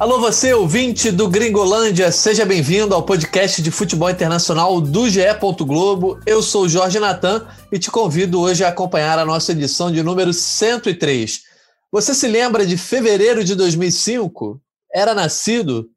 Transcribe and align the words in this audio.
Alô, 0.00 0.18
você 0.18 0.54
ouvinte 0.54 1.10
do 1.10 1.28
Gringolândia, 1.28 2.10
seja 2.10 2.46
bem-vindo 2.46 2.94
ao 2.94 3.02
podcast 3.02 3.60
de 3.60 3.70
futebol 3.70 4.08
internacional 4.08 4.80
do 4.80 5.10
GE. 5.10 5.20
Globo. 5.58 6.18
Eu 6.24 6.42
sou 6.42 6.66
Jorge 6.66 6.98
Natan 6.98 7.46
e 7.70 7.78
te 7.78 7.90
convido 7.90 8.40
hoje 8.40 8.64
a 8.64 8.68
acompanhar 8.68 9.18
a 9.18 9.26
nossa 9.26 9.52
edição 9.52 9.92
de 9.92 10.02
número 10.02 10.32
103. 10.32 11.42
Você 11.92 12.14
se 12.14 12.26
lembra 12.26 12.64
de 12.64 12.78
fevereiro 12.78 13.44
de 13.44 13.54
2005? 13.54 14.58
Era 14.90 15.14
nascido? 15.14 15.90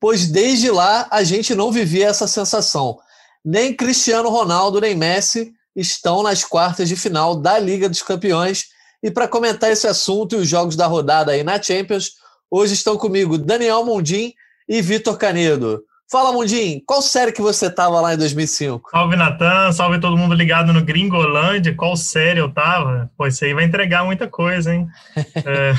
Pois 0.00 0.26
desde 0.26 0.70
lá 0.70 1.06
a 1.10 1.22
gente 1.22 1.54
não 1.54 1.70
vivia 1.70 2.08
essa 2.08 2.26
sensação. 2.26 2.98
Nem 3.44 3.76
Cristiano 3.76 4.30
Ronaldo 4.30 4.80
nem 4.80 4.94
Messi 4.94 5.52
estão 5.76 6.22
nas 6.22 6.42
quartas 6.42 6.88
de 6.88 6.96
final 6.96 7.36
da 7.36 7.58
Liga 7.58 7.86
dos 7.86 8.00
Campeões. 8.00 8.68
E 9.02 9.10
para 9.10 9.28
comentar 9.28 9.70
esse 9.70 9.86
assunto 9.86 10.36
e 10.36 10.38
os 10.38 10.48
jogos 10.48 10.74
da 10.74 10.86
rodada 10.86 11.32
aí 11.32 11.44
na 11.44 11.62
Champions, 11.62 12.12
Hoje 12.50 12.74
estão 12.74 12.96
comigo 12.96 13.36
Daniel 13.36 13.84
Mundim 13.84 14.32
e 14.68 14.80
Vitor 14.80 15.18
Canedo. 15.18 15.82
Fala, 16.10 16.32
Mundim, 16.32 16.80
qual 16.86 17.02
série 17.02 17.32
que 17.32 17.42
você 17.42 17.68
tava 17.68 18.00
lá 18.00 18.14
em 18.14 18.16
2005? 18.16 18.90
Salve, 18.90 19.16
Natan, 19.16 19.72
salve 19.72 20.00
todo 20.00 20.16
mundo 20.16 20.34
ligado 20.34 20.72
no 20.72 20.84
Gringolândia. 20.84 21.74
Qual 21.74 21.96
série 21.96 22.38
eu 22.38 22.52
tava? 22.52 23.10
Pô, 23.18 23.26
isso 23.26 23.44
aí 23.44 23.52
vai 23.52 23.64
entregar 23.64 24.04
muita 24.04 24.28
coisa, 24.28 24.72
hein? 24.72 24.86
é, 25.44 25.74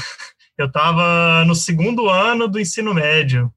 eu 0.57 0.69
tava 0.69 1.45
no 1.45 1.55
segundo 1.55 2.09
ano 2.09 2.49
do 2.49 2.59
ensino 2.59 2.93
médio, 2.93 3.49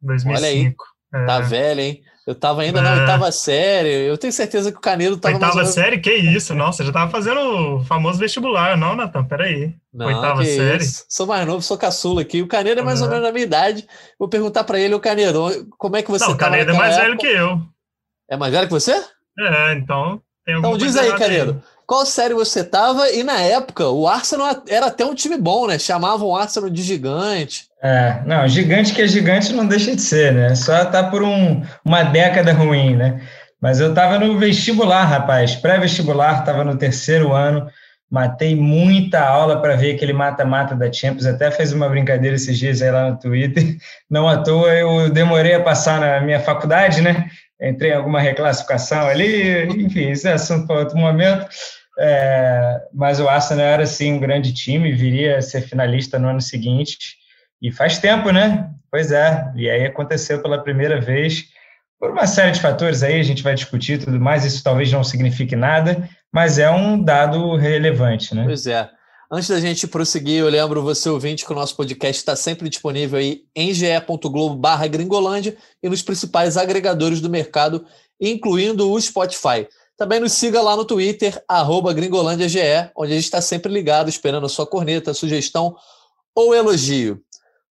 2005. 0.00 0.38
Olha 0.38 0.46
aí, 0.46 0.74
é. 1.12 1.26
tá 1.26 1.40
velho, 1.40 1.80
hein? 1.80 2.02
Eu 2.28 2.34
tava 2.34 2.60
ainda 2.60 2.82
na 2.82 2.94
é. 2.94 3.00
oitava 3.00 3.32
série. 3.32 3.88
Eu 4.06 4.18
tenho 4.18 4.30
certeza 4.34 4.70
que 4.70 4.76
o 4.76 4.82
Canedo 4.82 5.16
tava 5.16 5.32
Oitava 5.32 5.54
mais 5.54 5.70
série? 5.70 5.98
Que 5.98 6.12
isso? 6.12 6.54
Nossa, 6.54 6.84
já 6.84 6.92
tava 6.92 7.10
fazendo 7.10 7.40
o 7.40 7.84
famoso 7.86 8.18
vestibular. 8.18 8.76
Não, 8.76 8.94
Natan, 8.94 9.24
peraí. 9.24 9.74
Não, 9.90 10.08
oitava 10.08 10.44
série. 10.44 10.84
Isso. 10.84 11.06
Sou 11.08 11.26
mais 11.26 11.46
novo, 11.46 11.62
sou 11.62 11.78
caçula 11.78 12.20
aqui. 12.20 12.42
O 12.42 12.46
Canedo 12.46 12.82
é 12.82 12.84
mais 12.84 13.00
uhum. 13.00 13.06
ou 13.06 13.12
menos 13.12 13.24
da 13.26 13.32
minha 13.32 13.46
idade. 13.46 13.88
Vou 14.18 14.28
perguntar 14.28 14.64
para 14.64 14.78
ele, 14.78 14.94
o 14.94 15.00
Canedo, 15.00 15.66
como 15.78 15.96
é 15.96 16.02
que 16.02 16.10
você 16.10 16.26
Não, 16.26 16.34
o 16.34 16.36
Canedo 16.36 16.70
é 16.70 16.74
mais 16.74 16.98
época? 16.98 17.06
velho 17.06 17.18
que 17.18 17.26
eu. 17.28 17.62
É 18.30 18.36
mais 18.36 18.52
velho 18.52 18.66
que 18.66 18.74
você? 18.74 18.92
É, 19.38 19.72
então. 19.72 20.20
Então 20.46 20.76
diz 20.76 20.98
aí, 20.98 21.10
Canedo 21.16 21.62
qual 21.88 22.04
série 22.04 22.34
você 22.34 22.62
tava 22.62 23.10
e 23.10 23.22
na 23.22 23.40
época 23.40 23.88
o 23.88 24.06
Arsenal 24.06 24.62
era 24.68 24.88
até 24.88 25.06
um 25.06 25.14
time 25.14 25.38
bom, 25.38 25.66
né? 25.66 25.78
Chamavam 25.78 26.28
o 26.28 26.36
Arsenal 26.36 26.68
de 26.68 26.82
gigante. 26.82 27.66
É, 27.82 28.22
não, 28.26 28.46
gigante 28.48 28.92
que 28.92 29.02
é 29.02 29.06
gigante 29.06 29.52
não 29.52 29.66
deixa 29.66 29.94
de 29.94 30.02
ser, 30.02 30.32
né? 30.32 30.54
Só 30.54 30.84
tá 30.84 31.04
por 31.04 31.22
um, 31.22 31.62
uma 31.84 32.02
década 32.02 32.52
ruim, 32.52 32.96
né? 32.96 33.20
Mas 33.60 33.80
eu 33.80 33.94
tava 33.94 34.18
no 34.18 34.38
vestibular, 34.38 35.04
rapaz, 35.04 35.54
pré-vestibular, 35.54 36.44
tava 36.44 36.64
no 36.64 36.76
terceiro 36.76 37.32
ano, 37.32 37.68
matei 38.10 38.54
muita 38.56 39.20
aula 39.20 39.60
para 39.60 39.76
ver 39.76 39.94
aquele 39.94 40.12
mata-mata 40.12 40.74
da 40.74 40.92
Champions, 40.92 41.26
até 41.26 41.50
fez 41.50 41.72
uma 41.72 41.88
brincadeira 41.88 42.36
esses 42.36 42.58
dias 42.58 42.82
aí 42.82 42.90
lá 42.90 43.10
no 43.10 43.18
Twitter. 43.18 43.76
Não 44.10 44.28
à 44.28 44.38
toa 44.38 44.74
eu 44.74 45.10
demorei 45.10 45.54
a 45.54 45.62
passar 45.62 46.00
na 46.00 46.20
minha 46.20 46.40
faculdade, 46.40 47.00
né? 47.00 47.26
Entrei 47.60 47.90
em 47.90 47.94
alguma 47.94 48.20
reclassificação 48.20 49.06
ali, 49.08 49.66
enfim, 49.84 50.10
isso 50.10 50.28
é 50.28 50.32
assunto 50.32 50.66
para 50.66 50.80
outro 50.80 50.96
momento. 50.96 51.46
É, 52.00 52.80
mas 52.94 53.18
o 53.18 53.28
Arsenal 53.28 53.66
era 53.66 53.86
sim 53.86 54.14
um 54.14 54.20
grande 54.20 54.54
time, 54.54 54.92
viria 54.92 55.38
a 55.38 55.42
ser 55.42 55.62
finalista 55.62 56.18
no 56.18 56.28
ano 56.28 56.40
seguinte. 56.40 57.18
E 57.60 57.72
faz 57.72 57.98
tempo, 57.98 58.30
né? 58.30 58.70
Pois 58.90 59.12
é. 59.12 59.52
E 59.56 59.68
aí 59.68 59.84
aconteceu 59.84 60.40
pela 60.42 60.62
primeira 60.62 61.00
vez 61.00 61.48
por 61.98 62.10
uma 62.10 62.26
série 62.26 62.52
de 62.52 62.60
fatores 62.60 63.02
aí, 63.02 63.18
a 63.18 63.24
gente 63.24 63.42
vai 63.42 63.54
discutir 63.54 63.98
tudo 63.98 64.20
mais. 64.20 64.44
Isso 64.44 64.62
talvez 64.62 64.92
não 64.92 65.02
signifique 65.02 65.56
nada, 65.56 66.08
mas 66.32 66.58
é 66.58 66.70
um 66.70 67.02
dado 67.02 67.56
relevante, 67.56 68.34
né? 68.34 68.44
Pois 68.44 68.66
é. 68.66 68.88
Antes 69.30 69.48
da 69.50 69.60
gente 69.60 69.86
prosseguir, 69.86 70.38
eu 70.38 70.48
lembro 70.48 70.82
você 70.82 71.08
ouvinte 71.08 71.44
que 71.44 71.52
o 71.52 71.54
nosso 71.54 71.76
podcast 71.76 72.18
está 72.18 72.34
sempre 72.34 72.68
disponível 72.68 73.18
aí 73.18 73.42
em 73.54 73.74
ge.globo/gringolândia 73.74 75.54
e 75.82 75.88
nos 75.88 76.00
principais 76.00 76.56
agregadores 76.56 77.20
do 77.20 77.28
mercado, 77.28 77.84
incluindo 78.18 78.90
o 78.90 78.98
Spotify. 78.98 79.68
Também 79.98 80.20
nos 80.20 80.32
siga 80.32 80.62
lá 80.62 80.76
no 80.76 80.84
Twitter, 80.84 81.42
gringolândiage, 81.94 82.60
onde 82.96 83.12
a 83.12 83.16
gente 83.16 83.24
está 83.24 83.42
sempre 83.42 83.70
ligado, 83.70 84.08
esperando 84.08 84.46
a 84.46 84.48
sua 84.48 84.66
corneta, 84.66 85.12
sugestão 85.12 85.76
ou 86.34 86.54
elogio. 86.54 87.20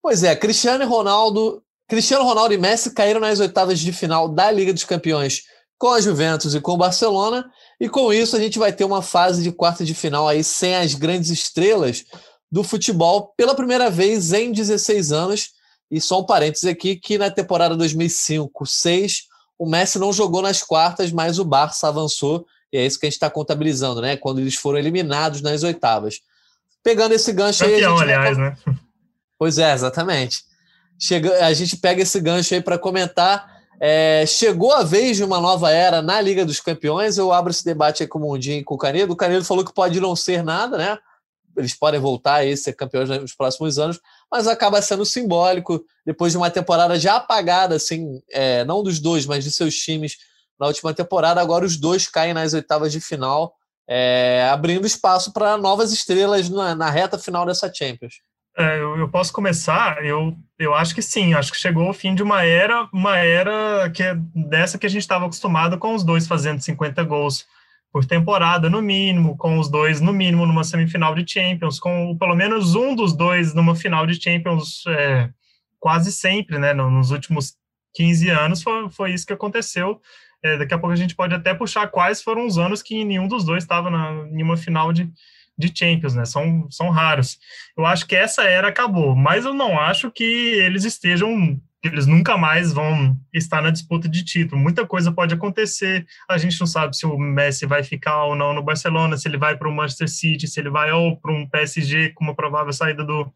Pois 0.06 0.22
é, 0.22 0.36
Cristiano 0.36 0.88
Ronaldo, 0.88 1.64
Cristiano 1.88 2.24
Ronaldo 2.24 2.54
e 2.54 2.60
Messi 2.60 2.94
caíram 2.94 3.20
nas 3.20 3.40
oitavas 3.40 3.80
de 3.80 3.92
final 3.92 4.30
da 4.30 4.52
Liga 4.52 4.72
dos 4.72 4.84
Campeões 4.84 5.42
com 5.80 5.90
a 5.90 6.00
Juventus 6.00 6.54
e 6.54 6.62
com 6.62 6.74
o 6.74 6.78
Barcelona, 6.78 7.44
e 7.82 7.90
com 7.90 8.14
isso 8.14 8.36
a 8.36 8.40
gente 8.40 8.60
vai 8.60 8.72
ter 8.72 8.84
uma 8.84 9.02
fase 9.02 9.42
de 9.42 9.52
quarta 9.52 9.84
de 9.84 9.96
final 9.96 10.28
aí 10.28 10.44
sem 10.44 10.76
as 10.76 10.94
grandes 10.94 11.32
estrelas 11.32 12.06
do 12.52 12.64
futebol 12.64 13.34
pela 13.36 13.56
primeira 13.56 13.90
vez 13.90 14.32
em 14.32 14.52
16 14.52 15.12
anos. 15.12 15.50
E 15.90 16.00
só 16.00 16.20
um 16.20 16.26
parênteses 16.28 16.66
aqui 16.66 16.98
que 16.98 17.18
na 17.18 17.32
temporada 17.32 17.76
2005-6 17.76 19.22
o 19.58 19.68
Messi 19.68 19.98
não 19.98 20.14
jogou 20.14 20.44
nas 20.44 20.62
quartas, 20.62 21.12
mas 21.12 21.40
o 21.40 21.44
Barça 21.44 21.88
avançou, 21.88 22.46
e 22.72 22.78
é 22.78 22.86
isso 22.86 23.00
que 23.00 23.08
a 23.08 23.10
gente 23.10 23.18
está 23.18 23.32
contabilizando, 23.32 24.02
né? 24.02 24.16
Quando 24.16 24.38
eles 24.38 24.54
foram 24.54 24.78
eliminados 24.78 25.42
nas 25.42 25.64
oitavas. 25.64 26.20
Pegando 26.84 27.14
esse 27.14 27.34
gancho 27.34 27.66
Campeão, 27.66 27.98
aí. 27.98 28.04
aliás, 28.04 28.38
vai... 28.38 28.50
né? 28.52 28.56
Pois 29.38 29.58
é, 29.58 29.74
exatamente. 29.74 30.44
Chega... 31.00 31.46
A 31.46 31.54
gente 31.54 31.78
pega 31.78 32.02
esse 32.02 32.20
gancho 32.20 32.54
aí 32.54 32.62
para 32.62 32.78
comentar. 32.78 33.62
É... 33.80 34.26
Chegou 34.26 34.74
a 34.74 34.84
vez 34.84 35.18
de 35.18 35.24
uma 35.24 35.40
nova 35.40 35.72
era 35.72 36.02
na 36.02 36.20
Liga 36.22 36.46
dos 36.46 36.60
Campeões. 36.60 37.18
Eu 37.18 37.32
abro 37.32 37.52
esse 37.52 37.66
debate 37.66 38.04
aí 38.04 38.08
com 38.08 38.20
o 38.20 38.22
Mundinho 38.22 38.60
e 38.60 38.64
com 38.64 38.76
o 38.76 38.78
Canedo. 38.78 39.14
O 39.14 39.18
Canedo 39.18 39.46
falou 39.46 39.66
que 39.66 39.74
pode 39.74 40.00
não 40.00 40.16
ser 40.16 40.44
nada, 40.44 40.78
né? 40.78 40.98
Eles 41.58 41.74
podem 41.74 42.00
voltar 42.00 42.44
a 42.44 42.58
ser 42.58 42.74
campeões 42.74 43.10
nos 43.10 43.34
próximos 43.34 43.80
anos, 43.80 44.00
mas 44.30 44.48
acaba 44.48 44.82
sendo 44.82 45.06
simbólico 45.06 45.84
depois 46.06 46.34
de 46.34 46.38
uma 46.38 46.52
temporada 46.52 47.00
já 47.00 47.16
apagada, 47.16 47.76
assim, 47.76 48.22
é, 48.30 48.66
não 48.66 48.84
dos 48.84 49.00
dois, 49.00 49.26
mas 49.26 49.44
de 49.44 49.52
seus 49.52 49.76
times 49.76 50.18
na 50.60 50.68
última 50.68 50.94
temporada. 50.94 51.40
Agora 51.40 51.66
os 51.66 51.78
dois 51.78 52.08
caem 52.08 52.34
nas 52.34 52.54
oitavas 52.54 52.92
de 52.92 53.00
final, 53.00 53.56
é, 53.88 54.48
abrindo 54.52 54.86
espaço 54.86 55.32
para 55.32 55.58
novas 55.58 55.94
estrelas 55.94 56.50
na, 56.50 56.76
na, 56.76 56.90
reta 56.90 57.18
final 57.18 57.46
dessa 57.46 57.72
Champions. 57.74 58.16
É, 58.58 58.78
eu, 58.80 58.98
eu, 58.98 59.10
posso 59.10 59.34
começar. 59.34 60.04
Eu, 60.06 60.36
eu 60.58 60.74
acho 60.74 60.96
que 60.96 61.02
sim. 61.02 61.34
Acho 61.34 61.52
que 61.52 61.58
chegou 61.58 61.90
o 61.90 61.94
fim 61.94 62.16
de 62.16 62.24
uma 62.24 62.44
era, 62.44 62.88
uma 62.94 63.18
era 63.18 63.90
que 63.90 64.02
é 64.02 64.16
dessa 64.34 64.78
que 64.78 64.86
a 64.86 64.90
gente 64.90 65.02
estava 65.02 65.26
acostumado 65.26 65.78
com 65.78 65.94
os 65.94 66.04
dois 66.04 66.28
fazendo 66.28 66.62
50 66.62 67.04
gols 67.04 67.46
por 67.92 68.06
temporada, 68.06 68.70
no 68.70 68.82
mínimo, 68.82 69.38
com 69.38 69.58
os 69.58 69.70
dois, 69.70 70.02
no 70.02 70.12
mínimo, 70.12 70.46
numa 70.46 70.66
semifinal 70.66 71.16
de 71.16 71.26
Champions, 71.32 71.80
com 71.80 72.18
pelo 72.18 72.36
menos 72.36 72.76
um 72.76 72.94
dos 72.94 73.16
dois 73.16 73.54
numa 73.54 73.74
final 73.74 74.06
de 74.06 74.22
Champions 74.22 74.84
é, 74.88 75.30
quase 75.80 76.12
sempre, 76.12 76.58
né? 76.60 76.74
Nos 76.74 77.12
últimos 77.12 77.56
15 77.94 78.30
anos 78.30 78.62
foi, 78.62 78.90
foi 78.90 79.14
isso 79.14 79.26
que 79.26 79.34
aconteceu. 79.34 80.02
É, 80.44 80.58
daqui 80.58 80.74
a 80.74 80.78
pouco 80.78 80.94
a 80.94 80.98
gente 80.98 81.16
pode 81.16 81.34
até 81.34 81.54
puxar 81.54 81.88
quais 81.88 82.22
foram 82.22 82.46
os 82.46 82.58
anos 82.58 82.82
que 82.82 83.04
nenhum 83.04 83.28
dos 83.28 83.46
dois 83.46 83.64
estava 83.64 83.90
em 83.90 84.44
uma 84.44 84.58
final 84.58 84.92
de, 84.92 85.10
de 85.58 85.72
Champions, 85.74 86.16
né? 86.16 86.26
São, 86.26 86.70
são 86.70 86.90
raros. 86.90 87.38
Eu 87.78 87.86
acho 87.86 88.06
que 88.06 88.16
essa 88.16 88.44
era 88.44 88.68
acabou, 88.68 89.16
mas 89.16 89.46
eu 89.46 89.54
não 89.54 89.80
acho 89.80 90.12
que 90.12 90.24
eles 90.24 90.84
estejam 90.84 91.60
eles 91.88 92.08
nunca 92.08 92.36
mais 92.36 92.74
vão 92.74 93.16
estar 93.34 93.62
na 93.62 93.70
disputa 93.70 94.10
de 94.10 94.24
título. 94.24 94.60
Muita 94.60 94.86
coisa 94.88 95.12
pode 95.12 95.34
acontecer. 95.34 96.06
A 96.28 96.38
gente 96.38 96.60
não 96.60 96.66
sabe 96.66 96.98
se 96.98 97.06
o 97.06 97.18
Messi 97.18 97.66
vai 97.66 97.84
ficar 97.84 98.24
ou 98.24 98.36
não 98.36 98.54
no 98.54 98.64
Barcelona, 98.64 99.18
se 99.18 99.28
ele 99.28 99.38
vai 99.38 99.56
para 99.56 99.70
o 99.70 99.72
Manchester 99.72 100.10
City, 100.10 100.48
se 100.48 100.60
ele 100.60 100.70
vai 100.70 100.92
ou 100.92 101.18
para 101.18 101.32
um 101.32 101.48
PSG 101.48 102.10
com 102.10 102.24
uma 102.24 102.36
provável 102.36 102.74
saída 102.74 103.04
do, 103.04 103.32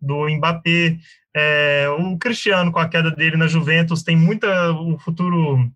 do 0.00 0.28
Mbappé. 0.28 0.98
É, 1.36 1.86
o 1.98 2.18
Cristiano, 2.18 2.72
com 2.72 2.78
a 2.78 2.88
queda 2.88 3.10
dele 3.10 3.36
na 3.36 3.46
Juventus, 3.46 4.02
tem 4.02 4.16
muita. 4.16 4.72
O 4.72 4.98
futuro 4.98 5.70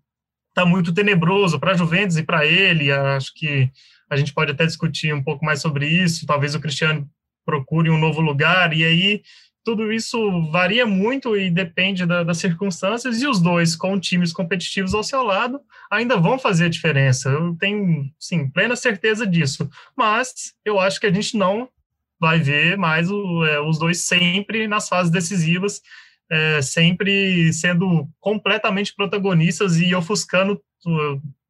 está 0.49 0.65
muito 0.65 0.93
tenebroso 0.93 1.59
para 1.59 1.71
a 1.71 1.77
Juventus 1.77 2.17
e 2.17 2.23
para 2.23 2.45
ele. 2.45 2.91
Acho 2.91 3.33
que 3.33 3.71
a 4.09 4.15
gente 4.17 4.33
pode 4.33 4.51
até 4.51 4.65
discutir 4.65 5.13
um 5.13 5.23
pouco 5.23 5.45
mais 5.45 5.61
sobre 5.61 5.87
isso. 5.87 6.25
Talvez 6.25 6.55
o 6.55 6.59
Cristiano 6.59 7.09
procure 7.45 7.89
um 7.89 7.97
novo 7.97 8.21
lugar. 8.21 8.73
E 8.73 8.83
aí 8.83 9.21
tudo 9.63 9.91
isso 9.91 10.49
varia 10.51 10.85
muito 10.85 11.37
e 11.37 11.49
depende 11.51 12.05
da, 12.05 12.23
das 12.23 12.37
circunstâncias, 12.37 13.21
e 13.21 13.27
os 13.27 13.39
dois 13.39 13.75
com 13.75 13.99
times 13.99 14.33
competitivos 14.33 14.93
ao 14.93 15.03
seu 15.03 15.21
lado 15.21 15.59
ainda 15.91 16.17
vão 16.17 16.39
fazer 16.39 16.65
a 16.65 16.69
diferença. 16.69 17.29
Eu 17.29 17.55
tenho, 17.55 18.09
sim, 18.17 18.49
plena 18.49 18.75
certeza 18.75 19.27
disso. 19.27 19.69
Mas 19.95 20.53
eu 20.65 20.79
acho 20.79 20.99
que 20.99 21.05
a 21.05 21.13
gente 21.13 21.37
não 21.37 21.69
vai 22.19 22.39
ver 22.39 22.77
mais 22.77 23.11
o, 23.11 23.45
é, 23.45 23.59
os 23.59 23.77
dois 23.77 24.01
sempre 24.01 24.67
nas 24.67 24.89
fases 24.89 25.11
decisivas, 25.11 25.81
é, 26.31 26.61
sempre 26.61 27.51
sendo 27.53 28.07
completamente 28.19 28.95
protagonistas 28.95 29.79
e 29.79 29.93
ofuscando 29.93 30.61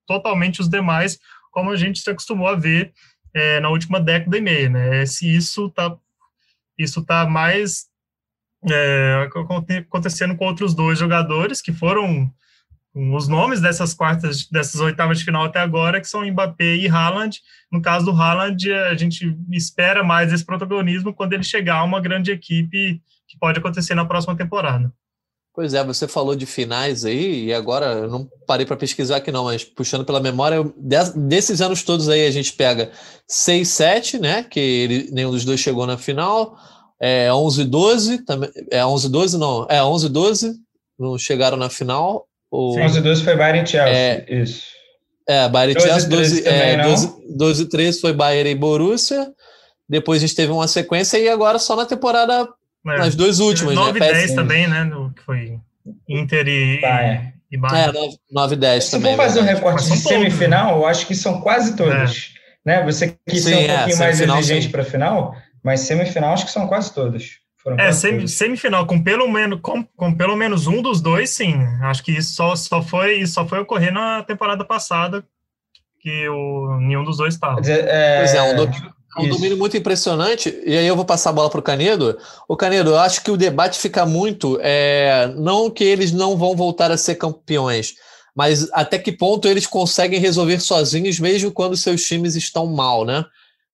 totalmente 0.06 0.60
os 0.60 0.68
demais, 0.68 1.20
como 1.60 1.72
a 1.72 1.76
gente 1.76 2.00
se 2.00 2.10
acostumou 2.10 2.48
a 2.48 2.56
ver 2.56 2.94
é, 3.34 3.60
na 3.60 3.68
última 3.70 4.00
década 4.00 4.38
e 4.38 4.42
meia. 4.42 4.70
Né? 4.70 5.06
Se 5.06 5.30
isso 5.34 5.66
está 5.66 5.96
isso 6.78 7.04
tá 7.04 7.28
mais 7.28 7.88
é, 8.64 9.28
acontecendo 9.86 10.38
com 10.38 10.46
outros 10.46 10.74
dois 10.74 10.98
jogadores 10.98 11.62
que 11.62 11.74
foram 11.74 12.34
os 12.96 13.28
nomes 13.28 13.60
dessas 13.60 13.94
quartas, 13.94 14.48
dessas 14.50 14.80
oitavas 14.80 15.20
de 15.20 15.26
final 15.26 15.44
até 15.44 15.60
agora, 15.60 16.00
que 16.00 16.08
são 16.08 16.26
Mbappé 16.26 16.78
e 16.78 16.88
Haaland. 16.88 17.42
No 17.70 17.82
caso 17.82 18.06
do 18.06 18.12
Haaland, 18.12 18.72
a 18.72 18.96
gente 18.96 19.38
espera 19.52 20.02
mais 20.02 20.32
esse 20.32 20.46
protagonismo 20.46 21.14
quando 21.14 21.34
ele 21.34 21.44
chegar 21.44 21.80
a 21.80 21.84
uma 21.84 22.00
grande 22.00 22.32
equipe 22.32 23.02
que 23.28 23.38
pode 23.38 23.60
acontecer 23.60 23.94
na 23.94 24.06
próxima 24.06 24.36
temporada. 24.36 24.92
Pois 25.60 25.74
é, 25.74 25.84
você 25.84 26.08
falou 26.08 26.38
de 26.38 26.46
finais 26.46 27.04
aí, 27.04 27.48
e 27.48 27.54
agora 27.54 27.88
eu 27.88 28.08
não 28.08 28.26
parei 28.48 28.66
para 28.66 28.78
pesquisar 28.78 29.18
aqui 29.18 29.30
não, 29.30 29.44
mas 29.44 29.62
puxando 29.62 30.06
pela 30.06 30.22
memória, 30.22 30.64
desses 31.18 31.60
anos 31.60 31.84
todos 31.84 32.08
aí 32.08 32.26
a 32.26 32.32
gente 32.32 32.54
pega 32.54 32.92
6, 33.28 33.68
7, 33.68 34.20
né, 34.20 34.42
que 34.50 34.58
ele, 34.58 35.10
nenhum 35.12 35.32
dos 35.32 35.44
dois 35.44 35.60
chegou 35.60 35.86
na 35.86 35.98
final, 35.98 36.56
é 36.98 37.30
11, 37.34 37.66
12, 37.66 38.24
também, 38.24 38.50
é 38.72 38.86
11, 38.86 39.10
12 39.10 39.38
não, 39.38 39.68
é 39.70 39.84
11, 39.84 40.08
12, 40.08 40.54
não 40.98 41.18
chegaram 41.18 41.58
na 41.58 41.70
final. 41.70 42.26
Ou, 42.50 42.76
Sim, 42.76 42.84
11, 42.84 43.02
12 43.02 43.24
foi 43.26 43.36
Bayern 43.36 43.62
e 43.62 43.68
Chelsea, 43.68 43.94
é, 43.94 44.26
isso. 44.30 44.64
É, 45.28 45.50
Bayern 45.50 45.78
e 45.78 45.82
Chelsea, 45.82 46.08
12, 46.08 46.48
é, 46.48 46.84
12, 46.84 47.16
12 47.36 47.66
13 47.66 48.00
foi 48.00 48.14
Bayern 48.14 48.50
e 48.50 48.56
Borussia, 48.56 49.30
depois 49.90 50.24
a 50.24 50.26
gente 50.26 50.38
teve 50.38 50.54
uma 50.54 50.70
sequência 50.70 51.18
e 51.18 51.28
agora 51.28 51.60
só 51.60 51.76
na 51.76 51.86
temporada 51.86 52.48
Nas 52.84 53.16
duas 53.16 53.40
últimas, 53.40 53.76
9 53.76 54.00
né? 54.00 54.06
9 54.06 54.12
e 54.12 54.22
10 54.22 54.34
também, 54.34 54.68
né? 54.68 54.84
No, 54.84 55.12
que 55.14 55.22
foi 55.24 55.60
Inter 56.08 56.48
e, 56.48 56.82
Bayern. 56.82 57.34
e 57.52 57.58
Bayern. 57.58 57.98
É, 57.98 58.10
9 58.32 58.56
e 58.56 58.58
10 58.58 58.84
Se 58.84 58.92
também. 58.92 59.12
Se 59.12 59.18
for 59.18 59.24
fazer 59.24 59.40
um 59.42 59.44
recorte 59.44 59.90
de 59.90 59.98
semifinal, 59.98 60.78
eu 60.78 60.86
acho 60.86 61.06
que 61.06 61.16
são 61.16 61.42
quase 61.42 61.76
todas. 61.76 62.32
É. 62.36 62.40
Né? 62.66 62.84
Você 62.86 63.18
quis 63.28 63.44
ser 63.44 63.56
um 63.56 63.60
é, 63.60 63.78
pouquinho 63.78 63.98
mais 64.00 64.22
exigente 64.22 64.70
para 64.70 64.82
a 64.82 64.86
final, 64.86 65.36
mas 65.64 65.82
semifinal 65.82 66.34
acho 66.34 66.46
que 66.46 66.52
são 66.52 66.68
quase 66.68 66.94
todas. 66.94 67.32
é, 67.78 67.92
sem, 67.92 68.28
semifinal, 68.28 68.86
com 68.86 69.02
pelo, 69.02 69.28
menos, 69.30 69.60
com, 69.62 69.84
com 69.84 70.14
pelo 70.14 70.36
menos 70.36 70.68
um 70.68 70.82
dos 70.82 71.02
dois, 71.02 71.30
sim. 71.32 71.56
Acho 71.82 72.04
que 72.04 72.12
isso 72.12 72.34
só, 72.34 72.56
só, 72.56 72.82
foi, 72.82 73.26
só 73.26 73.46
foi 73.46 73.60
ocorrer 73.60 73.92
na 73.92 74.24
temporada 74.24 74.64
passada, 74.64 75.24
que 76.00 76.30
o, 76.30 76.78
nenhum 76.80 77.04
dos 77.04 77.18
dois 77.18 77.34
estava. 77.34 77.60
É, 77.60 78.20
pois 78.20 78.34
é, 78.34 78.42
um 78.42 78.46
é 78.46 78.92
um 79.18 79.24
Isso. 79.24 79.36
domínio 79.36 79.58
muito 79.58 79.76
impressionante. 79.76 80.62
E 80.66 80.78
aí 80.78 80.86
eu 80.86 80.96
vou 80.96 81.06
passar 81.06 81.32
a 81.32 81.34
bola 81.34 81.50
para 81.50 81.60
o 81.60 81.64
Canedo. 81.64 82.18
O 82.48 82.56
Canedo, 82.56 82.92
eu 82.92 83.00
acho 83.00 83.24
que 83.24 83.32
o 83.32 83.38
debate 83.38 83.80
fica 83.80 84.06
muito. 84.06 84.60
É, 84.62 85.32
não 85.36 85.70
que 85.70 85.84
eles 85.84 86.12
não 86.12 86.38
vão 86.38 86.56
voltar 86.56 86.92
a 86.92 86.98
ser 86.98 87.16
campeões, 87.16 87.96
mas 88.36 88.70
até 88.72 89.00
que 89.00 89.12
ponto 89.12 89.48
eles 89.48 89.66
conseguem 89.66 90.20
resolver 90.20 90.60
sozinhos, 90.60 91.20
mesmo 91.20 91.52
quando 91.52 91.76
seus 91.76 92.04
times 92.04 92.36
estão 92.36 92.68
mal, 92.68 93.04
né? 93.04 93.26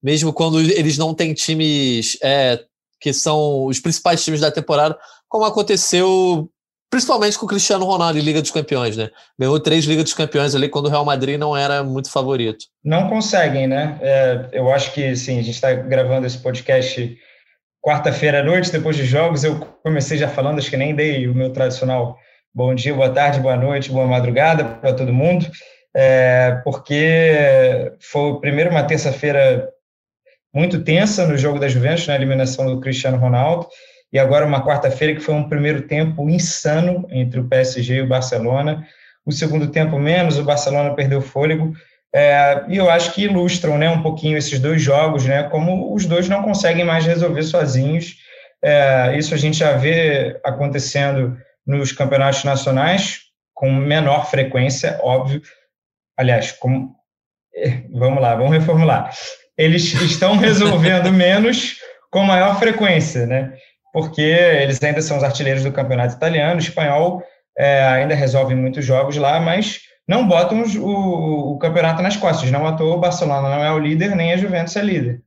Mesmo 0.02 0.32
quando 0.32 0.60
eles 0.60 0.98
não 0.98 1.14
têm 1.14 1.34
times 1.34 2.18
é, 2.22 2.64
que 3.00 3.12
são 3.12 3.66
os 3.66 3.80
principais 3.80 4.24
times 4.24 4.42
da 4.42 4.52
temporada, 4.52 4.98
como 5.28 5.46
aconteceu 5.46 6.50
Principalmente 6.95 7.38
com 7.38 7.45
o 7.45 7.50
Cristiano 7.50 7.83
Ronaldo 7.83 8.18
em 8.18 8.21
Liga 8.21 8.42
dos 8.42 8.51
Campeões, 8.51 8.95
né? 8.95 9.09
Ganhou 9.38 9.59
três 9.59 9.83
Ligas 9.83 10.06
dos 10.06 10.13
Campeões 10.13 10.56
ali 10.56 10.69
quando 10.69 10.86
o 10.86 10.89
Real 10.89 11.03
Madrid 11.03 11.38
não 11.38 11.56
era 11.56 11.83
muito 11.83 12.09
favorito. 12.09 12.68
Não 12.81 13.09
conseguem, 13.09 13.68
né? 13.68 14.00
É, 14.01 14.47
eu 14.53 14.71
acho 14.71 14.94
que, 14.94 15.13
sim, 15.13 15.38
a 15.38 15.42
gente 15.42 15.56
está 15.56 15.74
gravando 15.74 16.25
esse 16.25 16.38
podcast 16.38 17.18
quarta-feira 17.86 18.39
à 18.39 18.44
noite, 18.45 18.71
depois 18.71 18.95
de 18.95 19.03
jogos. 19.03 19.44
Eu 19.44 19.59
comecei 19.83 20.18
já 20.18 20.30
falando, 20.30 20.57
acho 20.57 20.69
que 20.69 20.77
nem 20.77 20.95
dei 20.95 21.27
o 21.27 21.36
meu 21.36 21.51
tradicional 21.51 22.18
bom 22.53 22.74
dia, 22.74 22.94
boa 22.94 23.09
tarde, 23.09 23.41
boa 23.41 23.57
noite, 23.57 23.91
boa 23.91 24.07
madrugada 24.07 24.63
para 24.63 24.94
todo 24.94 25.12
mundo, 25.12 25.45
é, 25.94 26.62
porque 26.63 27.91
foi 28.00 28.39
primeiro 28.39 28.71
uma 28.71 28.83
terça-feira 28.83 29.68
muito 30.53 30.81
tensa 30.81 31.27
no 31.27 31.38
jogo 31.38 31.59
da 31.59 31.68
Juventus, 31.68 32.07
na 32.07 32.15
eliminação 32.15 32.74
do 32.74 32.80
Cristiano 32.80 33.18
Ronaldo 33.18 33.68
e 34.15 34.19
agora 34.19 34.45
uma 34.45 34.65
quarta-feira 34.65 35.13
que 35.13 35.19
foi 35.19 35.35
um 35.35 35.50
primeiro 35.50 35.81
tempo 35.81 36.29
insano 36.29 37.06
entre 37.12 37.38
o 37.38 37.50
PSG 37.50 37.95
e 37.95 38.01
o 38.01 38.07
Barcelona. 38.07 38.88
O 39.25 39.31
segundo 39.33 39.67
tempo 39.67 40.00
menos, 40.00 40.38
o 40.38 40.44
Barcelona 40.45 40.95
perdeu 40.95 41.21
fôlego. 41.21 41.73
É, 42.13 42.63
e 42.69 42.77
eu 42.77 42.89
acho 42.89 43.13
que 43.13 43.25
ilustram 43.25 43.77
né, 43.77 43.89
um 43.89 44.01
pouquinho 44.01 44.38
esses 44.38 44.57
dois 44.57 44.81
jogos, 44.81 45.25
né, 45.25 45.44
como 45.44 45.94
os 45.94 46.06
dois 46.06 46.29
não 46.29 46.44
conseguem 46.44 46.85
mais 46.85 47.06
resolver 47.06 47.44
sozinhos. 47.44 48.15
É, 48.63 49.17
isso 49.17 49.33
a 49.33 49.38
gente 49.38 49.57
já 49.57 49.73
vê 49.73 50.39
acontecendo 50.45 51.38
nos 51.67 51.91
campeonatos 51.91 52.45
nacionais, 52.45 53.19
com 53.53 53.69
menor 53.69 54.29
frequência, 54.29 54.97
óbvio. 55.03 55.41
Aliás, 56.15 56.53
com, 56.53 56.89
é, 57.53 57.81
vamos 57.91 58.21
lá, 58.21 58.33
vamos 58.33 58.53
reformular. 58.53 59.13
Eles 59.57 59.94
estão 59.94 60.38
resolvendo 60.38 61.12
menos 61.12 61.81
com 62.09 62.23
maior 62.23 62.57
frequência, 62.57 63.25
né? 63.25 63.51
Porque 63.95 64.21
eles 64.21 64.83
ainda 64.83 65.01
são 65.01 65.15
os 65.15 65.24
artilheiros 65.24 65.63
do 65.63 65.71
campeonato 65.71 66.15
italiano, 66.15 66.59
espanhol 66.59 67.24
é, 67.57 67.81
ainda 67.86 68.13
resolve 68.13 68.53
muitos 68.53 68.83
jogos 68.83 69.15
lá, 69.15 69.39
mas 69.39 69.83
não 70.06 70.27
botam 70.27 70.62
o, 70.63 71.53
o, 71.53 71.57
campeonato 71.57 72.01
nas 72.01 72.18
costas. 72.18 72.51
Não 72.51 72.68
à 72.68 72.74
toa, 72.74 72.97
o 72.97 73.00
Barcelona 73.00 73.47
não 73.47 73.63
é 73.63 73.71
o 73.71 73.80
líder, 73.80 74.13
nem 74.13 74.33
a 74.33 74.38
Juventus 74.38 74.75
é 74.75 74.81
líder. 74.81 75.21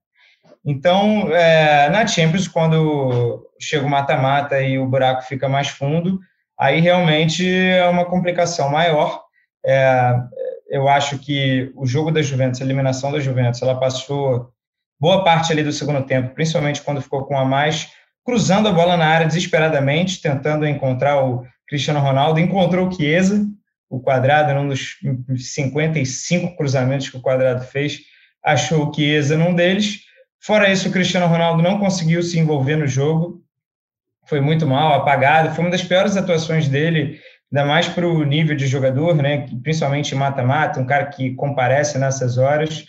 Então, 0.62 1.34
é, 1.34 1.88
na 1.88 2.06
Champions, 2.06 2.46
quando 2.46 3.42
chega 3.58 3.86
o 3.86 3.88
mata-mata 3.88 4.60
e 4.60 4.78
o 4.78 4.86
buraco 4.86 5.22
fica 5.22 5.48
mais 5.48 5.68
fundo, 5.68 6.20
aí 6.60 6.78
realmente 6.78 7.48
é 7.50 7.88
uma 7.88 8.04
complicação 8.04 8.68
maior. 8.68 9.22
É, 9.64 10.14
eu 10.68 10.86
acho 10.90 11.18
que 11.18 11.72
o 11.74 11.86
jogo 11.86 12.10
da 12.10 12.20
Juventus, 12.20 12.60
a 12.60 12.64
eliminação 12.64 13.10
da 13.10 13.18
Juventus, 13.18 13.62
ela 13.62 13.80
passou 13.80 14.50
boa 15.00 15.24
parte 15.24 15.52
ali 15.52 15.62
do 15.62 15.72
segundo 15.72 16.04
tempo, 16.04 16.34
principalmente 16.34 16.82
quando 16.82 17.00
ficou 17.00 17.24
com 17.24 17.38
a 17.38 17.46
mais, 17.46 17.88
cruzando 18.28 18.68
a 18.68 18.72
bola 18.72 18.94
na 18.94 19.06
área 19.06 19.26
desesperadamente, 19.26 20.20
tentando 20.20 20.66
encontrar 20.66 21.24
o 21.24 21.46
Cristiano 21.66 21.98
Ronaldo, 21.98 22.38
encontrou 22.38 22.86
o 22.86 22.92
Chiesa, 22.92 23.42
o 23.88 23.98
quadrado, 23.98 24.52
num 24.52 24.68
dos 24.68 24.98
55 25.34 26.54
cruzamentos 26.54 27.08
que 27.08 27.16
o 27.16 27.22
quadrado 27.22 27.64
fez, 27.64 28.00
achou 28.44 28.86
o 28.86 28.94
Chiesa 28.94 29.34
num 29.34 29.54
deles. 29.54 30.00
Fora 30.38 30.70
isso, 30.70 30.90
o 30.90 30.92
Cristiano 30.92 31.26
Ronaldo 31.26 31.62
não 31.62 31.78
conseguiu 31.78 32.22
se 32.22 32.38
envolver 32.38 32.76
no 32.76 32.86
jogo, 32.86 33.42
foi 34.26 34.42
muito 34.42 34.66
mal, 34.66 34.92
apagado, 34.92 35.54
foi 35.54 35.64
uma 35.64 35.70
das 35.70 35.82
piores 35.82 36.14
atuações 36.14 36.68
dele, 36.68 37.18
ainda 37.50 37.66
mais 37.66 37.88
para 37.88 38.06
o 38.06 38.24
nível 38.24 38.54
de 38.54 38.66
jogador, 38.66 39.16
né, 39.16 39.46
principalmente 39.62 40.14
mata-mata, 40.14 40.78
um 40.78 40.86
cara 40.86 41.06
que 41.06 41.34
comparece 41.34 41.96
nessas 41.96 42.36
horas. 42.36 42.84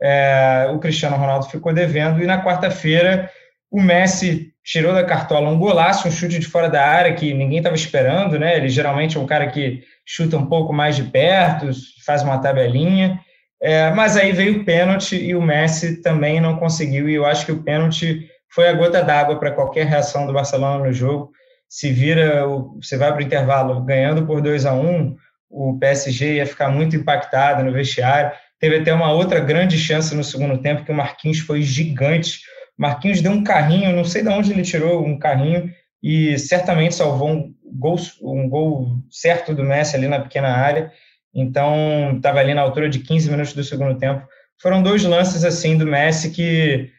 É, 0.00 0.70
o 0.72 0.78
Cristiano 0.78 1.16
Ronaldo 1.16 1.46
ficou 1.46 1.74
devendo, 1.74 2.22
e 2.22 2.26
na 2.26 2.44
quarta-feira 2.44 3.28
o 3.68 3.82
Messi 3.82 4.53
tirou 4.64 4.94
da 4.94 5.04
cartola 5.04 5.50
um 5.50 5.58
golaço, 5.58 6.08
um 6.08 6.10
chute 6.10 6.38
de 6.38 6.46
fora 6.46 6.70
da 6.70 6.82
área 6.82 7.12
que 7.12 7.34
ninguém 7.34 7.58
estava 7.58 7.76
esperando, 7.76 8.38
né? 8.38 8.56
Ele 8.56 8.70
geralmente 8.70 9.16
é 9.16 9.20
um 9.20 9.26
cara 9.26 9.46
que 9.48 9.84
chuta 10.06 10.38
um 10.38 10.46
pouco 10.46 10.72
mais 10.72 10.96
de 10.96 11.04
perto, 11.04 11.70
faz 12.04 12.22
uma 12.22 12.38
tabelinha. 12.38 13.20
É, 13.62 13.90
mas 13.90 14.16
aí 14.16 14.32
veio 14.32 14.60
o 14.60 14.64
pênalti 14.64 15.16
e 15.16 15.34
o 15.34 15.42
Messi 15.42 16.00
também 16.00 16.40
não 16.40 16.56
conseguiu. 16.56 17.08
E 17.08 17.14
eu 17.14 17.26
acho 17.26 17.44
que 17.44 17.52
o 17.52 17.62
pênalti 17.62 18.26
foi 18.48 18.68
a 18.68 18.72
gota 18.72 19.02
d'água 19.02 19.38
para 19.38 19.52
qualquer 19.52 19.86
reação 19.86 20.26
do 20.26 20.32
Barcelona 20.32 20.84
no 20.84 20.92
jogo. 20.92 21.30
Se 21.68 21.90
vira, 21.90 22.46
você 22.80 22.96
vai 22.96 23.12
para 23.12 23.20
o 23.20 23.24
intervalo 23.24 23.80
ganhando 23.82 24.26
por 24.26 24.40
2 24.40 24.64
a 24.64 24.72
1 24.72 24.90
um, 24.90 25.16
o 25.50 25.78
PSG 25.78 26.36
ia 26.36 26.46
ficar 26.46 26.68
muito 26.68 26.96
impactado 26.96 27.62
no 27.62 27.72
vestiário. 27.72 28.32
Teve 28.58 28.76
até 28.76 28.94
uma 28.94 29.12
outra 29.12 29.40
grande 29.40 29.76
chance 29.76 30.14
no 30.14 30.24
segundo 30.24 30.58
tempo 30.58 30.84
que 30.84 30.92
o 30.92 30.94
Marquinhos 30.94 31.40
foi 31.40 31.62
gigante 31.62 32.40
Marquinhos 32.76 33.20
deu 33.20 33.32
um 33.32 33.44
carrinho, 33.44 33.94
não 33.94 34.04
sei 34.04 34.22
de 34.22 34.28
onde 34.28 34.52
ele 34.52 34.62
tirou 34.62 35.04
um 35.04 35.18
carrinho 35.18 35.70
e 36.02 36.38
certamente 36.38 36.94
salvou 36.94 37.30
um 37.30 37.54
gol, 37.64 37.96
um 38.22 38.48
gol 38.48 38.98
certo 39.10 39.54
do 39.54 39.64
Messi 39.64 39.96
ali 39.96 40.08
na 40.08 40.20
pequena 40.20 40.48
área. 40.48 40.92
Então, 41.34 42.14
estava 42.16 42.40
ali 42.40 42.54
na 42.54 42.62
altura 42.62 42.88
de 42.88 43.00
15 43.00 43.30
minutos 43.30 43.52
do 43.52 43.64
segundo 43.64 43.98
tempo. 43.98 44.26
Foram 44.60 44.82
dois 44.82 45.02
lances 45.04 45.44
assim 45.44 45.76
do 45.76 45.86
Messi 45.86 46.30
que, 46.30 46.90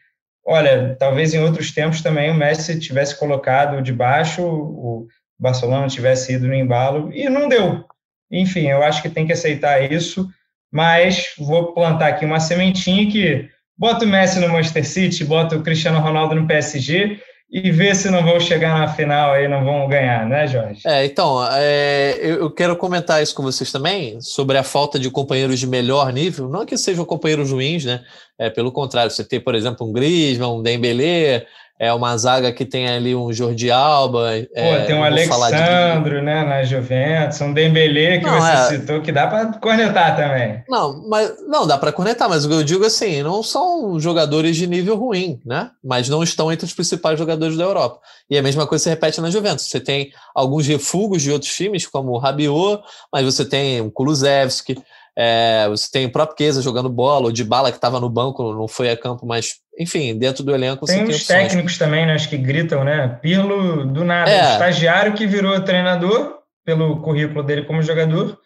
olha, 0.44 0.96
talvez 0.98 1.32
em 1.32 1.40
outros 1.40 1.72
tempos 1.72 2.02
também 2.02 2.30
o 2.30 2.34
Messi 2.34 2.78
tivesse 2.78 3.18
colocado 3.18 3.80
de 3.80 3.92
baixo, 3.92 4.42
o 4.42 5.06
Barcelona 5.38 5.88
tivesse 5.88 6.34
ido 6.34 6.46
no 6.46 6.54
embalo 6.54 7.10
e 7.12 7.28
não 7.28 7.48
deu. 7.48 7.84
Enfim, 8.30 8.68
eu 8.68 8.82
acho 8.82 9.02
que 9.02 9.08
tem 9.08 9.26
que 9.26 9.32
aceitar 9.32 9.90
isso, 9.90 10.28
mas 10.70 11.32
vou 11.38 11.72
plantar 11.72 12.08
aqui 12.08 12.24
uma 12.24 12.40
sementinha 12.40 13.10
que 13.10 13.48
bota 13.78 14.04
o 14.04 14.08
Messi 14.08 14.40
no 14.40 14.48
Manchester 14.48 14.86
City, 14.86 15.24
bota 15.24 15.56
o 15.56 15.62
Cristiano 15.62 16.00
Ronaldo 16.00 16.34
no 16.34 16.46
PSG 16.46 17.20
e 17.50 17.70
vê 17.70 17.94
se 17.94 18.10
não 18.10 18.24
vão 18.24 18.40
chegar 18.40 18.78
na 18.78 18.88
final 18.88 19.32
aí, 19.32 19.46
não 19.46 19.64
vão 19.64 19.86
ganhar, 19.86 20.26
né, 20.26 20.46
Jorge? 20.48 20.80
É, 20.84 21.04
então, 21.04 21.38
é, 21.52 22.16
eu 22.20 22.50
quero 22.50 22.76
comentar 22.76 23.22
isso 23.22 23.34
com 23.34 23.42
vocês 23.42 23.70
também, 23.70 24.20
sobre 24.20 24.58
a 24.58 24.64
falta 24.64 24.98
de 24.98 25.08
companheiros 25.10 25.60
de 25.60 25.66
melhor 25.66 26.12
nível, 26.12 26.48
não 26.48 26.66
que 26.66 26.76
sejam 26.76 27.04
companheiros 27.04 27.52
ruins, 27.52 27.84
né, 27.84 28.02
é, 28.38 28.50
pelo 28.50 28.72
contrário, 28.72 29.10
você 29.10 29.22
tem, 29.22 29.40
por 29.40 29.54
exemplo, 29.54 29.86
um 29.86 29.92
Griezmann, 29.92 30.58
um 30.58 30.62
Dembélé, 30.62 31.46
é 31.78 31.92
uma 31.92 32.16
zaga 32.16 32.52
que 32.52 32.64
tem 32.64 32.88
ali 32.88 33.14
um 33.14 33.32
Jordi 33.32 33.70
Alba. 33.70 34.34
É, 34.54 34.80
Pô, 34.80 34.86
tem 34.86 34.96
um 34.96 35.04
Alexandro, 35.04 36.16
de... 36.16 36.22
né, 36.22 36.42
na 36.42 36.64
Juventus, 36.64 37.40
um 37.40 37.52
Dembélé 37.52 38.18
que 38.18 38.24
não, 38.24 38.40
você 38.40 38.50
é... 38.50 38.78
citou, 38.78 39.02
que 39.02 39.12
dá 39.12 39.26
para 39.26 39.46
cornetar 39.58 40.16
também. 40.16 40.62
Não, 40.68 41.06
mas 41.08 41.34
não 41.46 41.66
dá 41.66 41.76
para 41.76 41.92
cornetar, 41.92 42.28
mas 42.28 42.44
o 42.44 42.48
que 42.48 42.54
eu 42.54 42.64
digo 42.64 42.84
assim, 42.84 43.22
não 43.22 43.42
são 43.42 44.00
jogadores 44.00 44.56
de 44.56 44.66
nível 44.66 44.96
ruim, 44.96 45.40
né? 45.44 45.70
Mas 45.84 46.08
não 46.08 46.22
estão 46.22 46.50
entre 46.50 46.64
os 46.64 46.72
principais 46.72 47.18
jogadores 47.18 47.56
da 47.56 47.64
Europa. 47.64 48.00
E 48.30 48.38
a 48.38 48.42
mesma 48.42 48.66
coisa 48.66 48.84
se 48.84 48.90
repete 48.90 49.20
na 49.20 49.30
Juventus. 49.30 49.68
Você 49.68 49.78
tem 49.78 50.10
alguns 50.34 50.66
refugos 50.66 51.22
de 51.22 51.30
outros 51.30 51.54
times, 51.54 51.86
como 51.86 52.12
o 52.12 52.18
Rabiot, 52.18 52.82
mas 53.12 53.24
você 53.24 53.44
tem 53.44 53.80
o 53.80 53.90
Kulusevski, 53.90 54.76
É, 55.18 55.66
você 55.70 55.90
tem 55.90 56.04
o 56.04 56.12
próprio 56.12 56.36
Keza 56.36 56.60
jogando 56.60 56.90
bola, 56.90 57.28
o 57.28 57.32
de 57.32 57.42
bala 57.42 57.70
que 57.70 57.78
estava 57.78 57.98
no 57.98 58.10
banco, 58.10 58.52
não 58.52 58.68
foi 58.68 58.90
a 58.90 58.96
campo, 58.96 59.26
mas 59.26 59.54
enfim, 59.78 60.18
dentro 60.18 60.42
do 60.42 60.54
elenco 60.54 60.86
tem 60.86 60.98
você 60.98 61.06
tem 61.06 61.16
os 61.16 61.26
técnicos 61.26 61.78
também, 61.78 62.06
né? 62.06 62.14
Acho 62.14 62.28
que 62.28 62.38
gritam, 62.38 62.84
né? 62.84 63.18
Pirlo 63.20 63.86
do 63.86 64.04
nada, 64.04 64.30
é. 64.30 64.52
estagiário 64.52 65.14
que 65.14 65.26
virou 65.26 65.60
treinador 65.60 66.38
pelo 66.64 67.00
currículo 67.00 67.42
dele 67.42 67.62
como 67.62 67.82
jogador, 67.82 68.38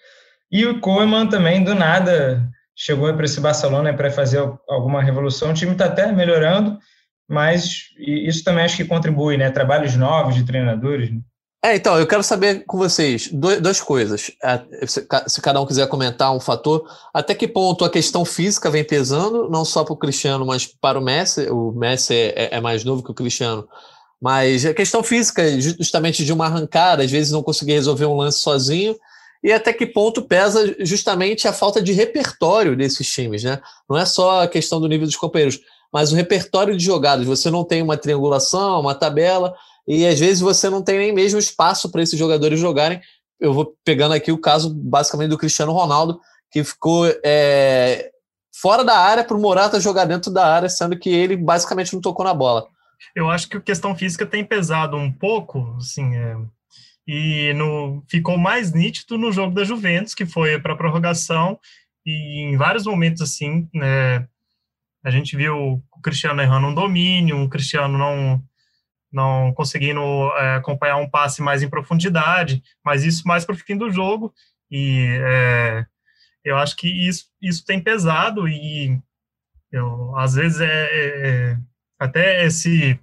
e 0.50 0.66
o 0.66 0.80
Koeman 0.80 1.28
também 1.28 1.62
do 1.62 1.74
nada 1.74 2.46
chegou 2.76 3.12
para 3.14 3.24
esse 3.24 3.40
Barcelona 3.40 3.94
para 3.94 4.10
fazer 4.10 4.38
alguma 4.68 5.02
revolução. 5.02 5.50
O 5.50 5.54
time 5.54 5.72
está 5.72 5.84
até 5.84 6.10
melhorando, 6.10 6.78
mas 7.28 7.84
isso 7.98 8.42
também 8.42 8.64
acho 8.64 8.76
que 8.76 8.84
contribui, 8.84 9.36
né? 9.36 9.50
Trabalhos 9.50 9.96
novos 9.96 10.34
de 10.34 10.44
treinadores. 10.44 11.10
Né? 11.10 11.20
É, 11.62 11.76
então, 11.76 11.98
eu 11.98 12.06
quero 12.06 12.22
saber 12.22 12.64
com 12.64 12.78
vocês 12.78 13.28
duas 13.30 13.80
coisas. 13.82 14.30
É, 14.42 14.62
se 14.86 15.42
cada 15.42 15.60
um 15.60 15.66
quiser 15.66 15.86
comentar 15.88 16.34
um 16.34 16.40
fator, 16.40 16.88
até 17.12 17.34
que 17.34 17.46
ponto 17.46 17.84
a 17.84 17.90
questão 17.90 18.24
física 18.24 18.70
vem 18.70 18.82
pesando, 18.82 19.46
não 19.50 19.62
só 19.62 19.84
para 19.84 19.92
o 19.92 19.96
Cristiano, 19.96 20.46
mas 20.46 20.66
para 20.66 20.98
o 20.98 21.02
Messi. 21.02 21.50
O 21.50 21.70
Messi 21.72 22.14
é, 22.14 22.56
é, 22.56 22.60
mais 22.62 22.82
novo 22.82 23.02
que 23.02 23.10
o 23.10 23.14
Cristiano. 23.14 23.68
Mas 24.18 24.64
a 24.64 24.72
questão 24.72 25.02
física, 25.02 25.42
justamente 25.60 26.24
de 26.24 26.32
uma 26.32 26.46
arrancada, 26.46 27.02
às 27.02 27.10
vezes 27.10 27.30
não 27.30 27.42
conseguir 27.42 27.72
resolver 27.72 28.06
um 28.06 28.16
lance 28.16 28.40
sozinho, 28.40 28.96
e 29.42 29.52
até 29.52 29.72
que 29.72 29.86
ponto 29.86 30.22
pesa 30.22 30.74
justamente 30.80 31.46
a 31.46 31.52
falta 31.52 31.82
de 31.82 31.92
repertório 31.92 32.76
desses 32.76 33.10
times, 33.10 33.42
né? 33.42 33.60
Não 33.88 33.98
é 33.98 34.06
só 34.06 34.42
a 34.42 34.48
questão 34.48 34.80
do 34.80 34.88
nível 34.88 35.06
dos 35.06 35.16
companheiros, 35.16 35.60
mas 35.92 36.10
o 36.10 36.16
repertório 36.16 36.76
de 36.76 36.84
jogadas. 36.84 37.26
Você 37.26 37.50
não 37.50 37.64
tem 37.64 37.82
uma 37.82 37.96
triangulação, 37.96 38.80
uma 38.80 38.94
tabela, 38.94 39.54
e 39.90 40.06
às 40.06 40.20
vezes 40.20 40.40
você 40.40 40.70
não 40.70 40.82
tem 40.82 40.98
nem 40.98 41.12
mesmo 41.12 41.40
espaço 41.40 41.90
para 41.90 42.00
esses 42.00 42.16
jogadores 42.16 42.60
jogarem. 42.60 43.00
Eu 43.40 43.52
vou 43.52 43.74
pegando 43.84 44.14
aqui 44.14 44.30
o 44.30 44.38
caso 44.38 44.72
basicamente 44.72 45.30
do 45.30 45.38
Cristiano 45.38 45.72
Ronaldo, 45.72 46.20
que 46.48 46.62
ficou 46.62 47.06
é, 47.24 48.12
fora 48.54 48.84
da 48.84 48.96
área 48.96 49.24
para 49.24 49.36
o 49.36 49.40
Morata 49.40 49.80
jogar 49.80 50.04
dentro 50.04 50.30
da 50.30 50.46
área, 50.46 50.68
sendo 50.68 50.96
que 50.96 51.08
ele 51.08 51.36
basicamente 51.36 51.92
não 51.92 52.00
tocou 52.00 52.24
na 52.24 52.32
bola. 52.32 52.68
Eu 53.16 53.28
acho 53.28 53.48
que 53.48 53.56
a 53.56 53.60
questão 53.60 53.96
física 53.96 54.24
tem 54.24 54.44
pesado 54.44 54.96
um 54.96 55.10
pouco, 55.10 55.74
assim, 55.76 56.14
é, 56.14 56.36
e 57.04 57.52
no, 57.54 58.04
ficou 58.08 58.38
mais 58.38 58.72
nítido 58.72 59.18
no 59.18 59.32
jogo 59.32 59.52
da 59.52 59.64
Juventus, 59.64 60.14
que 60.14 60.24
foi 60.24 60.60
para 60.60 60.76
prorrogação, 60.76 61.58
e 62.06 62.42
em 62.42 62.56
vários 62.56 62.86
momentos, 62.86 63.22
assim, 63.22 63.68
né, 63.74 64.24
a 65.02 65.10
gente 65.10 65.36
viu 65.36 65.82
o 65.90 66.00
Cristiano 66.00 66.40
errando 66.40 66.68
um 66.68 66.74
domínio, 66.74 67.42
o 67.42 67.48
Cristiano 67.48 67.98
não 67.98 68.40
não 69.12 69.52
conseguindo 69.52 70.00
é, 70.36 70.56
acompanhar 70.56 70.96
um 70.96 71.08
passe 71.08 71.42
mais 71.42 71.62
em 71.62 71.68
profundidade, 71.68 72.62
mas 72.84 73.04
isso 73.04 73.26
mais 73.26 73.44
para 73.44 73.54
o 73.54 73.58
fim 73.58 73.76
do 73.76 73.90
jogo, 73.90 74.32
e 74.70 75.18
é, 75.22 75.86
eu 76.44 76.56
acho 76.56 76.76
que 76.76 76.88
isso, 76.88 77.26
isso 77.42 77.64
tem 77.64 77.80
pesado, 77.80 78.48
e 78.48 78.98
eu, 79.72 80.16
às 80.16 80.34
vezes 80.34 80.60
é, 80.60 80.66
é, 80.66 81.28
é 81.28 81.58
até 81.98 82.44
esse 82.44 82.98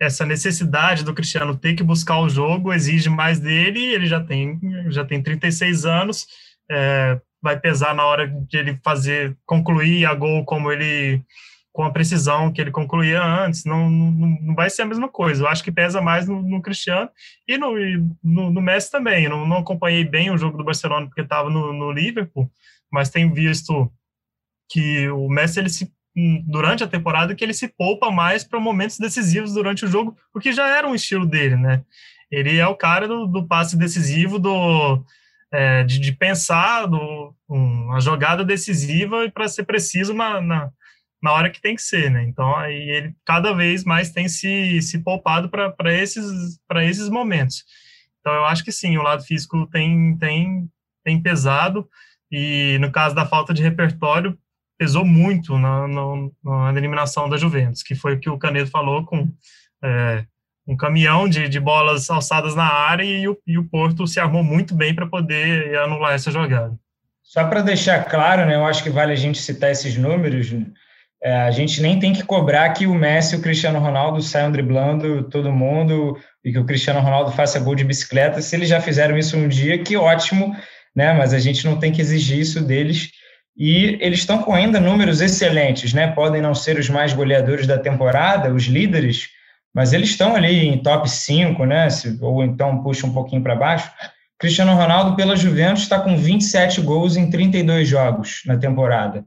essa 0.00 0.26
necessidade 0.26 1.04
do 1.04 1.14
Cristiano 1.14 1.56
ter 1.56 1.74
que 1.74 1.82
buscar 1.84 2.18
o 2.18 2.28
jogo 2.28 2.72
exige 2.72 3.08
mais 3.08 3.38
dele, 3.38 3.80
ele 3.80 4.06
já 4.06 4.20
tem 4.20 4.58
já 4.88 5.04
tem 5.04 5.22
36 5.22 5.84
anos, 5.84 6.26
é, 6.70 7.20
vai 7.40 7.58
pesar 7.58 7.94
na 7.94 8.04
hora 8.04 8.26
de 8.26 8.56
ele 8.56 8.80
fazer 8.84 9.36
concluir 9.46 10.04
a 10.04 10.14
gol 10.14 10.44
como 10.44 10.72
ele 10.72 11.22
com 11.72 11.84
a 11.84 11.90
precisão 11.90 12.52
que 12.52 12.60
ele 12.60 12.70
concluía 12.70 13.22
antes, 13.22 13.64
não, 13.64 13.88
não, 13.88 14.38
não 14.42 14.54
vai 14.54 14.68
ser 14.68 14.82
a 14.82 14.86
mesma 14.86 15.08
coisa. 15.08 15.42
Eu 15.42 15.48
acho 15.48 15.64
que 15.64 15.72
pesa 15.72 16.02
mais 16.02 16.28
no, 16.28 16.42
no 16.42 16.60
Cristiano 16.60 17.08
e 17.48 17.56
no, 17.56 17.72
no, 18.22 18.50
no, 18.50 18.60
Messi 18.60 18.90
também. 18.90 19.24
Eu 19.24 19.30
não, 19.30 19.48
não 19.48 19.56
acompanhei 19.58 20.04
bem 20.04 20.30
o 20.30 20.36
jogo 20.36 20.58
do 20.58 20.64
Barcelona 20.64 21.06
porque 21.06 21.22
estava 21.22 21.48
no, 21.48 21.72
no 21.72 21.90
Liverpool, 21.90 22.50
mas 22.90 23.08
tenho 23.08 23.32
visto 23.32 23.90
que 24.70 25.08
o 25.08 25.28
Messi 25.28 25.58
ele 25.58 25.70
se 25.70 25.90
durante 26.46 26.84
a 26.84 26.88
temporada 26.88 27.34
que 27.34 27.42
ele 27.42 27.54
se 27.54 27.68
poupa 27.68 28.10
mais 28.10 28.44
para 28.44 28.60
momentos 28.60 28.98
decisivos 28.98 29.54
durante 29.54 29.86
o 29.86 29.88
jogo, 29.88 30.14
o 30.34 30.38
que 30.38 30.52
já 30.52 30.68
era 30.68 30.86
um 30.86 30.94
estilo 30.94 31.24
dele, 31.24 31.56
né? 31.56 31.82
Ele 32.30 32.58
é 32.58 32.66
o 32.66 32.76
cara 32.76 33.08
do, 33.08 33.26
do 33.26 33.46
passe 33.46 33.78
decisivo, 33.78 34.38
do 34.38 35.02
é, 35.50 35.84
de, 35.84 35.98
de, 35.98 36.12
pensar 36.12 36.86
do, 36.86 37.34
um, 37.48 37.98
jogada 38.00 38.44
decisiva 38.44 39.24
e 39.24 39.30
para 39.30 39.48
ser 39.48 39.64
preciso 39.64 40.14
na, 40.14 40.40
na, 40.40 40.70
na, 41.22 41.32
hora 41.32 41.50
que 41.50 41.60
tem 41.60 41.74
que 41.76 41.82
ser, 41.82 42.10
né? 42.10 42.24
Então 42.24 42.56
aí 42.56 42.88
ele 42.88 43.14
cada 43.24 43.52
vez 43.52 43.84
mais 43.84 44.10
tem 44.10 44.28
se, 44.28 44.80
se 44.82 44.98
poupado 44.98 45.48
para 45.48 45.94
esses 45.94 46.58
esses 46.76 47.08
momentos. 47.08 47.64
Então 48.20 48.32
eu 48.32 48.44
acho 48.44 48.64
que 48.64 48.72
sim, 48.72 48.96
o 48.96 49.02
lado 49.02 49.24
físico 49.24 49.66
tem 49.66 50.16
tem 50.18 50.68
tem 51.04 51.22
pesado 51.22 51.88
e 52.30 52.78
no 52.80 52.90
caso 52.90 53.14
da 53.14 53.26
falta 53.26 53.52
de 53.52 53.62
repertório 53.62 54.38
pesou 54.78 55.04
muito 55.04 55.56
na, 55.58 55.86
na, 55.86 56.02
na, 56.42 56.78
eliminação 56.78 57.28
da 57.28 57.36
Juventus, 57.36 57.82
que 57.82 57.94
foi 57.94 58.14
o 58.14 58.18
que 58.18 58.28
o 58.28 58.38
Canedo 58.38 58.68
falou 58.68 59.04
com 59.04 59.28
é, 59.84 60.24
um 60.66 60.76
caminhão 60.76 61.28
de, 61.28 61.48
de 61.48 61.60
bolas 61.60 62.08
alçadas 62.10 62.54
na 62.54 62.64
área 62.64 63.04
e 63.04 63.28
o, 63.28 63.38
e 63.46 63.58
o 63.58 63.64
Porto 63.64 64.06
se 64.06 64.18
armou 64.18 64.42
muito 64.42 64.74
bem 64.74 64.94
para 64.94 65.06
poder 65.06 65.76
anular 65.78 66.14
essa 66.14 66.30
jogada. 66.30 66.76
Só 67.22 67.44
para 67.44 67.62
deixar 67.62 68.04
claro, 68.04 68.44
né, 68.46 68.56
eu 68.56 68.64
acho 68.64 68.82
que 68.82 68.90
vale 68.90 69.12
a 69.12 69.16
gente 69.16 69.38
citar 69.40 69.70
esses 69.70 69.96
números. 69.96 70.52
É, 71.24 71.42
a 71.42 71.50
gente 71.52 71.80
nem 71.80 71.98
tem 72.00 72.12
que 72.12 72.24
cobrar 72.24 72.68
que 72.70 72.86
o 72.86 72.94
Messi 72.94 73.34
e 73.34 73.38
o 73.38 73.42
Cristiano 73.42 73.78
Ronaldo 73.78 74.20
saiam 74.20 74.50
driblando 74.50 75.22
todo 75.24 75.52
mundo 75.52 76.18
e 76.44 76.50
que 76.50 76.58
o 76.58 76.64
Cristiano 76.64 76.98
Ronaldo 76.98 77.30
faça 77.30 77.60
gol 77.60 77.76
de 77.76 77.84
bicicleta. 77.84 78.42
Se 78.42 78.56
eles 78.56 78.68
já 78.68 78.80
fizeram 78.80 79.16
isso 79.16 79.36
um 79.36 79.46
dia, 79.46 79.78
que 79.78 79.96
ótimo, 79.96 80.52
né? 80.94 81.12
Mas 81.12 81.32
a 81.32 81.38
gente 81.38 81.64
não 81.64 81.78
tem 81.78 81.92
que 81.92 82.00
exigir 82.00 82.40
isso 82.40 82.60
deles 82.60 83.10
e 83.56 83.98
eles 84.00 84.20
estão 84.20 84.42
com 84.42 84.52
ainda 84.52 84.80
números 84.80 85.20
excelentes, 85.20 85.92
né? 85.92 86.08
Podem 86.08 86.42
não 86.42 86.54
ser 86.54 86.78
os 86.78 86.88
mais 86.88 87.12
goleadores 87.12 87.66
da 87.68 87.78
temporada, 87.78 88.52
os 88.52 88.64
líderes, 88.64 89.28
mas 89.74 89.92
eles 89.92 90.10
estão 90.10 90.34
ali 90.34 90.66
em 90.66 90.82
top 90.82 91.08
5, 91.08 91.64
né? 91.64 91.88
ou 92.20 92.42
então 92.42 92.82
puxa 92.82 93.06
um 93.06 93.12
pouquinho 93.12 93.42
para 93.42 93.54
baixo. 93.54 93.90
Cristiano 94.38 94.74
Ronaldo, 94.74 95.14
pela 95.14 95.36
Juventus, 95.36 95.84
está 95.84 96.00
com 96.00 96.16
27 96.16 96.80
gols 96.80 97.16
em 97.16 97.30
32 97.30 97.86
jogos 97.86 98.42
na 98.44 98.56
temporada. 98.56 99.24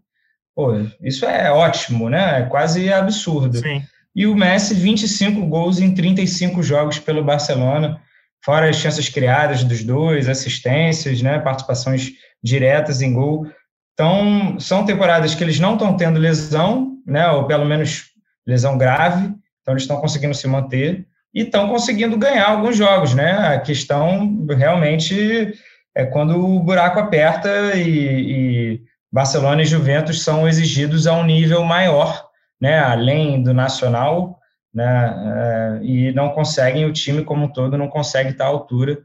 Pô, 0.56 0.74
isso 1.02 1.26
é 1.26 1.52
ótimo, 1.52 2.10
né? 2.10 2.40
É 2.40 2.44
quase 2.44 2.92
absurdo. 2.92 3.58
Sim. 3.58 3.84
E 4.16 4.26
o 4.26 4.36
Messi, 4.36 4.74
25 4.74 5.46
gols 5.48 5.80
em 5.80 5.94
35 5.94 6.64
jogos 6.64 6.98
pelo 6.98 7.24
Barcelona, 7.24 8.00
fora 8.44 8.70
as 8.70 8.78
chances 8.78 9.10
criadas 9.10 9.64
dos 9.64 9.84
dois, 9.84 10.30
assistências, 10.30 11.22
né? 11.22 11.40
participações 11.40 12.14
diretas 12.42 13.02
em 13.02 13.12
gol. 13.12 13.46
Então, 13.94 14.60
são 14.60 14.86
temporadas 14.86 15.34
que 15.34 15.44
eles 15.44 15.60
não 15.60 15.74
estão 15.74 15.98
tendo 15.98 16.20
lesão, 16.20 16.98
né, 17.06 17.30
ou 17.30 17.46
pelo 17.46 17.66
menos 17.66 18.12
lesão 18.46 18.78
grave, 18.78 19.34
então 19.62 19.74
eles 19.74 19.84
estão 19.84 20.02
conseguindo 20.02 20.34
se 20.34 20.48
manter 20.48 21.08
e 21.34 21.42
estão 21.42 21.70
conseguindo 21.70 22.18
ganhar 22.18 22.50
alguns 22.50 22.78
jogos, 22.78 23.14
né? 23.14 23.32
A 23.32 23.60
questão 23.60 24.46
realmente 24.50 25.54
é 25.96 26.06
quando 26.06 26.38
o 26.38 26.60
buraco 26.60 27.00
aperta 27.00 27.76
e, 27.76 27.90
e 27.90 28.82
Barcelona 29.16 29.62
e 29.62 29.66
Juventus 29.66 30.24
são 30.24 30.46
exigidos 30.46 31.08
a 31.08 31.14
um 31.14 31.24
nível 31.24 31.64
maior, 31.64 32.28
né, 32.60 32.80
além 32.80 33.42
do 33.42 33.54
nacional, 33.54 34.38
né, 34.74 35.80
é, 35.80 35.86
e 35.86 36.12
não 36.12 36.32
conseguem, 36.32 36.84
o 36.84 36.92
time 36.92 37.24
como 37.24 37.46
um 37.46 37.48
todo 37.48 37.78
não 37.78 37.88
consegue 37.88 38.32
estar 38.32 38.44
à 38.44 38.48
altura. 38.48 39.00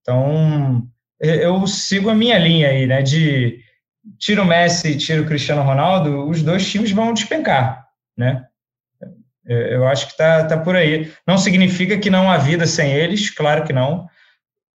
Então, 0.00 0.86
eu 1.18 1.66
sigo 1.66 2.08
a 2.08 2.14
minha 2.14 2.38
linha 2.38 2.68
aí, 2.68 2.86
né, 2.86 3.02
de 3.02 3.58
tira 4.20 4.40
o 4.40 4.46
Messi 4.46 4.96
tira 4.96 5.20
o 5.20 5.26
Cristiano 5.26 5.62
Ronaldo, 5.62 6.28
os 6.28 6.44
dois 6.44 6.64
times 6.70 6.92
vão 6.92 7.12
despencar, 7.12 7.88
né? 8.16 8.46
Eu 9.44 9.84
acho 9.88 10.06
que 10.06 10.12
está 10.12 10.44
tá 10.44 10.56
por 10.56 10.76
aí. 10.76 11.12
Não 11.26 11.38
significa 11.38 11.98
que 11.98 12.10
não 12.10 12.30
há 12.30 12.36
vida 12.36 12.66
sem 12.66 12.92
eles, 12.92 13.30
claro 13.30 13.64
que 13.64 13.72
não. 13.72 14.08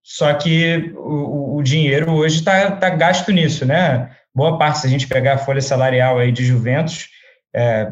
Só 0.03 0.33
que 0.33 0.93
o, 0.95 1.57
o 1.57 1.63
dinheiro 1.63 2.12
hoje 2.12 2.39
está 2.39 2.71
tá 2.71 2.89
gasto 2.89 3.31
nisso, 3.31 3.65
né? 3.65 4.10
Boa 4.33 4.57
parte, 4.57 4.79
se 4.79 4.88
a 4.88 4.89
gente 4.89 5.07
pegar 5.07 5.33
a 5.33 5.38
folha 5.38 5.61
salarial 5.61 6.17
aí 6.17 6.31
de 6.31 6.45
Juventus, 6.45 7.09
é, 7.53 7.91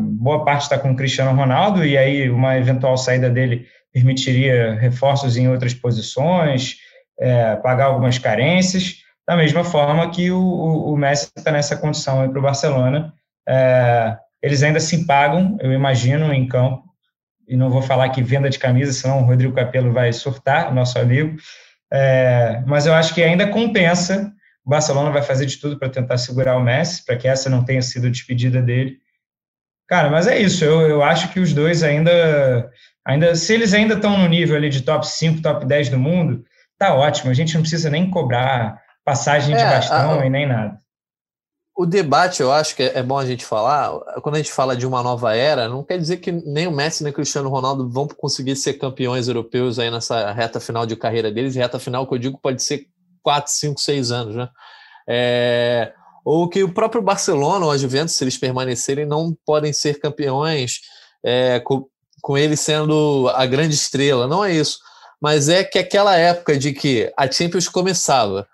boa 0.00 0.44
parte 0.44 0.62
está 0.62 0.78
com 0.78 0.92
o 0.92 0.96
Cristiano 0.96 1.36
Ronaldo, 1.36 1.84
e 1.84 1.98
aí 1.98 2.30
uma 2.30 2.56
eventual 2.56 2.96
saída 2.96 3.28
dele 3.28 3.66
permitiria 3.92 4.74
reforços 4.74 5.36
em 5.36 5.48
outras 5.48 5.74
posições, 5.74 6.76
é, 7.18 7.56
pagar 7.56 7.86
algumas 7.86 8.18
carências. 8.18 8.96
Da 9.26 9.36
mesma 9.36 9.64
forma 9.64 10.10
que 10.10 10.30
o, 10.30 10.40
o, 10.40 10.96
Messi 10.96 11.30
está 11.36 11.52
nessa 11.52 11.76
condição 11.76 12.28
para 12.28 12.38
o 12.38 12.42
Barcelona. 12.42 13.12
É, 13.48 14.16
eles 14.42 14.62
ainda 14.62 14.80
se 14.80 15.06
pagam, 15.06 15.56
eu 15.60 15.72
imagino, 15.72 16.32
em 16.32 16.46
campo, 16.48 16.82
e 17.46 17.56
não 17.56 17.70
vou 17.70 17.82
falar 17.82 18.08
que 18.10 18.22
venda 18.22 18.48
de 18.48 18.58
camisa, 18.58 18.92
senão 18.92 19.20
o 19.20 19.24
Rodrigo 19.24 19.54
Capello 19.54 19.92
vai 19.92 20.12
surtar, 20.12 20.72
nosso 20.72 20.98
amigo, 20.98 21.36
é, 21.92 22.62
mas 22.66 22.86
eu 22.86 22.94
acho 22.94 23.12
que 23.12 23.22
ainda 23.22 23.48
compensa, 23.48 24.32
o 24.64 24.70
Barcelona 24.70 25.10
vai 25.10 25.22
fazer 25.22 25.46
de 25.46 25.56
tudo 25.58 25.78
para 25.78 25.88
tentar 25.88 26.18
segurar 26.18 26.56
o 26.56 26.62
Messi, 26.62 27.04
para 27.04 27.16
que 27.16 27.26
essa 27.26 27.48
não 27.48 27.64
tenha 27.64 27.82
sido 27.82 28.06
a 28.06 28.10
despedida 28.10 28.60
dele. 28.60 28.98
Cara, 29.88 30.08
mas 30.08 30.26
é 30.26 30.38
isso, 30.38 30.64
eu, 30.64 30.82
eu 30.82 31.02
acho 31.02 31.32
que 31.32 31.40
os 31.40 31.52
dois 31.52 31.82
ainda, 31.82 32.70
ainda, 33.04 33.34
se 33.34 33.52
eles 33.52 33.74
ainda 33.74 33.94
estão 33.94 34.16
no 34.16 34.28
nível 34.28 34.56
ali 34.56 34.68
de 34.68 34.82
top 34.82 35.06
5, 35.06 35.42
top 35.42 35.66
10 35.66 35.88
do 35.88 35.98
mundo, 35.98 36.44
tá 36.78 36.94
ótimo, 36.94 37.30
a 37.30 37.34
gente 37.34 37.54
não 37.54 37.62
precisa 37.62 37.90
nem 37.90 38.08
cobrar 38.08 38.80
passagem 39.04 39.56
de 39.56 39.60
é, 39.60 39.68
bastão 39.68 40.20
a, 40.20 40.26
e 40.26 40.30
nem 40.30 40.46
nada. 40.46 40.78
O 41.76 41.86
debate, 41.86 42.40
eu 42.40 42.52
acho 42.52 42.76
que 42.76 42.82
é 42.82 43.02
bom 43.02 43.18
a 43.18 43.26
gente 43.26 43.44
falar, 43.44 43.90
quando 44.22 44.36
a 44.36 44.38
gente 44.38 44.52
fala 44.52 44.76
de 44.76 44.86
uma 44.86 45.02
nova 45.02 45.34
era, 45.34 45.68
não 45.68 45.82
quer 45.82 45.98
dizer 45.98 46.18
que 46.18 46.30
nem 46.30 46.68
o 46.68 46.72
Messi 46.72 47.02
nem 47.02 47.10
o 47.10 47.14
Cristiano 47.14 47.48
Ronaldo 47.48 47.88
vão 47.88 48.06
conseguir 48.06 48.54
ser 48.54 48.74
campeões 48.74 49.26
europeus 49.26 49.78
aí 49.78 49.90
nessa 49.90 50.30
reta 50.30 50.60
final 50.60 50.86
de 50.86 50.94
carreira 50.94 51.32
deles, 51.32 51.56
reta 51.56 51.78
final 51.78 52.06
que 52.06 52.14
eu 52.14 52.18
digo 52.18 52.38
pode 52.38 52.62
ser 52.62 52.86
4, 53.22 53.52
5, 53.52 53.80
6 53.80 54.10
anos, 54.10 54.36
né? 54.36 54.48
É, 55.08 55.92
ou 56.24 56.48
que 56.48 56.62
o 56.62 56.72
próprio 56.72 57.02
Barcelona 57.02 57.64
ou 57.64 57.70
a 57.70 57.78
Juventus, 57.78 58.14
se 58.14 58.24
eles 58.24 58.38
permanecerem, 58.38 59.06
não 59.06 59.36
podem 59.44 59.72
ser 59.72 59.98
campeões 59.98 60.80
é, 61.24 61.60
com, 61.60 61.86
com 62.22 62.36
ele 62.36 62.56
sendo 62.56 63.30
a 63.34 63.46
grande 63.46 63.74
estrela. 63.74 64.26
Não 64.26 64.44
é 64.44 64.52
isso. 64.52 64.78
Mas 65.20 65.48
é 65.48 65.64
que 65.64 65.78
aquela 65.78 66.16
época 66.16 66.56
de 66.56 66.72
que 66.72 67.12
a 67.16 67.30
Champions 67.30 67.68
começava, 67.68 68.46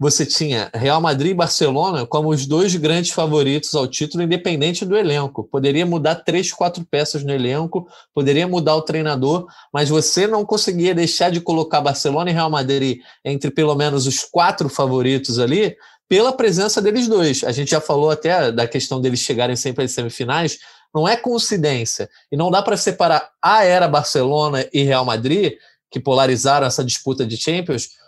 você 0.00 0.24
tinha 0.24 0.70
Real 0.72 0.98
Madrid 0.98 1.32
e 1.32 1.34
Barcelona 1.34 2.06
como 2.06 2.30
os 2.30 2.46
dois 2.46 2.74
grandes 2.74 3.10
favoritos 3.10 3.74
ao 3.74 3.86
título, 3.86 4.22
independente 4.22 4.82
do 4.86 4.96
elenco. 4.96 5.44
Poderia 5.44 5.84
mudar 5.84 6.14
três, 6.14 6.50
quatro 6.50 6.82
peças 6.90 7.22
no 7.22 7.30
elenco, 7.30 7.86
poderia 8.14 8.48
mudar 8.48 8.76
o 8.76 8.80
treinador, 8.80 9.46
mas 9.70 9.90
você 9.90 10.26
não 10.26 10.42
conseguia 10.42 10.94
deixar 10.94 11.30
de 11.30 11.38
colocar 11.38 11.82
Barcelona 11.82 12.30
e 12.30 12.32
Real 12.32 12.48
Madrid 12.48 13.00
entre 13.22 13.50
pelo 13.50 13.74
menos 13.74 14.06
os 14.06 14.20
quatro 14.20 14.70
favoritos 14.70 15.38
ali, 15.38 15.76
pela 16.08 16.32
presença 16.32 16.80
deles 16.80 17.06
dois. 17.06 17.44
A 17.44 17.52
gente 17.52 17.72
já 17.72 17.80
falou 17.80 18.10
até 18.10 18.50
da 18.50 18.66
questão 18.66 19.02
deles 19.02 19.20
chegarem 19.20 19.54
sempre 19.54 19.84
às 19.84 19.92
semifinais, 19.92 20.58
não 20.94 21.06
é 21.06 21.14
coincidência. 21.14 22.08
E 22.32 22.38
não 22.38 22.50
dá 22.50 22.62
para 22.62 22.78
separar 22.78 23.28
a 23.42 23.64
era 23.64 23.86
Barcelona 23.86 24.66
e 24.72 24.82
Real 24.82 25.04
Madrid, 25.04 25.52
que 25.90 26.00
polarizaram 26.00 26.66
essa 26.66 26.82
disputa 26.82 27.26
de 27.26 27.36
Champions, 27.36 27.99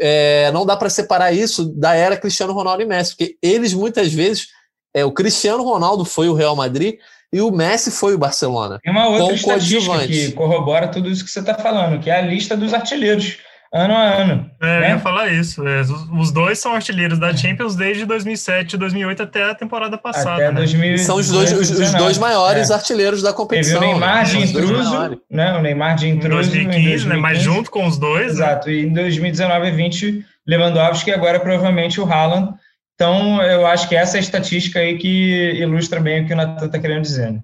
é, 0.00 0.50
não 0.52 0.64
dá 0.64 0.76
para 0.76 0.88
separar 0.88 1.32
isso 1.32 1.66
da 1.66 1.94
era 1.94 2.16
Cristiano 2.16 2.52
Ronaldo 2.52 2.82
e 2.82 2.86
Messi, 2.86 3.16
porque 3.16 3.36
eles 3.42 3.74
muitas 3.74 4.12
vezes, 4.12 4.48
é, 4.94 5.04
o 5.04 5.12
Cristiano 5.12 5.62
Ronaldo 5.62 6.04
foi 6.04 6.28
o 6.28 6.34
Real 6.34 6.56
Madrid 6.56 6.96
e 7.32 7.40
o 7.40 7.50
Messi 7.50 7.90
foi 7.90 8.14
o 8.14 8.18
Barcelona. 8.18 8.80
Tem 8.82 8.92
uma 8.92 9.08
outra 9.08 9.34
estatística 9.34 10.06
que 10.06 10.32
corrobora 10.32 10.88
tudo 10.88 11.08
isso 11.08 11.24
que 11.24 11.30
você 11.30 11.40
está 11.40 11.54
falando, 11.54 12.00
que 12.00 12.10
é 12.10 12.18
a 12.18 12.22
lista 12.22 12.56
dos 12.56 12.74
artilheiros 12.74 13.38
ano 13.72 13.94
a 13.94 14.02
ano. 14.20 14.50
É, 14.60 14.80
né? 14.80 14.86
eu 14.86 14.94
ia 14.94 14.98
falar 14.98 15.28
isso. 15.28 15.66
É, 15.66 15.82
os 16.18 16.32
dois 16.32 16.58
são 16.58 16.74
artilheiros 16.74 17.18
da 17.18 17.34
Champions 17.36 17.76
desde 17.76 18.04
2007, 18.04 18.76
2008 18.76 19.22
até 19.22 19.50
a 19.50 19.54
temporada 19.54 19.96
passada. 19.96 20.34
Até 20.34 20.48
né? 20.48 20.60
2000, 20.60 20.98
são 20.98 21.16
os 21.16 21.28
dois, 21.28 21.52
os, 21.52 21.70
os 21.70 21.92
dois 21.92 22.18
maiores 22.18 22.70
é. 22.70 22.74
artilheiros 22.74 23.22
da 23.22 23.32
competição. 23.32 23.80
Teve 23.80 23.92
o 23.92 23.98
Neymar 23.98 24.24
de 24.24 24.38
intruso, 24.38 25.20
né? 25.30 25.52
O 25.56 25.62
Neymar 25.62 25.96
de 25.96 26.08
intruso. 26.08 26.50
Em 26.50 26.52
2015, 26.52 26.58
em 26.58 26.64
2015 26.64 27.08
né? 27.08 27.16
Mas 27.16 27.38
junto 27.40 27.70
com 27.70 27.86
os 27.86 27.96
dois. 27.96 28.26
Né? 28.26 28.32
Exato. 28.32 28.68
Né? 28.68 28.74
E 28.74 28.86
em 28.86 28.92
2019 28.92 29.66
e 29.66 29.70
20, 29.70 30.26
Lewandowski 30.46 31.10
e 31.10 31.14
agora 31.14 31.38
provavelmente 31.38 32.00
o 32.00 32.04
Haaland. 32.04 32.54
Então, 32.94 33.40
eu 33.42 33.66
acho 33.66 33.88
que 33.88 33.96
essa 33.96 34.16
é 34.16 34.18
a 34.18 34.22
estatística 34.22 34.78
aí 34.78 34.98
que 34.98 35.58
ilustra 35.58 36.00
bem 36.00 36.22
o 36.22 36.26
que 36.26 36.34
o 36.34 36.36
Natan 36.36 36.66
está 36.66 36.78
querendo 36.78 37.02
dizer. 37.02 37.32
Né? 37.32 37.40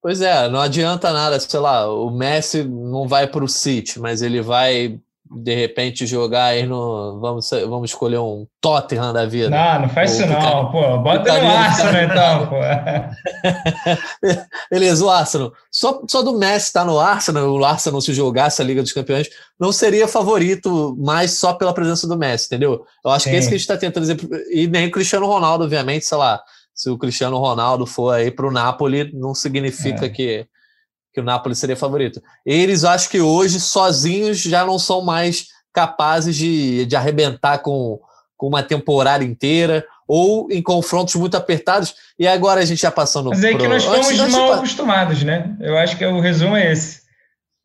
Pois 0.00 0.22
é, 0.22 0.48
não 0.48 0.60
adianta 0.60 1.12
nada, 1.12 1.38
sei 1.38 1.60
lá, 1.60 1.92
o 1.92 2.10
Messi 2.10 2.62
não 2.62 3.06
vai 3.06 3.26
para 3.26 3.44
o 3.44 3.48
City, 3.48 3.98
mas 3.98 4.22
ele 4.22 4.40
vai 4.40 4.98
de 5.30 5.54
repente 5.54 6.06
jogar 6.06 6.46
aí 6.46 6.66
no. 6.66 7.20
Vamos, 7.20 7.50
vamos 7.50 7.90
escolher 7.90 8.18
um 8.18 8.46
Tottenham 8.60 9.12
da 9.12 9.26
vida. 9.26 9.50
Não, 9.50 9.82
não 9.82 9.88
faz 9.88 10.12
isso 10.12 10.26
não, 10.26 10.70
pô. 10.70 10.98
Bota 10.98 11.40
no 11.40 11.50
Arsenal 11.50 12.02
então, 12.02 12.46
pô. 12.46 12.56
Beleza, 14.70 15.04
o 15.04 15.10
Arsenal. 15.10 15.52
Só, 15.70 16.02
só 16.08 16.22
do 16.22 16.38
Messi 16.38 16.68
estar 16.68 16.80
tá 16.80 16.86
no 16.86 16.98
Arsenal, 16.98 17.48
o 17.48 17.64
Arsenal 17.64 18.00
se 18.00 18.14
jogasse 18.14 18.62
a 18.62 18.64
Liga 18.64 18.82
dos 18.82 18.92
Campeões, 18.92 19.28
não 19.58 19.72
seria 19.72 20.06
favorito 20.06 20.96
mais 20.98 21.32
só 21.32 21.52
pela 21.52 21.74
presença 21.74 22.06
do 22.06 22.16
Messi, 22.16 22.46
entendeu? 22.46 22.84
Eu 23.04 23.10
acho 23.10 23.24
Sim. 23.24 23.30
que 23.30 23.36
é 23.36 23.38
isso 23.38 23.48
que 23.48 23.54
a 23.54 23.58
gente 23.58 23.68
está 23.68 23.76
tentando 23.76 24.06
dizer. 24.06 24.18
E 24.50 24.66
nem 24.66 24.86
o 24.86 24.90
Cristiano 24.90 25.26
Ronaldo, 25.26 25.64
obviamente, 25.64 26.06
sei 26.06 26.18
lá. 26.18 26.40
Se 26.74 26.90
o 26.90 26.98
Cristiano 26.98 27.38
Ronaldo 27.38 27.86
for 27.86 28.14
aí 28.14 28.30
para 28.30 28.46
o 28.46 28.50
Napoli, 28.50 29.10
não 29.14 29.34
significa 29.34 30.06
é. 30.06 30.10
que 30.10 30.46
que 31.16 31.20
o 31.22 31.24
Napoli 31.24 31.54
seria 31.54 31.74
favorito. 31.74 32.22
Eles 32.44 32.84
acho 32.84 33.08
que 33.08 33.22
hoje, 33.22 33.58
sozinhos, 33.58 34.38
já 34.42 34.66
não 34.66 34.78
são 34.78 35.00
mais 35.00 35.46
capazes 35.72 36.36
de, 36.36 36.84
de 36.84 36.94
arrebentar 36.94 37.60
com, 37.60 37.98
com 38.36 38.48
uma 38.48 38.62
temporada 38.62 39.24
inteira 39.24 39.82
ou 40.06 40.46
em 40.52 40.62
confrontos 40.62 41.14
muito 41.14 41.34
apertados. 41.34 41.94
E 42.18 42.28
agora 42.28 42.60
a 42.60 42.66
gente 42.66 42.82
já 42.82 42.90
passando. 42.90 43.30
Mas 43.30 43.42
é 43.42 43.48
pro... 43.48 43.60
que 43.60 43.66
nós 43.66 43.82
estamos 43.82 44.08
antes, 44.08 44.30
mal 44.30 44.48
antes... 44.48 44.58
acostumados, 44.58 45.22
né? 45.22 45.56
Eu 45.58 45.78
acho 45.78 45.96
que 45.96 46.04
o 46.04 46.20
resumo 46.20 46.54
é 46.54 46.70
esse. 46.70 47.00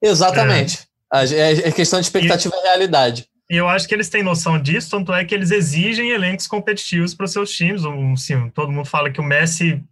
Exatamente. 0.01 0.87
É, 1.13 1.67
é 1.67 1.71
questão 1.73 1.99
de 1.99 2.05
expectativa 2.05 2.55
e, 2.55 2.57
e 2.57 2.63
realidade. 2.63 3.27
E 3.49 3.57
eu 3.57 3.67
acho 3.67 3.85
que 3.85 3.93
eles 3.93 4.07
têm 4.07 4.23
noção 4.23 4.61
disso, 4.61 4.91
tanto 4.91 5.13
é 5.13 5.25
que 5.25 5.35
eles 5.35 5.51
exigem 5.51 6.11
elencos 6.11 6.47
competitivos 6.47 7.13
para 7.13 7.25
os 7.25 7.33
seus 7.33 7.51
times. 7.51 7.83
Um, 7.83 8.15
sim, 8.15 8.49
todo 8.51 8.71
mundo 8.71 8.87
fala 8.87 9.11
que 9.11 9.19
o 9.19 9.23
Messi 9.25 9.83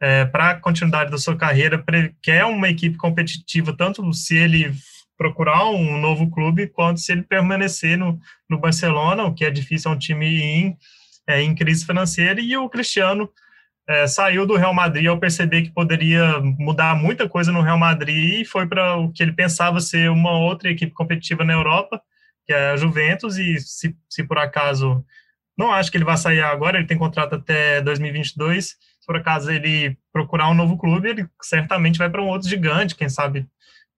é, 0.00 0.24
para 0.24 0.50
a 0.50 0.60
continuidade 0.60 1.10
da 1.10 1.18
sua 1.18 1.36
carreira, 1.36 1.82
quer 2.22 2.44
uma 2.44 2.68
equipe 2.68 2.96
competitiva, 2.96 3.76
tanto 3.76 4.12
se 4.12 4.36
ele 4.36 4.72
procurar 5.16 5.64
um 5.70 5.98
novo 6.00 6.30
clube, 6.30 6.66
quanto 6.66 7.00
se 7.00 7.12
ele 7.12 7.22
permanecer 7.22 7.96
no, 7.96 8.18
no 8.48 8.58
Barcelona, 8.58 9.24
o 9.24 9.34
que 9.34 9.44
é 9.44 9.50
difícil, 9.50 9.90
é 9.90 9.94
um 9.94 9.98
time 9.98 10.26
em, 10.26 10.76
é, 11.26 11.42
em 11.42 11.54
crise 11.54 11.86
financeira, 11.86 12.40
e 12.40 12.56
o 12.56 12.68
Cristiano 12.68 13.30
é, 13.88 14.06
saiu 14.06 14.46
do 14.46 14.56
Real 14.56 14.74
Madrid 14.74 15.06
ao 15.06 15.18
perceber 15.18 15.62
que 15.62 15.72
poderia 15.72 16.40
mudar 16.40 16.96
muita 16.96 17.28
coisa 17.28 17.52
no 17.52 17.60
Real 17.60 17.78
Madrid 17.78 18.40
e 18.40 18.44
foi 18.44 18.66
para 18.66 18.96
o 18.96 19.12
que 19.12 19.22
ele 19.22 19.32
pensava 19.32 19.80
ser 19.80 20.10
uma 20.10 20.32
outra 20.32 20.70
equipe 20.70 20.92
competitiva 20.92 21.44
na 21.44 21.52
Europa, 21.52 22.00
que 22.46 22.52
é 22.52 22.70
a 22.70 22.76
Juventus, 22.76 23.36
e 23.36 23.58
se, 23.60 23.96
se 24.08 24.24
por 24.24 24.38
acaso, 24.38 25.04
não 25.56 25.72
acho 25.72 25.90
que 25.90 25.96
ele 25.96 26.04
vai 26.04 26.16
sair 26.16 26.42
agora, 26.42 26.78
ele 26.78 26.86
tem 26.86 26.98
contrato 26.98 27.36
até 27.36 27.80
2022, 27.82 28.66
se 28.66 28.76
por 29.06 29.16
acaso 29.16 29.50
ele 29.50 29.96
procurar 30.12 30.50
um 30.50 30.54
novo 30.54 30.76
clube, 30.76 31.08
ele 31.08 31.26
certamente 31.42 31.98
vai 31.98 32.10
para 32.10 32.22
um 32.22 32.28
outro 32.28 32.48
gigante, 32.48 32.94
quem 32.94 33.08
sabe 33.08 33.46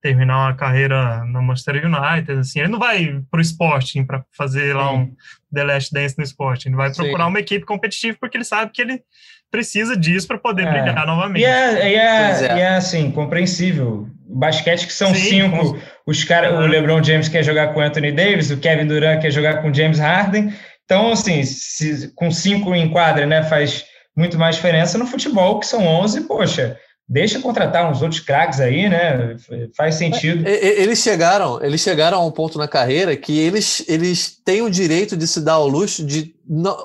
terminar 0.02 0.38
uma 0.38 0.54
carreira 0.54 1.24
no 1.24 1.42
Manchester 1.42 1.84
United, 1.84 2.40
assim, 2.40 2.60
ele 2.60 2.68
não 2.68 2.78
vai 2.78 3.20
para 3.30 3.38
o 3.38 3.42
Sporting 3.42 4.04
para 4.04 4.24
fazer 4.36 4.74
lá 4.74 4.92
um 4.92 5.10
The 5.52 5.64
Last 5.64 5.92
Dance 5.92 6.16
no 6.18 6.24
Sporting, 6.24 6.68
ele 6.68 6.76
vai 6.76 6.92
procurar 6.92 7.24
Sim. 7.24 7.30
uma 7.30 7.40
equipe 7.40 7.64
competitiva 7.64 8.16
porque 8.20 8.36
ele 8.36 8.44
sabe 8.44 8.70
que 8.72 8.82
ele 8.82 9.02
precisa 9.50 9.96
disso 9.96 10.26
para 10.26 10.38
poder 10.38 10.66
é. 10.66 10.70
brilhar 10.70 11.06
novamente. 11.06 11.42
E 11.42 11.44
é, 11.44 11.92
e 11.92 11.94
é, 11.94 11.98
é. 11.98 12.56
E 12.56 12.60
é 12.60 12.68
assim, 12.76 13.10
compreensível. 13.10 14.08
Basquete 14.28 14.86
que 14.86 14.92
são 14.92 15.14
Sim, 15.14 15.20
cinco, 15.20 15.74
com... 15.74 15.80
os 16.06 16.24
cara, 16.24 16.60
o 16.60 16.66
LeBron 16.66 17.02
James 17.02 17.28
quer 17.28 17.42
jogar 17.42 17.72
com 17.72 17.80
Anthony 17.80 18.12
Davis, 18.12 18.50
o 18.50 18.58
Kevin 18.58 18.86
Durant 18.86 19.22
quer 19.22 19.30
jogar 19.30 19.62
com 19.62 19.72
James 19.72 19.98
Harden, 19.98 20.52
então 20.86 21.12
assim, 21.12 21.42
se, 21.42 22.08
com 22.14 22.30
cinco 22.30 22.74
em 22.74 22.88
quadra, 22.88 23.26
né, 23.26 23.42
faz 23.42 23.84
muito 24.16 24.38
mais 24.38 24.56
diferença 24.56 24.96
no 24.96 25.06
futebol, 25.06 25.60
que 25.60 25.66
são 25.66 25.86
11, 25.86 26.22
poxa, 26.22 26.78
deixa 27.08 27.38
contratar 27.38 27.90
uns 27.90 28.02
outros 28.02 28.20
craques 28.20 28.60
aí, 28.60 28.88
né? 28.88 29.36
Faz 29.76 29.96
sentido. 29.96 30.48
Eles 30.48 31.00
chegaram, 31.00 31.62
eles 31.62 31.80
chegaram 31.80 32.18
a 32.18 32.24
um 32.24 32.30
ponto 32.30 32.58
na 32.58 32.66
carreira 32.66 33.14
que 33.14 33.38
eles, 33.38 33.84
eles 33.86 34.36
têm 34.44 34.62
o 34.62 34.70
direito 34.70 35.16
de 35.16 35.26
se 35.26 35.40
dar 35.40 35.54
ao 35.54 35.68
luxo 35.68 36.04
de, 36.04 36.34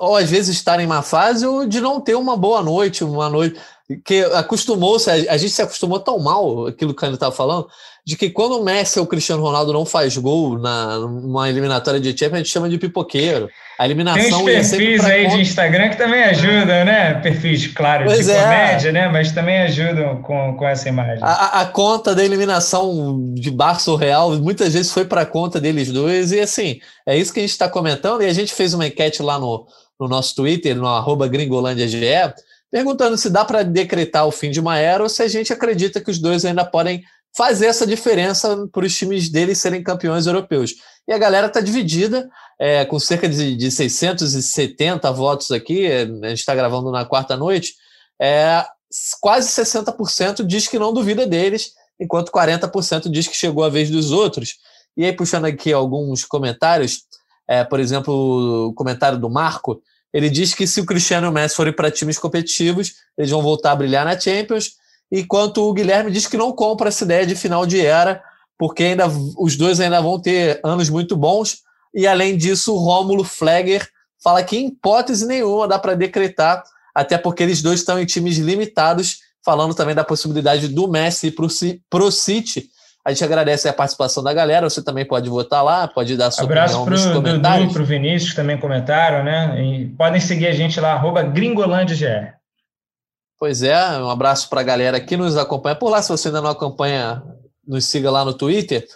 ou 0.00 0.16
às 0.16 0.30
vezes 0.30 0.54
estar 0.54 0.78
em 0.78 0.86
má 0.86 1.02
fase, 1.02 1.46
ou 1.46 1.66
de 1.66 1.80
não 1.80 2.00
ter 2.00 2.14
uma 2.14 2.36
boa 2.36 2.62
noite, 2.62 3.02
uma 3.02 3.30
noite 3.30 3.58
que 4.04 4.22
acostumou-se, 4.34 5.10
a, 5.10 5.36
gente 5.36 5.52
se 5.52 5.62
acostumou 5.62 6.00
tão 6.00 6.18
mal, 6.18 6.66
aquilo 6.66 6.94
que 6.94 7.04
a 7.04 7.08
gente 7.08 7.16
estava 7.16 7.34
falando, 7.34 7.66
de 8.04 8.16
que 8.16 8.30
quando 8.30 8.58
o 8.58 8.64
Messi 8.64 8.98
ou 8.98 9.04
o 9.04 9.08
Cristiano 9.08 9.42
Ronaldo 9.42 9.72
não 9.72 9.84
faz 9.84 10.16
gol 10.16 10.58
na, 10.58 10.98
numa 10.98 11.48
eliminatória 11.48 12.00
de 12.00 12.10
Champions, 12.10 12.34
a 12.34 12.38
gente 12.38 12.50
chama 12.50 12.68
de 12.68 12.78
pipoqueiro. 12.78 13.48
A 13.78 13.84
eliminação 13.84 14.44
Tem 14.44 14.60
uns 14.60 14.70
perfis 14.70 15.04
aí 15.04 15.24
conta. 15.24 15.36
de 15.36 15.42
Instagram 15.42 15.88
que 15.88 15.96
também 15.96 16.22
ajudam, 16.24 16.84
né? 16.84 17.14
Perfis, 17.14 17.68
claro, 17.68 18.04
pois 18.04 18.26
de 18.26 18.32
é. 18.32 18.40
comédia, 18.40 18.92
né? 18.92 19.08
Mas 19.08 19.32
também 19.32 19.58
ajudam 19.62 20.20
com, 20.22 20.56
com 20.56 20.66
essa 20.66 20.88
imagem. 20.88 21.18
A, 21.22 21.60
a 21.60 21.66
conta 21.66 22.14
da 22.14 22.24
eliminação 22.24 23.32
de 23.34 23.50
Barça 23.50 23.90
ou 23.90 23.96
Real 23.96 24.32
muitas 24.32 24.74
vezes 24.74 24.92
foi 24.92 25.04
para 25.04 25.22
a 25.22 25.26
conta 25.26 25.60
deles 25.60 25.90
dois, 25.90 26.32
e 26.32 26.40
assim, 26.40 26.80
é 27.06 27.16
isso 27.16 27.32
que 27.32 27.38
a 27.38 27.42
gente 27.42 27.52
está 27.52 27.68
comentando, 27.68 28.22
e 28.22 28.26
a 28.26 28.32
gente 28.32 28.52
fez 28.52 28.74
uma 28.74 28.86
enquete 28.86 29.22
lá 29.22 29.38
no, 29.38 29.66
no 29.98 30.08
nosso 30.08 30.34
Twitter, 30.34 30.76
no 30.76 30.86
arroba 30.86 31.28
gringolândiage, 31.28 32.04
perguntando 32.72 33.18
se 33.18 33.28
dá 33.28 33.44
para 33.44 33.62
decretar 33.62 34.26
o 34.26 34.32
fim 34.32 34.50
de 34.50 34.58
uma 34.58 34.78
era 34.78 35.02
ou 35.02 35.08
se 35.08 35.22
a 35.22 35.28
gente 35.28 35.52
acredita 35.52 36.00
que 36.00 36.10
os 36.10 36.18
dois 36.18 36.42
ainda 36.46 36.64
podem 36.64 37.04
fazer 37.36 37.66
essa 37.66 37.86
diferença 37.86 38.66
para 38.72 38.86
os 38.86 38.96
times 38.96 39.28
deles 39.28 39.58
serem 39.58 39.82
campeões 39.82 40.26
europeus. 40.26 40.74
E 41.06 41.12
a 41.12 41.18
galera 41.18 41.48
está 41.48 41.60
dividida, 41.60 42.28
é, 42.58 42.84
com 42.86 42.98
cerca 42.98 43.28
de, 43.28 43.54
de 43.54 43.70
670 43.70 45.12
votos 45.12 45.50
aqui, 45.50 45.86
a 45.86 46.06
gente 46.28 46.38
está 46.38 46.54
gravando 46.54 46.90
na 46.90 47.04
quarta 47.04 47.36
noite, 47.36 47.74
é, 48.20 48.64
quase 49.20 49.48
60% 49.48 50.44
diz 50.44 50.66
que 50.66 50.78
não 50.78 50.92
duvida 50.92 51.26
deles, 51.26 51.72
enquanto 52.00 52.32
40% 52.32 53.10
diz 53.10 53.28
que 53.28 53.36
chegou 53.36 53.64
a 53.64 53.68
vez 53.68 53.90
dos 53.90 54.12
outros. 54.12 54.54
E 54.96 55.04
aí, 55.04 55.12
puxando 55.12 55.44
aqui 55.44 55.72
alguns 55.72 56.24
comentários, 56.24 57.02
é, 57.48 57.64
por 57.64 57.80
exemplo, 57.80 58.68
o 58.68 58.74
comentário 58.74 59.18
do 59.18 59.28
Marco, 59.28 59.82
ele 60.12 60.28
diz 60.28 60.54
que 60.54 60.66
se 60.66 60.80
o 60.80 60.86
Cristiano 60.86 61.26
e 61.26 61.30
o 61.30 61.32
Messi 61.32 61.56
forem 61.56 61.72
para 61.72 61.90
times 61.90 62.18
competitivos, 62.18 62.94
eles 63.16 63.30
vão 63.30 63.42
voltar 63.42 63.72
a 63.72 63.76
brilhar 63.76 64.04
na 64.04 64.18
Champions, 64.18 64.72
enquanto 65.10 65.58
o 65.58 65.72
Guilherme 65.72 66.10
diz 66.10 66.26
que 66.26 66.36
não 66.36 66.52
compra 66.52 66.88
essa 66.88 67.04
ideia 67.04 67.26
de 67.26 67.34
final 67.34 67.64
de 67.64 67.84
era, 67.84 68.22
porque 68.58 68.82
ainda 68.84 69.06
os 69.38 69.56
dois 69.56 69.80
ainda 69.80 70.00
vão 70.00 70.20
ter 70.20 70.60
anos 70.62 70.88
muito 70.88 71.16
bons. 71.16 71.62
E 71.94 72.06
além 72.06 72.36
disso, 72.36 72.74
o 72.74 72.78
Rômulo 72.78 73.24
Flegger 73.24 73.88
fala 74.22 74.42
que 74.44 74.56
em 74.56 74.66
hipótese 74.68 75.26
nenhuma 75.26 75.66
dá 75.66 75.78
para 75.78 75.94
decretar, 75.94 76.62
até 76.94 77.18
porque 77.18 77.42
eles 77.42 77.60
dois 77.60 77.80
estão 77.80 77.98
em 77.98 78.06
times 78.06 78.36
limitados, 78.36 79.18
falando 79.44 79.74
também 79.74 79.94
da 79.94 80.04
possibilidade 80.04 80.68
do 80.68 80.86
Messi 80.86 81.34
para 81.90 82.04
o 82.04 82.10
City. 82.10 82.68
A 83.04 83.10
gente 83.10 83.24
agradece 83.24 83.68
a 83.68 83.72
participação 83.72 84.22
da 84.22 84.32
galera. 84.32 84.68
Você 84.68 84.82
também 84.82 85.04
pode 85.04 85.28
votar 85.28 85.64
lá, 85.64 85.88
pode 85.88 86.16
dar 86.16 86.30
sua 86.30 86.44
Abraço 86.44 86.80
opinião 86.80 87.04
nos 87.04 87.14
comentários. 87.14 87.72
para 87.72 87.82
o 87.82 87.84
Vinícius, 87.84 88.30
que 88.30 88.36
também 88.36 88.56
comentaram, 88.56 89.24
né? 89.24 89.60
E 89.60 89.88
podem 89.88 90.20
seguir 90.20 90.46
a 90.46 90.52
gente 90.52 90.80
lá, 90.80 90.92
arroba 90.92 91.22
gringolândia.gr. 91.22 92.34
Pois 93.38 93.60
é, 93.60 93.76
um 93.98 94.08
abraço 94.08 94.48
para 94.48 94.60
a 94.60 94.64
galera 94.64 95.00
que 95.00 95.16
nos 95.16 95.36
acompanha 95.36 95.74
por 95.74 95.90
lá. 95.90 96.00
Se 96.00 96.10
você 96.10 96.28
ainda 96.28 96.40
não 96.40 96.50
acompanha, 96.50 97.20
nos 97.66 97.86
siga 97.86 98.08
lá 98.08 98.24
no 98.24 98.34
Twitter. 98.34 98.86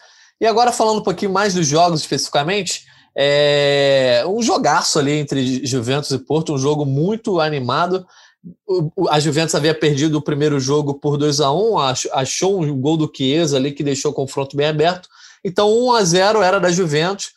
E 0.41 0.47
agora 0.47 0.71
falando 0.71 1.01
um 1.01 1.03
pouquinho 1.03 1.33
mais 1.33 1.55
dos 1.55 1.67
jogos 1.67 2.01
especificamente, 2.01 2.85
é 3.17 4.23
um 4.29 4.41
jogaço 4.43 5.01
ali 5.01 5.13
entre 5.13 5.67
Juventus 5.67 6.11
e 6.11 6.19
Porto, 6.19 6.55
um 6.55 6.59
jogo 6.59 6.85
muito 6.85 7.41
animado. 7.41 8.07
A 9.09 9.19
Juventus 9.19 9.55
havia 9.55 9.75
perdido 9.75 10.19
o 10.19 10.23
primeiro 10.23 10.61
jogo 10.61 10.95
por 10.95 11.17
2 11.17 11.41
a 11.41 11.53
1 11.53 11.79
achou 12.13 12.63
um 12.63 12.81
gol 12.81 12.97
do 12.97 13.11
Chiesa 13.15 13.57
ali 13.57 13.73
que 13.73 13.83
deixou 13.83 14.13
o 14.13 14.15
confronto 14.15 14.57
bem 14.57 14.67
aberto. 14.67 15.09
Então 15.45 15.71
1 15.71 15.93
a 15.93 16.05
0 16.05 16.43
era 16.43 16.61
da 16.61 16.71
Juventus. 16.71 17.31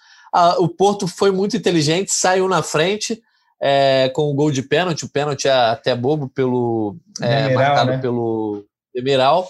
O 0.60 0.68
Porto 0.68 1.08
foi 1.08 1.32
muito 1.32 1.58
inteligente, 1.58 2.12
saiu 2.12 2.48
na 2.48 2.62
frente 2.62 3.22
é, 3.62 4.10
com 4.14 4.30
o 4.30 4.34
gol 4.34 4.52
de 4.52 4.62
pênalti, 4.62 5.06
o 5.06 5.10
pênalti 5.10 5.48
é 5.48 5.52
até 5.52 5.96
bobo 5.96 6.30
pelo 6.30 6.96
é, 7.22 7.44
Demiral, 7.44 7.64
marcado 7.64 7.92
né? 7.92 7.98
pelo 7.98 8.66
Demiral. 8.94 9.50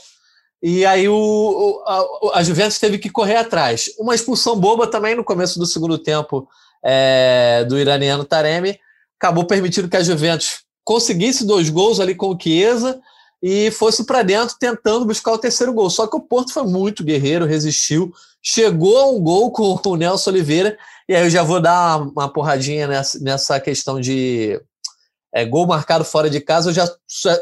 E 0.61 0.85
aí 0.85 1.07
o, 1.07 1.83
a, 1.85 2.39
a, 2.39 2.43
Juventus 2.43 2.79
teve 2.79 2.97
que 2.97 3.09
correr 3.09 3.37
atrás. 3.37 3.91
Uma 3.97 4.15
expulsão 4.15 4.59
boba 4.59 4.87
também 4.87 5.15
no 5.15 5.23
começo 5.23 5.57
do 5.57 5.65
segundo 5.65 5.97
tempo 5.97 6.49
é, 6.83 7.65
do 7.67 7.77
iraniano 7.77 8.25
Taremi 8.25 8.77
acabou 9.17 9.45
permitindo 9.45 9.87
que 9.89 9.97
a 9.97 10.03
Juventus 10.03 10.61
conseguisse 10.89 11.45
dois 11.45 11.69
gols 11.69 11.99
ali 11.99 12.15
com 12.15 12.29
o 12.29 12.37
Chiesa 12.41 12.99
e 13.43 13.69
fosse 13.69 14.07
para 14.07 14.23
dentro 14.23 14.55
tentando 14.59 15.05
buscar 15.05 15.31
o 15.33 15.37
terceiro 15.37 15.71
gol. 15.71 15.87
Só 15.87 16.07
que 16.07 16.15
o 16.15 16.19
Porto 16.19 16.51
foi 16.51 16.63
muito 16.63 17.03
guerreiro, 17.03 17.45
resistiu, 17.45 18.11
chegou 18.41 18.97
a 18.97 19.07
um 19.07 19.19
gol 19.19 19.51
com 19.51 19.79
o 19.85 19.95
Nelson 19.95 20.31
Oliveira 20.31 20.75
e 21.07 21.15
aí 21.15 21.23
eu 21.23 21.29
já 21.29 21.43
vou 21.43 21.61
dar 21.61 21.97
uma, 21.97 22.27
porradinha 22.27 22.87
nessa, 22.87 23.19
nessa 23.19 23.59
questão 23.59 24.01
de 24.01 24.59
é, 25.31 25.45
gol 25.45 25.67
marcado 25.67 26.03
fora 26.03 26.27
de 26.27 26.39
casa, 26.39 26.71
eu 26.71 26.73
já, 26.73 26.89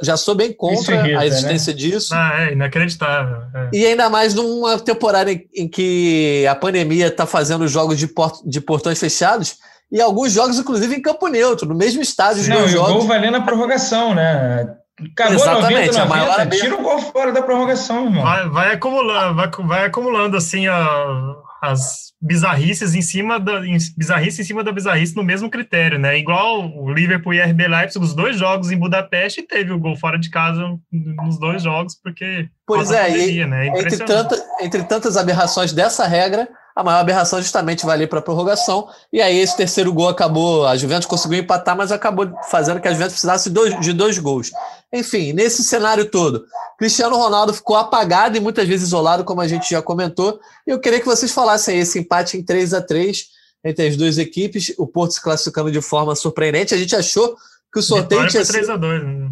já 0.01 0.17
sou 0.17 0.35
bem 0.35 0.51
contra 0.51 0.95
irrita, 0.95 1.15
a 1.15 1.21
né? 1.21 1.27
existência 1.27 1.71
né? 1.71 1.79
disso. 1.79 2.13
Ah, 2.13 2.49
é 2.49 2.51
inacreditável. 2.51 3.43
É. 3.55 3.69
E 3.71 3.85
ainda 3.85 4.09
mais 4.09 4.33
numa 4.33 4.77
temporada 4.77 5.31
em, 5.31 5.47
em 5.55 5.69
que 5.69 6.45
a 6.49 6.53
pandemia 6.53 7.07
está 7.07 7.25
fazendo 7.25 7.65
jogos 7.65 7.97
de, 7.97 8.07
port, 8.07 8.41
de 8.45 8.59
portões 8.59 8.99
fechados 8.99 9.55
e 9.91 10.01
alguns 10.01 10.33
jogos, 10.33 10.59
inclusive, 10.59 10.95
em 10.95 11.01
campo 11.01 11.27
neutro, 11.27 11.67
no 11.67 11.75
mesmo 11.75 12.01
estádio. 12.01 12.43
Sim, 12.43 12.49
Não, 12.49 12.67
jogos. 12.67 12.91
o 12.91 12.93
gol 12.99 13.07
valendo 13.07 13.37
a 13.37 13.41
prorrogação, 13.41 14.13
né? 14.13 14.75
Acabou 15.11 15.35
Exatamente, 15.35 15.91
90, 15.91 15.99
90, 15.99 16.01
a 16.01 16.05
maior 16.05 16.49
tira 16.49 16.75
o 16.75 16.81
gol 16.81 16.99
fora 16.99 17.31
da 17.31 17.43
prorrogação, 17.43 18.05
irmão. 18.05 18.23
Vai, 18.23 18.49
vai 18.49 18.73
acumulando, 18.73 19.35
vai, 19.35 19.49
vai 19.67 19.85
acumulando 19.85 20.35
assim 20.35 20.67
a, 20.67 21.35
as 21.61 22.07
bizarrices 22.19 22.95
em 22.95 23.01
cima 23.01 23.39
da 23.39 23.61
bizarrice 23.95 24.41
em 24.41 24.43
cima 24.43 24.63
da 24.63 24.71
bizarrice 24.71 25.15
no 25.15 25.23
mesmo 25.23 25.51
critério, 25.51 25.99
né? 25.99 26.17
Igual 26.17 26.67
o 26.75 26.91
Liverpool 26.91 27.33
e 27.33 27.39
RB 27.39 27.67
Leipzig, 27.67 28.03
os 28.03 28.15
dois 28.15 28.37
jogos 28.37 28.71
em 28.71 28.77
Budapeste 28.77 29.43
teve 29.43 29.71
o 29.71 29.79
gol 29.79 29.95
fora 29.95 30.17
de 30.17 30.31
casa 30.31 30.63
nos 30.91 31.39
dois 31.39 31.61
jogos, 31.61 31.95
porque 32.01 32.49
pois 32.65 32.91
é, 32.91 33.05
pandemia, 33.05 33.43
e, 33.43 33.47
né? 33.47 33.67
é 33.67 33.79
entre, 33.79 33.97
tanta, 33.97 34.45
entre 34.61 34.83
tantas 34.83 35.15
aberrações 35.15 35.73
dessa 35.73 36.07
regra, 36.07 36.49
a 36.77 36.83
maior 36.83 36.99
aberração 36.99 37.41
justamente 37.41 37.83
vai 37.87 37.95
ali 37.95 38.05
para 38.05 38.19
a 38.19 38.21
prorrogação. 38.21 38.87
E 39.11 39.19
aí 39.19 39.39
esse 39.39 39.57
terceiro 39.57 39.91
gol 39.91 40.09
acabou, 40.09 40.67
a 40.67 40.77
Juventus 40.77 41.07
conseguiu 41.07 41.39
empatar, 41.39 41.75
mas 41.75 41.91
acabou 41.91 42.31
fazendo 42.51 42.79
que 42.79 42.87
a 42.87 42.91
Juventus 42.91 43.13
precisasse 43.13 43.49
de 43.49 43.55
dois, 43.55 43.79
de 43.79 43.93
dois 43.93 44.19
gols. 44.19 44.51
Enfim, 44.93 45.33
nesse 45.33 45.63
cenário 45.63 46.05
todo, 46.05 46.45
Cristiano 46.77 47.17
Ronaldo 47.17 47.51
ficou 47.51 47.75
apagado 47.75 48.37
e 48.37 48.39
muitas 48.39 48.67
vezes 48.67 48.89
isolado, 48.89 49.23
como 49.23 49.41
a 49.41 49.47
gente 49.47 49.67
já 49.67 49.81
comentou. 49.81 50.39
E 50.67 50.69
eu 50.69 50.79
queria 50.79 50.99
que 50.99 51.05
vocês 51.07 51.31
falassem 51.31 51.79
esse 51.79 51.97
empate 51.97 52.37
em 52.37 52.43
3 52.43 52.75
a 52.75 52.81
3 52.81 53.25
entre 53.65 53.87
as 53.87 53.97
duas 53.97 54.19
equipes, 54.19 54.71
o 54.77 54.85
Porto 54.85 55.15
se 55.15 55.21
classificando 55.21 55.71
de 55.71 55.81
forma 55.81 56.15
surpreendente. 56.15 56.75
A 56.75 56.77
gente 56.77 56.95
achou 56.95 57.35
que 57.73 57.79
o 57.79 57.81
sorteio 57.81 58.21
Vitória 58.21 58.29
tinha 58.29 58.45
por 58.45 58.51
3 58.51 58.69
a 58.69 58.77
2 58.77 59.03
né? 59.03 59.31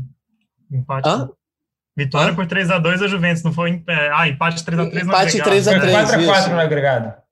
Empate. 0.72 1.08
Hã? 1.08 1.30
Vitória 1.96 2.32
Hã? 2.32 2.36
por 2.36 2.48
3 2.48 2.72
a 2.72 2.80
2 2.80 3.04
a 3.04 3.08
Juventus, 3.08 3.44
não 3.44 3.54
foi 3.54 3.84
é, 3.88 4.10
ah, 4.12 4.28
empate 4.28 4.66
3 4.66 4.80
a 4.80 4.90
3 4.90 5.04
Empate 5.04 5.44
3 5.44 5.68
a 5.68 5.80
3, 5.80 5.92
4 5.92 6.22
a 6.22 6.26
4 6.26 6.54
no 6.54 6.60
agregado. 6.60 7.25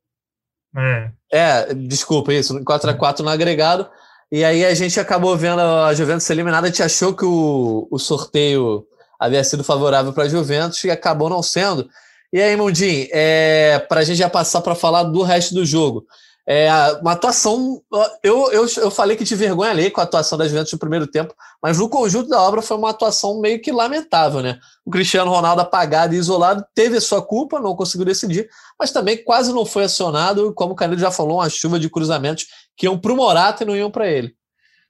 É. 0.75 1.11
é, 1.31 1.73
desculpa 1.73 2.33
isso, 2.33 2.63
4 2.63 2.89
a 2.89 2.93
4 2.93 3.23
no 3.23 3.29
agregado. 3.29 3.87
E 4.31 4.43
aí 4.43 4.65
a 4.65 4.73
gente 4.73 4.99
acabou 4.99 5.37
vendo 5.37 5.61
a 5.61 5.93
Juventus 5.93 6.23
ser 6.23 6.33
eliminada, 6.33 6.65
a 6.65 6.69
gente 6.69 6.81
achou 6.81 7.13
que 7.13 7.23
o, 7.23 7.87
o 7.91 7.99
sorteio 7.99 8.85
havia 9.19 9.43
sido 9.43 9.63
favorável 9.63 10.11
para 10.11 10.23
a 10.23 10.29
Juventus 10.29 10.83
e 10.83 10.89
acabou 10.89 11.29
não 11.29 11.43
sendo. 11.43 11.87
E 12.31 12.41
aí, 12.41 12.55
Mundim, 12.55 13.07
é, 13.11 13.77
para 13.87 14.01
a 14.01 14.03
gente 14.03 14.17
já 14.17 14.27
passar 14.27 14.61
para 14.61 14.73
falar 14.73 15.03
do 15.03 15.21
resto 15.21 15.53
do 15.53 15.63
jogo. 15.63 16.05
É, 16.45 16.69
uma 17.01 17.13
atuação. 17.13 17.81
Eu, 18.21 18.51
eu, 18.51 18.67
eu 18.77 18.91
falei 18.91 19.15
que 19.15 19.23
de 19.23 19.35
vergonha 19.35 19.71
ali 19.71 19.89
com 19.89 20.01
a 20.01 20.03
atuação 20.03 20.37
da 20.37 20.47
Juventus 20.47 20.73
no 20.73 20.79
primeiro 20.79 21.07
tempo, 21.07 21.33
mas 21.61 21.77
no 21.77 21.87
conjunto 21.87 22.27
da 22.27 22.41
obra 22.41 22.61
foi 22.61 22.75
uma 22.75 22.89
atuação 22.89 23.39
meio 23.39 23.61
que 23.61 23.71
lamentável, 23.71 24.41
né? 24.41 24.59
O 24.85 24.91
Cristiano 24.91 25.31
Ronaldo 25.31 25.61
apagado 25.61 26.13
e 26.13 26.17
isolado 26.17 26.65
teve 26.75 26.97
a 26.97 27.01
sua 27.01 27.21
culpa, 27.21 27.61
não 27.61 27.75
conseguiu 27.75 28.05
decidir, 28.05 28.49
mas 28.77 28.91
também 28.91 29.23
quase 29.23 29.53
não 29.53 29.65
foi 29.65 29.85
acionado, 29.85 30.53
como 30.53 30.73
o 30.73 30.75
Canelo 30.75 30.99
já 30.99 31.11
falou, 31.11 31.37
uma 31.37 31.49
chuva 31.49 31.79
de 31.79 31.89
cruzamentos 31.89 32.45
que 32.75 32.87
iam 32.87 32.99
para 32.99 33.13
o 33.13 33.15
Morata 33.15 33.63
e 33.63 33.65
não 33.65 33.75
iam 33.75 33.89
para 33.89 34.07
ele. 34.07 34.35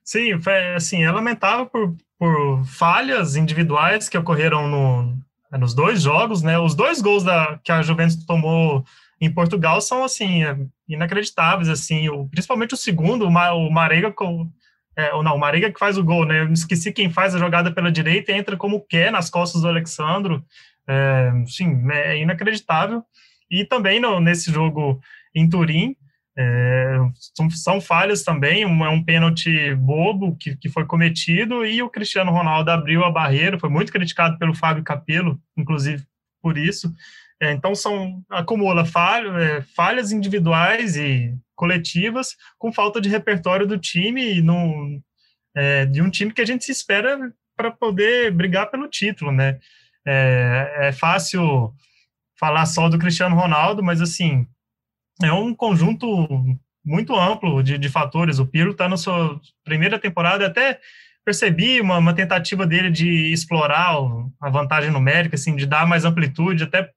Sim, 0.04 0.32
assim, 0.76 1.04
é 1.04 1.10
lamentável 1.10 1.66
por, 1.66 1.94
por 2.18 2.64
falhas 2.66 3.36
individuais 3.36 4.08
que 4.08 4.18
ocorreram 4.18 4.68
no, 4.68 5.16
nos 5.58 5.72
dois 5.72 6.02
jogos, 6.02 6.42
né? 6.42 6.58
Os 6.58 6.74
dois 6.74 7.00
gols 7.00 7.22
da, 7.22 7.58
que 7.62 7.70
a 7.70 7.80
Juventus 7.80 8.24
tomou 8.26 8.84
em 9.24 9.32
Portugal 9.32 9.80
são 9.80 10.04
assim 10.04 10.44
é, 10.44 10.56
inacreditáveis 10.88 11.68
assim 11.68 12.08
o, 12.08 12.28
principalmente 12.28 12.74
o 12.74 12.76
segundo 12.76 13.26
o, 13.26 13.28
o 13.28 13.70
Marega 13.72 14.12
com 14.12 14.50
é, 14.96 15.12
ou 15.12 15.22
não 15.22 15.34
o 15.34 15.38
Marega 15.38 15.72
que 15.72 15.78
faz 15.78 15.98
o 15.98 16.04
gol 16.04 16.24
né? 16.24 16.40
Eu 16.40 16.52
esqueci 16.52 16.92
quem 16.92 17.10
faz 17.10 17.34
a 17.34 17.38
jogada 17.38 17.72
pela 17.72 17.90
direita 17.90 18.32
entra 18.32 18.56
como 18.56 18.84
quer 18.86 19.10
nas 19.10 19.28
costas 19.28 19.62
do 19.62 19.68
Alexandro. 19.68 20.44
É, 20.88 21.32
sim 21.46 21.90
é 21.90 22.18
inacreditável. 22.18 23.02
E 23.50 23.64
também 23.64 24.00
no, 24.00 24.20
nesse 24.20 24.52
jogo 24.52 25.00
em 25.34 25.48
Turim 25.48 25.96
é, 26.36 26.98
são, 27.36 27.48
são, 27.50 27.80
falhas 27.80 28.24
também, 28.24 28.66
um, 28.66 28.84
é 28.84 28.88
um 28.88 29.02
pênalti 29.02 29.74
bobo 29.76 30.36
que, 30.36 30.56
que 30.56 30.68
foi 30.68 30.84
cometido 30.84 31.64
e 31.64 31.80
o 31.80 31.88
Cristiano 31.88 32.32
Ronaldo 32.32 32.70
abriu 32.70 33.04
a 33.04 33.10
barreira, 33.10 33.58
foi 33.58 33.70
muito 33.70 33.92
criticado 33.92 34.36
pelo 34.36 34.54
Fábio 34.54 34.82
Capello, 34.82 35.40
inclusive 35.56 36.04
por 36.42 36.58
isso. 36.58 36.92
É, 37.44 37.52
então, 37.52 37.74
são 37.74 38.24
acumula 38.30 38.86
falha, 38.86 39.28
é, 39.38 39.60
falhas 39.60 40.12
individuais 40.12 40.96
e 40.96 41.34
coletivas 41.54 42.36
com 42.58 42.72
falta 42.72 43.00
de 43.00 43.08
repertório 43.08 43.66
do 43.66 43.78
time, 43.78 44.40
no, 44.40 45.00
é, 45.54 45.84
de 45.84 46.00
um 46.00 46.08
time 46.08 46.32
que 46.32 46.40
a 46.40 46.46
gente 46.46 46.64
se 46.64 46.72
espera 46.72 47.18
para 47.54 47.70
poder 47.70 48.32
brigar 48.32 48.70
pelo 48.70 48.88
título, 48.88 49.30
né? 49.30 49.58
É, 50.06 50.88
é, 50.88 50.92
fácil 50.92 51.72
falar 52.38 52.64
só 52.66 52.88
do 52.88 52.98
Cristiano 52.98 53.36
Ronaldo, 53.36 53.82
mas 53.82 54.00
assim 54.00 54.46
é 55.22 55.32
um 55.32 55.54
conjunto 55.54 56.28
muito 56.84 57.14
amplo 57.14 57.62
de, 57.62 57.78
de 57.78 57.88
fatores. 57.88 58.38
O 58.38 58.46
Pirlo 58.46 58.72
está 58.72 58.88
na 58.88 58.96
sua 58.96 59.40
primeira 59.64 59.98
temporada, 59.98 60.46
até 60.46 60.80
percebi 61.24 61.80
uma, 61.80 61.98
uma 61.98 62.14
tentativa 62.14 62.66
dele 62.66 62.90
de 62.90 63.32
explorar 63.32 63.96
a 64.40 64.50
vantagem 64.50 64.90
numérica, 64.90 65.36
assim, 65.36 65.56
de 65.56 65.66
dar 65.66 65.86
mais 65.86 66.04
amplitude, 66.04 66.64
até 66.64 66.90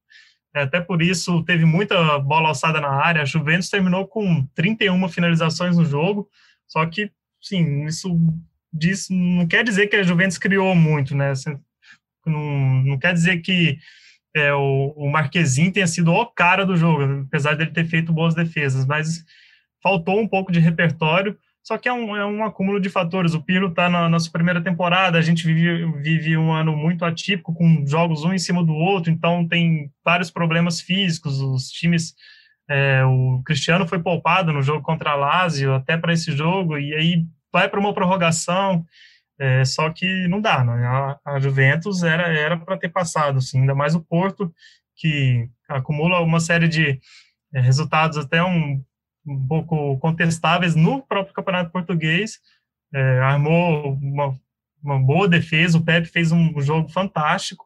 até 0.64 0.80
por 0.82 1.02
isso 1.02 1.44
teve 1.44 1.66
muita 1.66 2.20
bola 2.20 2.50
alçada 2.50 2.80
na 2.80 2.90
área. 2.90 3.22
A 3.22 3.26
Juventus 3.26 3.70
terminou 3.70 4.08
com 4.08 4.46
31 4.56 5.08
finalizações 5.10 5.78
no 5.78 5.86
jogo, 5.86 6.30
só 6.68 6.86
que, 6.86 7.12
sim, 7.42 7.86
isso 7.86 8.18
diz, 8.72 9.08
não 9.10 9.48
quer 9.48 9.64
dizer 9.64 9.88
que 9.88 9.96
a 9.96 10.04
Juventus 10.04 10.38
criou 10.38 10.76
muito, 10.76 11.16
né? 11.16 11.34
Não, 12.26 12.84
não 12.84 13.00
quer 13.00 13.14
dizer 13.14 13.38
que 13.38 13.78
é, 14.36 14.54
o, 14.54 14.94
o 14.96 15.12
tenha 15.72 15.88
sido 15.88 16.12
o 16.12 16.26
cara 16.28 16.66
do 16.66 16.78
jogo, 16.78 17.24
apesar 17.28 17.56
dele 17.56 17.72
ter 17.72 17.86
feito 17.86 18.14
boas 18.14 18.36
defesas, 18.36 18.86
mas 18.86 19.26
faltou 19.82 20.20
um 20.20 20.28
pouco 20.28 20.52
de 20.52 20.60
repertório. 20.60 21.38
Só 21.68 21.78
que 21.78 21.90
é 21.90 21.92
um, 21.92 22.16
é 22.16 22.26
um 22.26 22.46
acúmulo 22.46 22.80
de 22.80 22.90
fatores. 22.90 23.34
O 23.34 23.42
Pirlo 23.42 23.68
está 23.68 23.90
na 23.90 24.08
nossa 24.08 24.32
primeira 24.32 24.64
temporada, 24.64 25.18
a 25.18 25.22
gente 25.22 25.46
vive, 25.46 25.86
vive 26.02 26.38
um 26.38 26.54
ano 26.54 26.74
muito 26.78 27.04
atípico, 27.04 27.54
com 27.54 27.86
jogos 27.86 28.24
um 28.24 28.32
em 28.32 28.38
cima 28.38 28.64
do 28.64 28.74
outro, 28.74 29.12
então 29.12 29.46
tem 29.46 29.92
vários 30.02 30.32
problemas 30.32 30.80
físicos. 30.80 31.42
Os 31.42 31.70
times. 31.70 32.16
É, 32.70 33.04
o 33.04 33.42
Cristiano 33.46 33.86
foi 33.86 34.00
poupado 34.00 34.54
no 34.54 34.62
jogo 34.62 34.82
contra 34.82 35.12
a 35.12 35.16
Lazio, 35.16 35.74
até 35.74 35.98
para 35.98 36.14
esse 36.14 36.32
jogo, 36.32 36.78
e 36.78 36.94
aí 36.96 37.26
vai 37.52 37.68
para 37.68 37.82
uma 37.82 37.94
prorrogação. 37.94 38.86
É, 39.38 39.66
só 39.66 39.90
que 39.90 40.26
não 40.30 40.40
dá, 40.40 40.64
né? 40.64 40.86
A, 40.86 41.20
a 41.26 41.40
Juventus 41.40 42.02
era 42.02 42.30
era 42.30 42.56
para 42.56 42.78
ter 42.78 42.90
passado, 42.90 43.40
assim, 43.40 43.60
ainda 43.60 43.76
mais 43.76 43.94
o 43.94 44.00
Porto, 44.00 44.54
que 44.96 45.50
acumula 45.68 46.22
uma 46.22 46.40
série 46.40 46.70
de 46.70 46.98
é, 47.54 47.60
resultados 47.60 48.18
até 48.18 48.42
um 48.42 48.82
um 49.28 49.48
pouco 49.48 49.98
contestáveis 50.00 50.76
no 50.76 51.02
próprio 51.02 51.34
Campeonato 51.34 51.72
Português, 51.72 52.40
é, 52.94 53.20
armou 53.20 53.94
uma, 54.02 54.36
uma, 54.82 55.00
boa 55.00 55.28
defesa, 55.28 55.78
o 55.78 55.84
Pepe 55.84 56.08
fez 56.08 56.32
um 56.32 56.60
jogo 56.62 56.90
fantástico, 56.90 57.66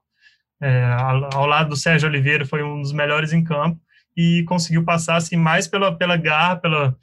é, 0.59 0.83
ao, 0.99 1.35
ao, 1.35 1.45
lado 1.45 1.69
do 1.69 1.75
Sérgio 1.75 2.09
Oliveira 2.09 2.45
foi 2.45 2.63
um 2.63 2.81
dos 2.81 2.91
melhores 2.91 3.31
em 3.31 3.43
campo, 3.43 3.79
e 4.17 4.43
conseguiu 4.43 4.83
passar 4.83 5.15
assim, 5.15 5.35
mais 5.35 5.67
pela, 5.67 5.95
pela 5.95 6.17
garra, 6.17 6.57
pela, 6.57 6.97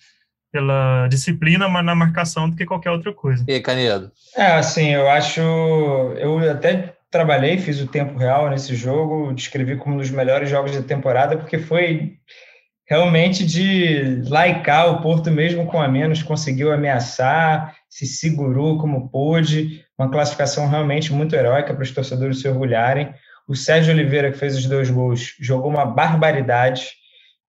pela 0.52 1.08
disciplina 1.08 1.68
na 1.68 1.94
marcação 1.94 2.50
do 2.50 2.56
que 2.56 2.66
qualquer 2.66 2.90
outra 2.90 3.12
coisa. 3.12 3.44
E 3.48 3.52
aí, 3.52 3.60
Canedo? 3.60 4.12
É, 4.36 4.52
assim, 4.52 4.88
eu 4.88 5.08
acho... 5.08 5.40
Eu 5.40 6.38
até 6.50 6.94
trabalhei, 7.10 7.58
fiz 7.58 7.80
o 7.80 7.86
tempo 7.86 8.18
real 8.18 8.50
nesse 8.50 8.74
jogo, 8.74 9.32
descrevi 9.32 9.76
como 9.76 9.94
um 9.94 9.98
dos 9.98 10.10
melhores 10.10 10.50
jogos 10.50 10.76
da 10.76 10.82
temporada, 10.82 11.36
porque 11.36 11.58
foi 11.58 12.18
realmente 12.88 13.44
de 13.44 14.22
laicar 14.28 14.90
o 14.90 15.02
Porto 15.02 15.30
mesmo 15.30 15.66
com 15.66 15.80
a 15.80 15.86
menos, 15.86 16.22
conseguiu 16.22 16.72
ameaçar, 16.72 17.76
se 17.88 18.06
segurou 18.06 18.78
como 18.78 19.10
pôde, 19.10 19.84
uma 19.98 20.10
classificação 20.10 20.68
realmente 20.68 21.12
muito 21.12 21.36
heróica 21.36 21.74
para 21.74 21.82
os 21.82 21.90
torcedores 21.90 22.40
se 22.40 22.48
orgulharem. 22.48 23.12
O 23.46 23.54
Sérgio 23.54 23.92
Oliveira, 23.92 24.32
que 24.32 24.38
fez 24.38 24.56
os 24.56 24.64
dois 24.64 24.88
gols, 24.88 25.34
jogou 25.38 25.70
uma 25.70 25.84
barbaridade, 25.84 26.92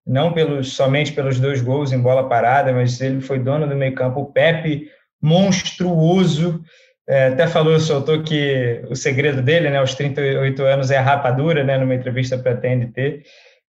não 0.06 0.34
pelos, 0.34 0.74
somente 0.74 1.14
pelos 1.14 1.40
dois 1.40 1.62
gols 1.62 1.94
em 1.94 2.02
bola 2.02 2.28
parada, 2.28 2.74
mas 2.74 3.00
ele 3.00 3.22
foi 3.22 3.40
dono 3.40 3.68
do 3.68 3.76
meio 3.76 3.96
campo. 3.96 4.22
O 4.22 4.32
Pepe, 4.34 4.90
monstruoso, 5.22 6.62
é, 7.08 7.28
até 7.28 7.48
falou, 7.48 7.80
soltou 7.80 8.24
que 8.24 8.82
o 8.90 8.96
segredo 8.96 9.42
dele, 9.42 9.70
né, 9.70 9.78
aos 9.78 9.96
38 9.96 10.64
anos, 10.64 10.92
é 10.92 10.98
a 10.98 11.02
rapadura, 11.02 11.64
né, 11.64 11.78
numa 11.78 11.96
entrevista 11.96 12.38
para 12.38 12.54
a 12.54 12.58
TNT. 12.58 13.24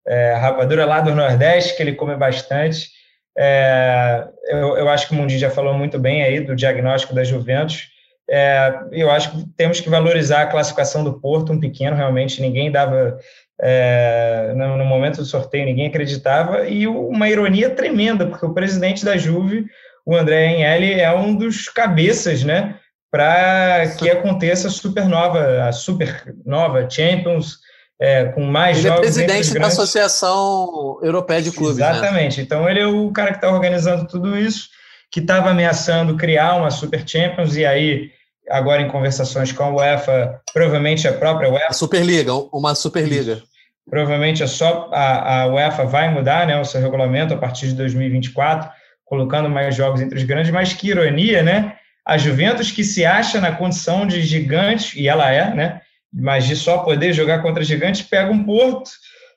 É, 0.06 0.32
a 0.32 0.38
rapadura 0.38 0.84
lá 0.86 1.00
do 1.00 1.14
Nordeste, 1.14 1.76
que 1.76 1.82
ele 1.82 1.94
come 1.94 2.16
bastante. 2.16 2.88
É, 3.38 4.26
eu, 4.48 4.76
eu, 4.76 4.88
acho 4.88 5.08
que 5.08 5.14
o 5.14 5.16
Mundi 5.16 5.38
já 5.38 5.50
falou 5.50 5.74
muito 5.74 5.98
bem 5.98 6.22
aí 6.22 6.40
do 6.40 6.56
diagnóstico 6.56 7.14
da 7.14 7.24
Juventus. 7.24 7.88
É, 8.28 8.80
eu 8.92 9.10
acho 9.10 9.30
que 9.32 9.44
temos 9.56 9.80
que 9.80 9.88
valorizar 9.88 10.42
a 10.42 10.46
classificação 10.46 11.02
do 11.02 11.20
Porto, 11.20 11.52
um 11.52 11.58
pequeno, 11.58 11.96
realmente 11.96 12.40
ninguém 12.40 12.70
dava. 12.70 13.18
É, 13.62 14.54
no, 14.56 14.78
no, 14.78 14.86
momento 14.86 15.18
do 15.18 15.24
sorteio, 15.26 15.66
ninguém 15.66 15.88
acreditava, 15.88 16.66
e 16.66 16.86
uma 16.86 17.28
ironia 17.28 17.68
tremenda, 17.68 18.24
porque 18.24 18.46
o 18.46 18.54
presidente 18.54 19.04
da 19.04 19.18
Juve, 19.18 19.66
o 20.06 20.16
André 20.16 20.48
Agnelli, 20.48 20.98
é 20.98 21.12
um 21.12 21.34
dos 21.34 21.68
cabeças, 21.68 22.42
né, 22.42 22.76
para 23.10 23.86
que 23.98 24.08
aconteça 24.08 24.68
a 24.68 24.70
supernova, 24.70 25.64
a 25.64 25.72
supernova 25.72 26.88
Champions, 26.88 27.58
é, 28.00 28.24
com 28.24 28.44
mais 28.44 28.78
ele 28.78 28.86
é 28.86 28.90
jogos. 28.90 29.16
Ele 29.16 29.24
é 29.24 29.26
presidente 29.26 29.58
da 29.58 29.66
Associação 29.66 30.98
Europeia 31.02 31.42
de 31.42 31.52
Clubes. 31.52 31.76
Né? 31.76 31.90
Exatamente. 31.90 32.38
Né? 32.38 32.42
Então, 32.44 32.68
ele 32.68 32.80
é 32.80 32.86
o 32.86 33.10
cara 33.12 33.32
que 33.32 33.36
está 33.36 33.52
organizando 33.52 34.06
tudo 34.06 34.38
isso, 34.38 34.70
que 35.10 35.20
estava 35.20 35.50
ameaçando 35.50 36.16
criar 36.16 36.54
uma 36.54 36.70
Super 36.70 37.06
Champions, 37.06 37.56
e 37.56 37.66
aí, 37.66 38.10
agora 38.48 38.80
em 38.80 38.88
conversações 38.88 39.52
com 39.52 39.62
a 39.62 39.68
UEFA, 39.68 40.40
provavelmente 40.54 41.06
a 41.06 41.12
própria 41.12 41.50
UEFA. 41.50 41.66
A 41.68 41.74
Superliga, 41.74 42.32
uma 42.52 42.74
Superliga. 42.74 43.42
Provavelmente 43.88 44.42
é 44.42 44.46
só 44.46 44.88
a, 44.92 45.42
a 45.42 45.46
UEFA 45.48 45.84
vai 45.84 46.08
mudar 46.12 46.46
né, 46.46 46.58
o 46.58 46.64
seu 46.64 46.80
regulamento 46.80 47.34
a 47.34 47.36
partir 47.36 47.66
de 47.66 47.74
2024, 47.74 48.70
colocando 49.04 49.50
mais 49.50 49.74
jogos 49.74 50.00
entre 50.00 50.16
os 50.16 50.24
grandes, 50.24 50.52
mas 50.52 50.72
que 50.72 50.88
ironia, 50.88 51.42
né? 51.42 51.74
A 52.06 52.16
Juventus 52.16 52.70
que 52.70 52.84
se 52.84 53.04
acha 53.04 53.40
na 53.40 53.52
condição 53.52 54.06
de 54.06 54.22
gigante, 54.22 54.98
e 54.98 55.08
ela 55.08 55.30
é, 55.30 55.52
né? 55.52 55.80
Mas 56.12 56.46
de 56.46 56.56
só 56.56 56.78
poder 56.78 57.12
jogar 57.12 57.40
contra 57.40 57.62
gigantes, 57.62 58.02
pega 58.02 58.30
um 58.30 58.44
Porto, 58.44 58.90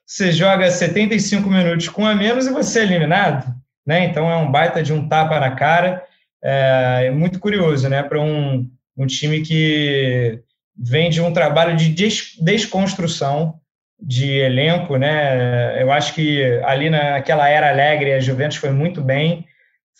você 0.06 0.32
joga 0.32 0.70
75 0.70 1.48
minutos 1.48 1.88
com 1.88 2.06
a 2.06 2.14
menos 2.14 2.46
e 2.46 2.52
você 2.52 2.80
é 2.80 2.82
eliminado, 2.82 3.54
né? 3.86 4.04
Então 4.04 4.30
é 4.30 4.36
um 4.36 4.50
baita 4.50 4.82
de 4.82 4.92
um 4.92 5.08
tapa 5.08 5.38
na 5.40 5.52
cara. 5.52 6.02
É, 6.42 7.04
é 7.06 7.10
muito 7.10 7.38
curioso, 7.38 7.88
né? 7.88 8.02
Para 8.02 8.20
um, 8.20 8.68
um 8.96 9.06
time 9.06 9.40
que 9.42 10.40
vem 10.76 11.08
de 11.08 11.20
um 11.20 11.32
trabalho 11.32 11.76
de 11.76 11.88
des, 11.90 12.36
desconstrução 12.40 13.60
de 14.00 14.30
elenco, 14.30 14.96
né? 14.96 15.80
Eu 15.80 15.92
acho 15.92 16.12
que 16.14 16.42
ali 16.64 16.90
naquela 16.90 17.48
era 17.48 17.70
alegre 17.70 18.12
a 18.12 18.20
Juventus 18.20 18.58
foi 18.58 18.70
muito 18.70 19.00
bem 19.00 19.46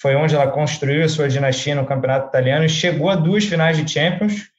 foi 0.00 0.14
onde 0.16 0.34
ela 0.34 0.48
construiu 0.48 1.04
a 1.04 1.08
sua 1.08 1.28
dinastia 1.28 1.74
no 1.74 1.86
campeonato 1.86 2.28
italiano 2.28 2.64
e 2.64 2.68
chegou 2.68 3.10
a 3.10 3.16
duas 3.16 3.44
finais 3.44 3.76
de 3.76 3.90
Champions, 3.90 4.50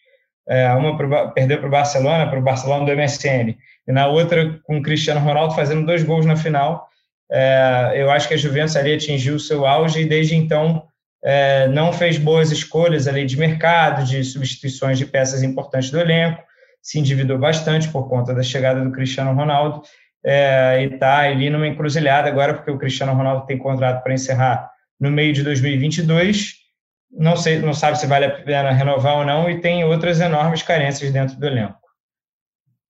é, 0.48 0.72
uma 0.74 0.98
pro, 0.98 1.32
perdeu 1.32 1.58
para 1.58 1.68
o 1.68 1.72
Barcelona, 1.72 2.28
para 2.28 2.40
o 2.40 2.44
Barcelona 2.44 2.86
do 2.86 2.96
MSN, 2.96 3.56
e 3.88 3.92
na 3.92 4.08
outra 4.08 4.60
com 4.64 4.78
o 4.78 4.82
Cristiano 4.82 5.20
Ronaldo 5.20 5.56
fazendo 5.56 5.86
dois 5.86 6.04
gols 6.04 6.26
na 6.26 6.36
final. 6.36 6.88
É, 7.32 7.94
eu 7.96 8.12
acho 8.12 8.28
que 8.28 8.36
a 8.36 8.38
Juventus 8.38 8.76
ali 8.76 8.94
atingiu 8.94 9.36
o 9.36 9.40
seu 9.40 9.66
auge 9.66 10.02
e 10.02 10.06
desde 10.06 10.36
então 10.36 10.84
é, 11.24 11.68
não 11.68 11.92
fez 11.92 12.18
boas 12.18 12.52
escolhas 12.52 13.08
ali 13.08 13.26
de 13.26 13.38
mercado, 13.38 14.06
de 14.06 14.24
substituições 14.24 14.98
de 14.98 15.06
peças 15.08 15.42
importantes 15.42 15.90
do 15.90 16.00
elenco, 16.00 16.44
se 16.82 17.00
endividou 17.00 17.40
bastante 17.40 17.90
por 17.90 18.08
conta 18.08 18.32
da 18.34 18.44
chegada 18.44 18.80
do 18.80 18.92
Cristiano 18.92 19.34
Ronaldo 19.34 19.82
é, 20.24 20.84
e 20.84 20.94
está 20.94 21.20
ali 21.20 21.50
numa 21.50 21.68
encruzilhada 21.68 22.30
agora 22.30 22.54
porque 22.54 22.70
o 22.70 22.78
Cristiano 22.78 23.14
Ronaldo 23.14 23.48
tem 23.48 23.58
contrato 23.58 24.04
para 24.04 24.14
encerrar 24.14 24.70
no 25.00 25.10
meio 25.10 25.34
de 25.34 25.42
2022. 25.44 26.65
Não 27.12 27.36
sei, 27.38 27.60
não 27.60 27.74
sabe 27.74 28.00
se 28.00 28.08
vale 28.08 28.26
a 28.26 28.32
pena 28.32 28.72
renovar 28.72 29.18
ou 29.18 29.26
não, 29.26 29.50
e 29.50 29.62
tem 29.62 29.84
outras 29.86 30.20
enormes 30.20 30.62
carências 30.62 31.12
dentro 31.12 31.38
do 31.38 31.46
elenco. 31.46 31.86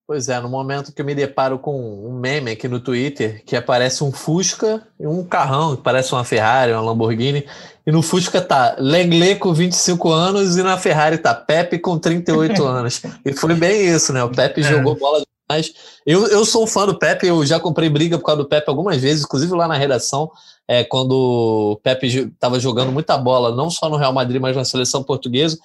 Pois 0.08 0.30
é, 0.30 0.40
no 0.40 0.48
momento 0.48 0.94
que 0.94 1.02
eu 1.02 1.06
me 1.06 1.16
deparo 1.16 1.58
com 1.58 2.08
um 2.08 2.14
meme 2.14 2.52
aqui 2.52 2.68
no 2.68 2.80
Twitter, 2.80 3.44
que 3.44 3.56
aparece 3.56 4.04
um 4.04 4.12
Fusca 4.12 4.88
e 5.00 5.08
um 5.08 5.24
carrão, 5.24 5.76
que 5.76 5.82
parece 5.82 6.14
uma 6.14 6.24
Ferrari, 6.24 6.72
uma 6.72 6.82
Lamborghini, 6.82 7.44
e 7.88 7.92
no 7.92 8.04
Fusca 8.04 8.40
tá 8.40 8.76
Lengle 8.78 9.36
com 9.38 9.52
25 9.52 10.12
anos 10.12 10.58
e 10.58 10.64
na 10.64 10.78
Ferrari 10.78 11.18
tá 11.18 11.34
Pepe 11.34 11.80
com 11.80 11.98
38 11.98 12.62
anos. 12.66 13.02
E 13.26 13.34
foi 13.34 13.56
bem 13.56 13.88
isso, 13.88 14.14
né? 14.14 14.24
O 14.24 14.30
Pepe 14.30 14.62
é. 14.62 14.64
jogou 14.64 14.96
bola 14.96 15.24
demais. 15.50 15.74
Eu, 16.06 16.28
eu 16.28 16.46
sou 16.46 16.66
um 16.66 16.68
fã 16.68 16.86
do 16.86 17.00
Pepe, 17.00 17.26
eu 17.26 17.44
já 17.44 17.60
comprei 17.60 17.90
briga 17.90 18.20
por 18.20 18.26
causa 18.26 18.44
do 18.44 18.48
Pepe 18.48 18.70
algumas 18.70 19.02
vezes, 19.02 19.24
inclusive 19.24 19.56
lá 19.56 19.68
na 19.68 19.76
redação 19.76 20.30
é, 20.68 20.84
quando 20.84 21.12
o 21.12 21.80
Pepe 21.84 22.08
estava 22.08 22.60
jogando 22.60 22.92
muita 22.92 23.18
bola, 23.18 23.56
não 23.56 23.70
só 23.70 23.90
no 23.90 23.98
Real 23.98 24.14
Madrid, 24.14 24.42
mas 24.42 24.56
na 24.56 24.66
seleção 24.66 25.04
portuguesa. 25.04 25.58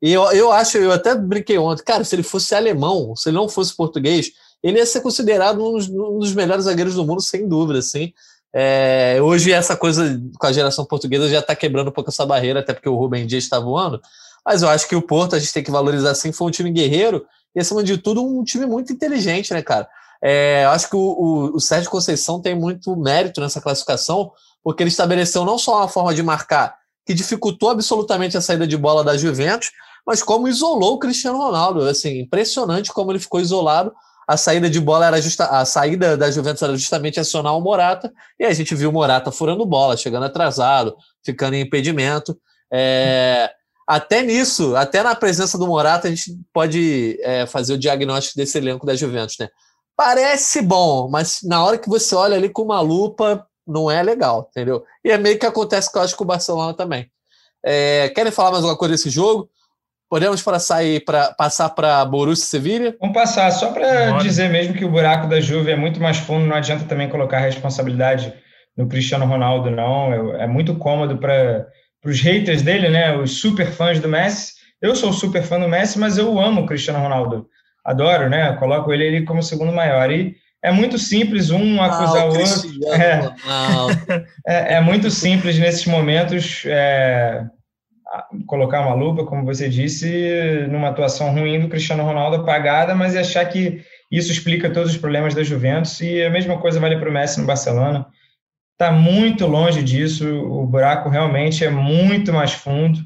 E 0.00 0.12
eu, 0.12 0.24
eu 0.32 0.52
acho, 0.52 0.78
eu 0.78 0.92
até 0.92 1.14
brinquei 1.14 1.58
ontem, 1.58 1.82
cara, 1.82 2.04
se 2.04 2.14
ele 2.14 2.22
fosse 2.22 2.54
alemão, 2.54 3.14
se 3.16 3.28
ele 3.28 3.36
não 3.36 3.48
fosse 3.48 3.74
português, 3.74 4.30
ele 4.62 4.78
ia 4.78 4.86
ser 4.86 5.00
considerado 5.00 5.64
um 5.64 5.72
dos, 5.72 5.88
um 5.88 6.18
dos 6.18 6.34
melhores 6.34 6.64
zagueiros 6.64 6.94
do 6.94 7.04
mundo, 7.04 7.20
sem 7.20 7.48
dúvida, 7.48 7.78
assim. 7.78 8.12
É, 8.54 9.18
hoje 9.20 9.52
essa 9.52 9.76
coisa 9.76 10.20
com 10.38 10.46
a 10.46 10.52
geração 10.52 10.84
portuguesa 10.84 11.28
já 11.28 11.40
está 11.40 11.54
quebrando 11.54 11.88
um 11.88 11.92
pouco 11.92 12.10
essa 12.10 12.24
barreira, 12.24 12.60
até 12.60 12.72
porque 12.72 12.88
o 12.88 12.96
Rubem 12.96 13.26
Dias 13.26 13.44
está 13.44 13.58
voando. 13.58 14.00
Mas 14.44 14.62
eu 14.62 14.68
acho 14.68 14.88
que 14.88 14.96
o 14.96 15.02
Porto 15.02 15.36
a 15.36 15.38
gente 15.38 15.52
tem 15.52 15.62
que 15.62 15.70
valorizar 15.70 16.10
assim, 16.10 16.32
foi 16.32 16.48
um 16.48 16.50
time 16.50 16.70
guerreiro 16.70 17.26
e, 17.54 17.60
acima 17.60 17.82
de 17.82 17.98
tudo, 17.98 18.24
um 18.24 18.44
time 18.44 18.64
muito 18.64 18.92
inteligente, 18.92 19.52
né, 19.52 19.60
cara? 19.62 19.88
É, 20.22 20.64
eu 20.64 20.70
acho 20.70 20.88
que 20.88 20.96
o, 20.96 21.00
o, 21.00 21.56
o 21.56 21.60
Sérgio 21.60 21.90
Conceição 21.90 22.40
tem 22.40 22.54
muito 22.54 22.96
mérito 22.96 23.40
nessa 23.40 23.60
classificação, 23.60 24.32
porque 24.62 24.82
ele 24.82 24.90
estabeleceu 24.90 25.44
não 25.44 25.58
só 25.58 25.78
uma 25.78 25.88
forma 25.88 26.14
de 26.14 26.22
marcar 26.22 26.76
que 27.06 27.14
dificultou 27.14 27.70
absolutamente 27.70 28.36
a 28.36 28.40
saída 28.40 28.66
de 28.66 28.76
bola 28.76 29.04
da 29.04 29.16
Juventus, 29.16 29.70
mas 30.04 30.22
como 30.22 30.48
isolou 30.48 30.94
o 30.94 30.98
Cristiano 30.98 31.38
Ronaldo. 31.38 31.82
Assim, 31.82 32.20
impressionante 32.20 32.92
como 32.92 33.12
ele 33.12 33.20
ficou 33.20 33.40
isolado. 33.40 33.92
A 34.26 34.36
saída 34.36 34.68
de 34.68 34.80
bola 34.80 35.06
era 35.06 35.22
justa, 35.22 35.46
a 35.46 35.64
saída 35.64 36.16
da 36.16 36.28
Juventus 36.28 36.60
era 36.60 36.76
justamente 36.76 37.20
acionar 37.20 37.56
o 37.56 37.60
Morata, 37.60 38.12
e 38.40 38.44
a 38.44 38.52
gente 38.52 38.74
viu 38.74 38.90
o 38.90 38.92
Morata 38.92 39.30
furando 39.30 39.64
bola, 39.64 39.96
chegando 39.96 40.26
atrasado, 40.26 40.96
ficando 41.24 41.54
em 41.54 41.60
impedimento. 41.60 42.36
É, 42.72 43.52
até 43.86 44.22
nisso, 44.22 44.74
até 44.74 45.00
na 45.00 45.14
presença 45.14 45.56
do 45.56 45.68
Morata, 45.68 46.08
a 46.08 46.10
gente 46.10 46.36
pode 46.52 47.16
é, 47.22 47.46
fazer 47.46 47.74
o 47.74 47.78
diagnóstico 47.78 48.36
desse 48.36 48.58
elenco 48.58 48.84
da 48.84 48.96
Juventus, 48.96 49.36
né? 49.38 49.48
Parece 49.96 50.60
bom, 50.60 51.08
mas 51.08 51.40
na 51.42 51.64
hora 51.64 51.78
que 51.78 51.88
você 51.88 52.14
olha 52.14 52.36
ali 52.36 52.50
com 52.50 52.62
uma 52.62 52.80
lupa, 52.80 53.46
não 53.66 53.90
é 53.90 54.02
legal, 54.02 54.48
entendeu? 54.50 54.84
E 55.02 55.10
é 55.10 55.16
meio 55.16 55.38
que 55.38 55.46
acontece 55.46 55.90
que 55.90 55.96
eu 55.96 56.02
acho 56.02 56.16
com 56.16 56.24
o 56.24 56.26
Barcelona 56.26 56.74
também. 56.74 57.10
É, 57.64 58.10
querem 58.10 58.30
falar 58.30 58.52
mais 58.52 58.62
alguma 58.62 58.78
coisa 58.78 58.94
desse 58.94 59.10
jogo? 59.10 59.48
Podemos 60.08 60.40
para 60.40 60.60
sair 60.60 61.04
para 61.04 61.32
passar 61.32 61.70
para 61.70 62.04
Borussia 62.04 62.46
Sevilla? 62.46 62.94
Vamos 63.00 63.14
passar 63.14 63.50
só 63.50 63.72
para 63.72 64.12
dizer 64.18 64.48
mesmo 64.50 64.74
que 64.74 64.84
o 64.84 64.90
buraco 64.90 65.26
da 65.26 65.40
Juve 65.40 65.72
é 65.72 65.76
muito 65.76 66.00
mais 66.00 66.18
fundo. 66.18 66.46
Não 66.46 66.54
adianta 66.54 66.84
também 66.84 67.08
colocar 67.08 67.38
a 67.38 67.40
responsabilidade 67.40 68.32
no 68.76 68.86
Cristiano 68.88 69.26
Ronaldo, 69.26 69.70
não. 69.70 70.36
É, 70.36 70.44
é 70.44 70.46
muito 70.46 70.76
cômodo 70.76 71.18
para 71.18 71.66
os 72.04 72.20
haters 72.20 72.62
dele, 72.62 72.88
né? 72.88 73.16
Os 73.16 73.40
super 73.40 73.72
fãs 73.72 73.98
do 73.98 74.08
Messi. 74.08 74.52
Eu 74.80 74.94
sou 74.94 75.12
super 75.12 75.42
fã 75.42 75.58
do 75.58 75.68
Messi, 75.68 75.98
mas 75.98 76.18
eu 76.18 76.38
amo 76.38 76.60
o 76.60 76.66
Cristiano 76.66 77.00
Ronaldo. 77.00 77.48
Adoro, 77.86 78.28
né? 78.28 78.52
Coloco 78.54 78.92
ele, 78.92 79.04
ele 79.04 79.22
como 79.22 79.42
segundo 79.42 79.72
maior. 79.72 80.10
E 80.10 80.34
é 80.62 80.72
muito 80.72 80.98
simples 80.98 81.50
um 81.50 81.80
acusar 81.80 82.22
ah, 82.22 82.26
o, 82.26 82.36
outro. 82.36 82.70
É, 82.92 84.24
é, 84.46 84.74
é, 84.74 84.80
muito 84.80 85.08
simples 85.08 85.56
nesses 85.56 85.86
momentos 85.86 86.64
é, 86.66 87.44
colocar 88.46 88.80
uma 88.80 88.94
lupa, 88.94 89.24
como 89.24 89.44
você 89.44 89.68
disse, 89.68 90.66
numa 90.68 90.88
atuação 90.88 91.32
ruim 91.32 91.60
do 91.60 91.68
Cristiano 91.68 92.02
Ronaldo 92.02 92.38
apagada, 92.38 92.96
mas 92.96 93.14
achar 93.14 93.44
que 93.44 93.80
isso 94.10 94.32
explica 94.32 94.68
todos 94.68 94.90
os 94.90 94.96
problemas 94.96 95.34
da 95.34 95.44
Juventus 95.44 96.00
e 96.00 96.24
a 96.24 96.30
mesma 96.30 96.58
coisa 96.58 96.80
vale 96.80 96.96
para 96.96 97.08
o 97.08 97.12
Messi 97.12 97.40
no 97.40 97.46
Barcelona. 97.46 98.04
está 98.72 98.90
muito 98.90 99.46
longe 99.46 99.84
disso, 99.84 100.28
o 100.28 100.66
buraco 100.66 101.08
realmente 101.08 101.64
é 101.64 101.70
muito 101.70 102.32
mais 102.32 102.52
fundo 102.52 102.98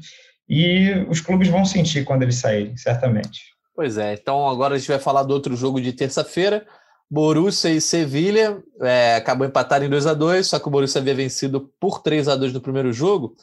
e 0.49 1.05
os 1.07 1.21
clubes 1.21 1.47
vão 1.47 1.63
sentir 1.63 2.03
quando 2.03 2.23
eles 2.23 2.35
saírem, 2.35 2.75
certamente. 2.75 3.50
Pois 3.75 3.97
é, 3.97 4.13
então 4.13 4.47
agora 4.47 4.75
a 4.75 4.77
gente 4.77 4.87
vai 4.87 4.99
falar 4.99 5.23
do 5.23 5.33
outro 5.33 5.55
jogo 5.55 5.79
de 5.79 5.93
terça-feira. 5.93 6.65
Borussia 7.09 7.69
e 7.69 7.81
Sevilha 7.81 8.63
é, 8.79 9.15
acabou 9.15 9.45
empatando 9.45 9.85
em 9.85 9.89
2 9.89 10.07
a 10.07 10.13
2 10.13 10.47
só 10.47 10.59
que 10.59 10.67
o 10.67 10.71
Borussia 10.71 11.01
havia 11.01 11.13
vencido 11.13 11.69
por 11.79 12.01
3 12.01 12.27
a 12.29 12.35
2 12.35 12.53
no 12.53 12.61
primeiro 12.61 12.93
jogo. 12.93 13.35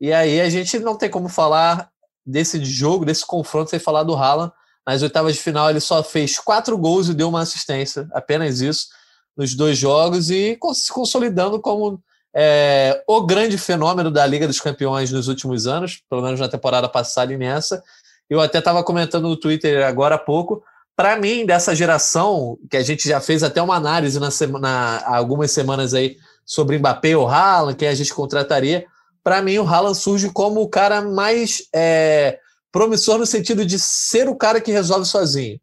E 0.00 0.12
aí 0.12 0.40
a 0.40 0.48
gente 0.48 0.78
não 0.80 0.96
tem 0.96 1.08
como 1.08 1.28
falar 1.28 1.88
desse 2.26 2.64
jogo, 2.64 3.04
desse 3.04 3.24
confronto, 3.24 3.70
sem 3.70 3.78
falar 3.78 4.02
do 4.02 4.14
Haaland. 4.14 4.52
Nas 4.86 5.02
oitavas 5.02 5.34
de 5.34 5.40
final 5.40 5.70
ele 5.70 5.80
só 5.80 6.02
fez 6.02 6.38
quatro 6.38 6.76
gols 6.76 7.08
e 7.08 7.14
deu 7.14 7.28
uma 7.28 7.40
assistência, 7.40 8.06
apenas 8.12 8.60
isso, 8.60 8.88
nos 9.36 9.54
dois 9.54 9.78
jogos 9.78 10.30
e 10.30 10.58
se 10.74 10.92
consolidando 10.92 11.60
como 11.60 12.02
é, 12.34 13.02
o 13.06 13.22
grande 13.22 13.56
fenômeno 13.56 14.10
da 14.10 14.26
Liga 14.26 14.46
dos 14.46 14.60
Campeões 14.60 15.10
nos 15.10 15.28
últimos 15.28 15.66
anos, 15.66 16.02
pelo 16.10 16.20
menos 16.20 16.40
na 16.40 16.48
temporada 16.48 16.88
passada 16.88 17.32
e 17.32 17.36
nessa. 17.36 17.82
Eu 18.28 18.40
até 18.40 18.58
estava 18.58 18.82
comentando 18.82 19.28
no 19.28 19.36
Twitter 19.36 19.84
agora 19.86 20.14
há 20.14 20.18
pouco. 20.18 20.62
Para 20.96 21.18
mim, 21.18 21.44
dessa 21.44 21.74
geração, 21.74 22.56
que 22.70 22.76
a 22.76 22.82
gente 22.82 23.08
já 23.08 23.20
fez 23.20 23.42
até 23.42 23.60
uma 23.60 23.74
análise 23.74 24.18
na 24.20 24.30
semana, 24.30 24.98
há 24.98 25.16
algumas 25.16 25.50
semanas 25.50 25.92
aí 25.92 26.16
sobre 26.44 26.78
Mbappé 26.78 27.16
ou 27.16 27.28
Haaland, 27.28 27.76
quem 27.76 27.88
a 27.88 27.94
gente 27.94 28.14
contrataria, 28.14 28.86
para 29.22 29.42
mim 29.42 29.58
o 29.58 29.66
Haaland 29.66 29.96
surge 29.96 30.30
como 30.30 30.60
o 30.60 30.68
cara 30.68 31.00
mais 31.00 31.62
é, 31.74 32.38
promissor 32.70 33.18
no 33.18 33.26
sentido 33.26 33.64
de 33.64 33.78
ser 33.78 34.28
o 34.28 34.36
cara 34.36 34.60
que 34.60 34.70
resolve 34.70 35.06
sozinho. 35.06 35.58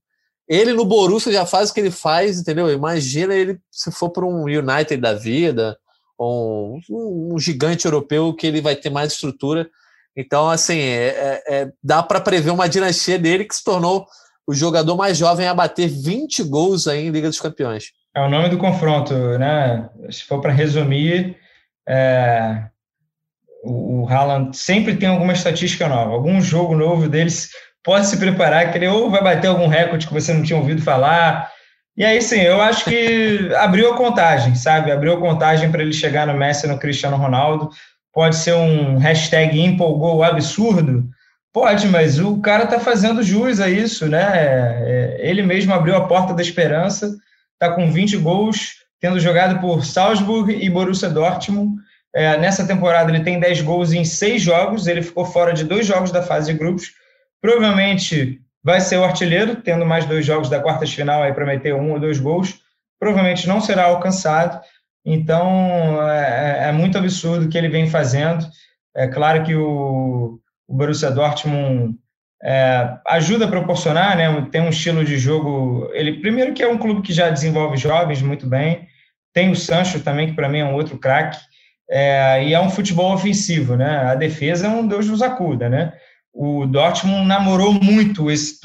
Ele 0.47 0.74
no 0.74 0.84
Borussia 0.84 1.32
já 1.32 1.45
faz 1.45 1.69
o 1.69 1.74
que 1.74 1.80
ele 1.80 1.91
faz, 1.91 2.39
entendeu? 2.39 2.69
Imagina 2.69 3.34
ele 3.34 3.60
se 3.71 3.89
for 3.91 4.10
para 4.10 4.26
um 4.26 4.43
United 4.43 4.97
da 4.97 5.13
vida, 5.13 5.78
ou 6.17 6.76
um, 6.89 7.34
um, 7.34 7.39
gigante 7.39 7.86
europeu 7.86 8.34
que 8.34 8.45
ele 8.45 8.62
vai 8.62 8.76
ter 8.76 8.89
mais 8.89 9.13
estrutura. 9.13 9.69
Então, 10.15 10.50
assim, 10.50 10.80
é, 10.80 11.08
é, 11.08 11.56
é 11.62 11.71
dá 11.84 12.04
para 12.04 12.19
prever 12.19 12.52
uma 12.52 12.67
dinastia 12.67 13.17
dele 13.17 13.45
que 13.45 13.56
se 13.56 13.63
tornou 13.63 14.06
o 14.45 14.54
jogador 14.54 14.95
mais 14.97 15.17
jovem 15.17 15.47
a 15.47 15.54
bater 15.54 15.88
20 15.88 16.43
gols 16.43 16.88
aí 16.88 17.08
em 17.08 17.12
Liga 17.12 17.30
dos 17.30 17.39
Campeões. 17.39 17.86
É 18.15 18.21
o 18.21 18.30
nome 18.30 18.50
do 18.50 18.58
confronto, 18.58 19.13
né? 19.38 19.89
Se 20.10 20.26
for 20.26 20.41
para 20.41 20.52
resumir, 20.52 21.38
é, 21.88 22.65
o, 23.63 24.08
Haaland 24.10 24.56
sempre 24.56 24.95
tem 24.97 25.08
alguma 25.08 25.34
estatística 25.34 25.88
nova, 25.88 26.12
algum 26.12 26.41
jogo 26.41 26.76
novo 26.76 27.08
deles 27.08 27.52
pode 27.84 28.08
se 28.08 28.17
preparar, 28.17 28.71
que 28.71 28.78
ele 28.78 28.88
ou 28.88 29.10
vai 29.10 29.24
bater 29.24 29.47
algum 29.47 29.67
recorde 29.67 30.08
que 30.08 30.13
você 30.13 30.34
não 30.34 30.43
tinha 30.43 30.60
ouvido 30.60 30.82
falar. 30.82 31.50
E 31.97 32.06
aí, 32.06 32.21
sim, 32.21 32.39
eu 32.41 32.62
acho 32.62 32.86
que 32.86 33.50
abriu 33.56 33.93
a 33.93 33.97
contagem, 33.97 34.56
sabe? 34.56 34.91
Abriu 34.91 35.13
a 35.13 35.19
contagem 35.19 35.71
para 35.71 35.82
ele 35.82 35.93
chegar 35.93 36.28
no 36.28 36.34
Messi 36.34 36.67
no 36.67 36.78
Cristiano 36.78 37.17
Ronaldo. 37.17 37.69
Pode 38.13 38.36
ser 38.36 38.54
um 38.54 38.97
hashtag 38.97 39.60
empolgou 39.60 40.24
absurdo, 40.24 41.10
Pode, 41.54 41.86
mas 41.89 42.17
o 42.17 42.39
cara 42.39 42.63
está 42.63 42.80
fazendo 42.80 43.21
jus 43.21 43.60
a 43.60 43.69
isso, 43.69 44.08
né? 44.08 44.32
É, 44.34 45.17
ele 45.19 45.41
mesmo 45.41 45.74
abriu 45.74 45.97
a 45.97 46.08
porta 46.08 46.34
da 46.34 46.41
esperança, 46.41 47.13
está 47.54 47.76
com 47.76 47.91
20 47.91 48.17
gols, 48.17 48.76
tendo 49.02 49.19
jogado 49.19 49.60
por 49.60 49.84
Salzburg 49.84 50.54
e 50.54 50.69
Borussia 50.69 51.10
Dortmund. 51.10 51.76
É, 52.15 52.38
nessa 52.38 52.65
temporada 52.65 53.12
ele 53.12 53.24
tem 53.24 53.38
10 53.38 53.62
gols 53.62 53.91
em 53.91 54.06
6 54.06 54.41
jogos, 54.41 54.88
ele 54.88 55.02
ficou 55.02 55.26
fora 55.26 55.54
de 55.54 55.65
dois 55.65 55.86
jogos 55.86 56.10
da 56.10 56.24
fase 56.24 56.54
de 56.54 56.58
grupos. 56.58 56.93
Provavelmente 57.41 58.39
vai 58.63 58.80
ser 58.80 58.97
o 58.97 59.04
artilheiro, 59.04 59.58
tendo 59.58 59.86
mais 59.86 60.06
dois 60.06 60.26
jogos 60.26 60.50
da 60.50 60.62
quarta 60.62 60.86
final 60.86 61.21
aí 61.21 61.34
para 61.34 61.45
meter 61.45 61.74
um 61.74 61.91
ou 61.91 62.00
dois 62.00 62.17
gols. 62.17 62.60
Provavelmente 62.97 63.45
não 63.45 63.60
será 63.60 63.86
alcançado. 63.86 64.62
Então 65.05 66.01
é, 66.09 66.65
é, 66.65 66.69
é 66.69 66.71
muito 66.71 66.97
absurdo 66.97 67.45
o 67.45 67.49
que 67.49 67.57
ele 67.57 67.69
vem 67.69 67.89
fazendo. 67.89 68.45
É 68.95 69.07
claro 69.07 69.43
que 69.43 69.55
o 69.55 70.41
o 70.71 70.73
Borussia 70.73 71.11
Dortmund 71.11 71.95
é, 72.41 72.97
ajuda 73.07 73.45
a 73.45 73.49
proporcionar, 73.49 74.15
né? 74.15 74.47
Tem 74.49 74.61
um 74.61 74.69
estilo 74.69 75.03
de 75.03 75.17
jogo. 75.19 75.89
Ele 75.93 76.21
primeiro 76.21 76.53
que 76.53 76.63
é 76.63 76.67
um 76.67 76.77
clube 76.77 77.01
que 77.01 77.13
já 77.13 77.29
desenvolve 77.29 77.75
jovens 77.75 78.21
muito 78.21 78.47
bem. 78.47 78.87
Tem 79.33 79.51
o 79.51 79.55
Sancho 79.55 79.99
também 79.99 80.29
que 80.29 80.33
para 80.33 80.49
mim 80.49 80.59
é 80.59 80.65
um 80.65 80.73
outro 80.73 80.97
craque. 80.97 81.37
É, 81.89 82.45
e 82.45 82.53
é 82.53 82.59
um 82.59 82.69
futebol 82.69 83.13
ofensivo, 83.13 83.75
né? 83.75 84.11
A 84.11 84.15
defesa 84.15 84.67
é 84.67 84.69
um 84.69 84.87
Deus 84.87 85.07
nos 85.07 85.21
acuda, 85.21 85.69
né? 85.69 85.91
O 86.33 86.65
Dortmund 86.65 87.27
namorou 87.27 87.73
muito 87.73 88.31
esse. 88.31 88.57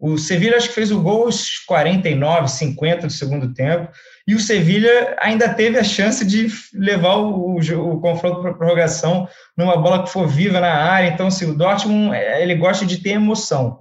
O 0.00 0.16
Sevilla 0.16 0.56
acho 0.56 0.68
que 0.68 0.74
fez 0.74 0.90
o 0.90 1.02
gol 1.02 1.26
aos 1.26 1.58
49, 1.58 2.48
50 2.48 3.06
do 3.06 3.12
segundo 3.12 3.52
tempo 3.52 3.92
e 4.26 4.34
o 4.34 4.40
Sevilha 4.40 5.16
ainda 5.20 5.48
teve 5.48 5.78
a 5.78 5.84
chance 5.84 6.24
de 6.24 6.48
levar 6.74 7.16
o, 7.16 7.56
o, 7.56 7.94
o 7.94 8.00
confronto 8.00 8.40
para 8.40 8.54
prorrogação 8.54 9.28
numa 9.56 9.76
bola 9.76 10.04
que 10.04 10.10
for 10.10 10.28
viva 10.28 10.60
na 10.60 10.72
área. 10.72 11.08
Então, 11.08 11.26
assim, 11.26 11.50
o 11.50 11.54
Dortmund 11.54 12.14
é, 12.14 12.42
ele 12.42 12.54
gosta 12.54 12.86
de 12.86 12.98
ter 12.98 13.10
emoção. 13.10 13.80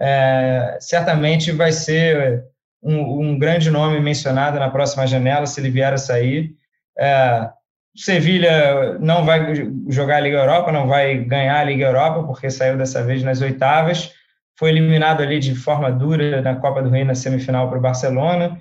É, 0.00 0.78
certamente 0.80 1.52
vai 1.52 1.72
ser 1.72 2.42
um, 2.82 3.20
um, 3.20 3.38
grande 3.38 3.70
nome 3.70 4.00
mencionado 4.00 4.58
na 4.58 4.70
próxima 4.70 5.06
janela, 5.06 5.46
se 5.46 5.60
ele 5.60 5.70
vier 5.70 5.92
a 5.92 5.98
sair. 5.98 6.54
É, 6.98 7.50
Sevilha 7.94 8.98
não 8.98 9.26
vai 9.26 9.54
jogar 9.90 10.16
a 10.16 10.20
Liga 10.20 10.38
Europa, 10.38 10.72
não 10.72 10.86
vai 10.86 11.18
ganhar 11.18 11.60
a 11.60 11.64
Liga 11.64 11.84
Europa, 11.84 12.22
porque 12.26 12.48
saiu 12.48 12.78
dessa 12.78 13.02
vez 13.04 13.22
nas 13.22 13.42
oitavas. 13.42 14.10
Foi 14.58 14.70
eliminado 14.70 15.22
ali 15.22 15.38
de 15.38 15.54
forma 15.54 15.92
dura 15.92 16.40
na 16.40 16.56
Copa 16.56 16.82
do 16.82 16.88
Rei 16.88 17.04
na 17.04 17.14
semifinal 17.14 17.68
para 17.68 17.78
o 17.78 17.82
Barcelona 17.82 18.58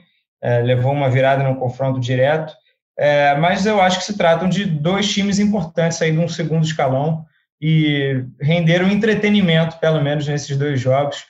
levou 0.61 0.91
uma 0.91 1.09
virada 1.09 1.43
no 1.43 1.55
confronto 1.57 1.99
direto. 1.99 2.53
É, 2.97 3.35
mas 3.35 3.65
eu 3.65 3.81
acho 3.81 3.99
que 3.99 4.05
se 4.05 4.17
tratam 4.17 4.49
de 4.49 4.65
dois 4.65 5.11
times 5.11 5.39
importantes 5.39 6.01
aí 6.01 6.11
de 6.11 6.19
um 6.19 6.27
segundo 6.27 6.63
escalão 6.63 7.25
e 7.59 8.23
renderam 8.39 8.89
entretenimento, 8.89 9.77
pelo 9.77 10.01
menos 10.03 10.27
nesses 10.27 10.55
dois 10.57 10.79
jogos. 10.79 11.25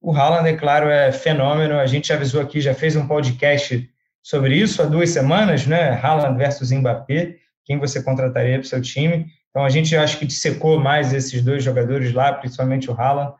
O 0.00 0.14
Haaland, 0.14 0.48
é 0.48 0.54
claro, 0.54 0.88
é 0.88 1.12
fenômeno. 1.12 1.78
A 1.78 1.86
gente 1.86 2.12
avisou 2.12 2.40
aqui, 2.40 2.60
já 2.60 2.74
fez 2.74 2.96
um 2.96 3.06
podcast 3.06 3.88
sobre 4.22 4.56
isso 4.56 4.82
há 4.82 4.86
duas 4.86 5.10
semanas, 5.10 5.66
né? 5.66 5.98
Haaland 6.02 6.36
versus 6.36 6.70
Mbappé, 6.72 7.36
quem 7.64 7.78
você 7.78 8.02
contrataria 8.02 8.58
para 8.58 8.64
o 8.64 8.68
seu 8.68 8.80
time. 8.80 9.26
Então 9.50 9.64
a 9.64 9.70
gente 9.70 9.96
acho 9.96 10.18
que 10.18 10.26
dissecou 10.26 10.78
mais 10.78 11.12
esses 11.12 11.42
dois 11.42 11.62
jogadores 11.62 12.12
lá, 12.12 12.32
principalmente 12.32 12.90
o 12.90 12.94
Haaland. 12.94 13.32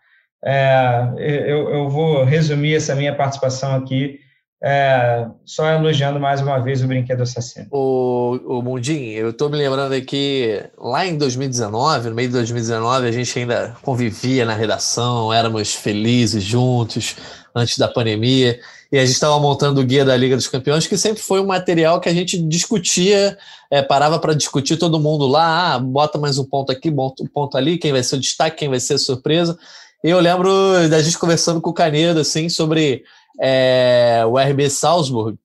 É, 0.45 1.13
eu, 1.47 1.69
eu 1.71 1.89
vou 1.89 2.25
resumir 2.25 2.75
essa 2.75 2.95
minha 2.95 3.15
participação 3.15 3.75
aqui 3.75 4.21
é, 4.63 5.27
só 5.45 5.69
elogiando 5.71 6.19
mais 6.19 6.41
uma 6.41 6.59
vez 6.59 6.83
o 6.83 6.87
brinquedo 6.87 7.23
assassino. 7.23 7.67
O, 7.71 8.59
o 8.59 8.63
Mundim, 8.63 9.11
eu 9.11 9.31
estou 9.31 9.51
me 9.51 9.57
lembrando 9.57 9.93
aqui, 9.93 10.63
lá 10.79 11.07
em 11.07 11.17
2019, 11.17 12.09
no 12.09 12.15
meio 12.15 12.29
de 12.29 12.35
2019, 12.35 13.07
a 13.07 13.13
gente 13.13 13.39
ainda 13.39 13.77
convivia 13.83 14.45
na 14.45 14.55
redação, 14.55 15.33
éramos 15.33 15.75
felizes 15.75 16.43
juntos, 16.43 17.17
antes 17.55 17.77
da 17.77 17.89
pandemia, 17.89 18.59
e 18.91 18.99
a 18.99 19.05
gente 19.05 19.15
estava 19.15 19.39
montando 19.39 19.81
o 19.81 19.85
guia 19.85 20.05
da 20.05 20.17
Liga 20.17 20.37
dos 20.37 20.49
Campeões, 20.49 20.87
que 20.87 20.97
sempre 20.97 21.23
foi 21.23 21.41
um 21.41 21.47
material 21.47 22.01
que 22.01 22.09
a 22.09 22.15
gente 22.15 22.39
discutia, 22.39 23.37
é, 23.71 23.83
parava 23.83 24.19
para 24.19 24.35
discutir 24.35 24.77
todo 24.77 25.01
mundo 25.01 25.27
lá, 25.27 25.75
ah, 25.75 25.79
bota 25.79 26.19
mais 26.19 26.39
um 26.39 26.45
ponto 26.45 26.73
aqui, 26.73 26.91
bota 26.91 27.23
um 27.23 27.27
ponto 27.27 27.59
ali, 27.59 27.79
quem 27.79 27.93
vai 27.93 28.03
ser 28.03 28.17
o 28.17 28.21
destaque, 28.21 28.59
quem 28.59 28.69
vai 28.69 28.81
ser 28.81 28.95
a 28.95 28.99
surpresa. 28.99 29.59
E 30.05 30.11
eu 30.11 30.21
lembro 30.21 30.51
da 30.89 31.03
gente 31.03 31.19
conversando 31.19 31.61
com 31.61 31.71
o 31.71 31.75
Canedo, 31.75 32.21
assim, 32.21 32.49
sobre 32.49 33.03
é, 33.41 34.23
o 34.27 34.39
RB 34.39 34.69
Salzburg. 34.71 35.39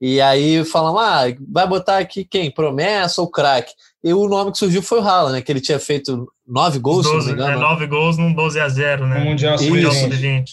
E 0.00 0.20
aí 0.20 0.64
falamos, 0.64 1.02
ah, 1.02 1.24
vai 1.50 1.66
botar 1.66 1.98
aqui 1.98 2.24
quem? 2.24 2.50
Promessa 2.50 3.20
ou 3.20 3.28
craque? 3.28 3.72
E 4.02 4.14
o 4.14 4.28
nome 4.28 4.52
que 4.52 4.58
surgiu 4.58 4.80
foi 4.80 5.00
o 5.00 5.02
Haaland, 5.02 5.32
né? 5.32 5.42
Que 5.42 5.50
ele 5.50 5.60
tinha 5.60 5.78
feito 5.78 6.32
nove 6.46 6.78
gols, 6.78 7.04
12, 7.04 7.08
se 7.08 7.16
não 7.16 7.26
me 7.26 7.32
engano. 7.32 7.58
É, 7.58 7.60
nove 7.60 7.86
gols 7.86 8.16
num 8.16 8.32
12 8.32 8.60
a 8.60 8.68
0 8.68 9.06
né? 9.06 9.24
Mundial 9.24 9.58
Sub-20. 9.58 10.44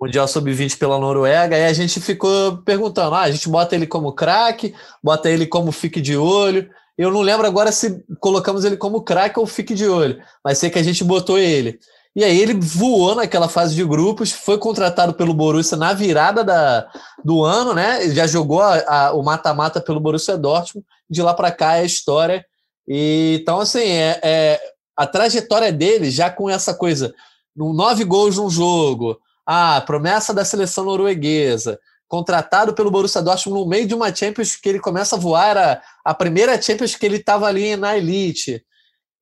Mundial 0.00 0.28
Sub-20 0.28 0.78
pela 0.78 0.98
Noruega, 0.98 1.56
e 1.56 1.64
a 1.64 1.72
gente 1.72 2.00
ficou 2.00 2.58
perguntando: 2.58 3.16
ah, 3.16 3.22
a 3.22 3.30
gente 3.30 3.48
bota 3.48 3.74
ele 3.74 3.86
como 3.86 4.12
craque, 4.12 4.74
bota 5.02 5.28
ele 5.28 5.46
como 5.46 5.72
fique 5.72 6.00
de 6.00 6.16
olho. 6.16 6.68
Eu 6.96 7.10
não 7.10 7.22
lembro 7.22 7.44
agora 7.46 7.72
se 7.72 8.04
colocamos 8.20 8.64
ele 8.64 8.76
como 8.76 9.02
craque 9.02 9.40
ou 9.40 9.46
fique 9.46 9.74
de 9.74 9.88
olho, 9.88 10.20
mas 10.44 10.58
sei 10.58 10.70
que 10.70 10.78
a 10.78 10.82
gente 10.82 11.02
botou 11.02 11.38
ele. 11.38 11.80
E 12.16 12.22
aí 12.22 12.38
ele 12.40 12.54
voou 12.54 13.14
naquela 13.14 13.48
fase 13.48 13.74
de 13.74 13.84
grupos, 13.84 14.30
foi 14.30 14.56
contratado 14.56 15.14
pelo 15.14 15.34
Borussia 15.34 15.76
na 15.76 15.92
virada 15.92 16.44
da, 16.44 16.88
do 17.24 17.42
ano, 17.42 17.74
né? 17.74 18.08
Já 18.10 18.26
jogou 18.26 18.62
a, 18.62 18.78
a, 18.86 19.12
o 19.12 19.22
mata-mata 19.22 19.80
pelo 19.80 19.98
Borussia 19.98 20.36
Dortmund. 20.36 20.86
De 21.10 21.20
lá 21.20 21.34
para 21.34 21.50
cá 21.50 21.76
é 21.76 21.80
a 21.80 21.84
história. 21.84 22.44
E, 22.86 23.38
então, 23.40 23.60
assim, 23.60 23.82
é, 23.82 24.20
é, 24.22 24.60
a 24.96 25.06
trajetória 25.06 25.72
dele, 25.72 26.10
já 26.10 26.30
com 26.30 26.48
essa 26.48 26.72
coisa, 26.72 27.12
nove 27.56 28.04
gols 28.04 28.36
num 28.36 28.48
jogo, 28.48 29.18
a 29.44 29.80
promessa 29.80 30.32
da 30.32 30.44
seleção 30.44 30.84
norueguesa, 30.84 31.78
contratado 32.06 32.74
pelo 32.74 32.90
Borussia 32.90 33.22
Dortmund 33.22 33.60
no 33.60 33.68
meio 33.68 33.86
de 33.86 33.94
uma 33.94 34.14
Champions 34.14 34.54
que 34.54 34.68
ele 34.68 34.78
começa 34.78 35.16
a 35.16 35.18
voar, 35.18 35.48
era 35.48 35.82
a 36.04 36.14
primeira 36.14 36.60
Champions 36.60 36.94
que 36.94 37.04
ele 37.04 37.16
estava 37.16 37.46
ali 37.46 37.76
na 37.76 37.96
elite. 37.96 38.64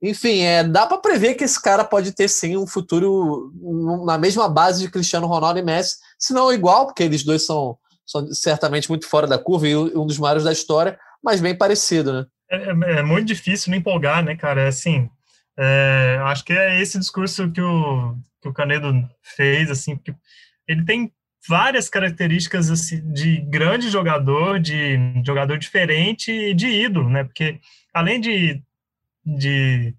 Enfim, 0.02 0.40
é, 0.40 0.64
dá 0.64 0.84
para 0.84 0.98
prever 0.98 1.34
que 1.34 1.44
esse 1.44 1.60
cara 1.62 1.84
pode 1.84 2.12
ter 2.12 2.28
sim 2.28 2.56
um 2.56 2.66
futuro 2.66 3.52
na 4.04 4.18
mesma 4.18 4.48
base 4.48 4.82
de 4.82 4.90
Cristiano 4.90 5.28
Ronaldo 5.28 5.60
e 5.60 5.62
Messi, 5.62 5.96
se 6.18 6.32
não 6.32 6.52
igual, 6.52 6.86
porque 6.86 7.04
eles 7.04 7.22
dois 7.22 7.46
são, 7.46 7.78
são 8.04 8.26
certamente 8.32 8.88
muito 8.88 9.08
fora 9.08 9.28
da 9.28 9.38
curva 9.38 9.68
e 9.68 9.76
um 9.76 10.06
dos 10.06 10.18
maiores 10.18 10.42
da 10.42 10.50
história, 10.50 10.98
mas 11.22 11.40
bem 11.40 11.56
parecido, 11.56 12.12
né? 12.12 12.26
É, 12.50 12.56
é, 12.56 12.98
é 12.98 13.02
muito 13.02 13.28
difícil 13.28 13.70
não 13.70 13.78
empolgar, 13.78 14.24
né, 14.24 14.34
cara? 14.34 14.62
É 14.62 14.66
assim, 14.66 15.08
é, 15.56 16.18
acho 16.24 16.44
que 16.44 16.52
é 16.52 16.80
esse 16.80 16.98
discurso 16.98 17.50
que 17.52 17.60
o, 17.60 18.16
que 18.42 18.48
o 18.48 18.52
Canedo 18.52 18.92
fez, 19.22 19.70
assim, 19.70 19.96
porque 19.96 20.14
ele 20.66 20.84
tem 20.84 21.12
várias 21.48 21.88
características 21.88 22.70
assim, 22.70 23.00
de 23.12 23.40
grande 23.42 23.88
jogador, 23.88 24.60
de 24.60 24.98
jogador 25.24 25.58
diferente 25.58 26.30
e 26.30 26.54
de 26.54 26.66
ídolo, 26.66 27.08
né? 27.08 27.24
Porque 27.24 27.60
além 27.92 28.20
de, 28.20 28.62
de, 29.24 29.94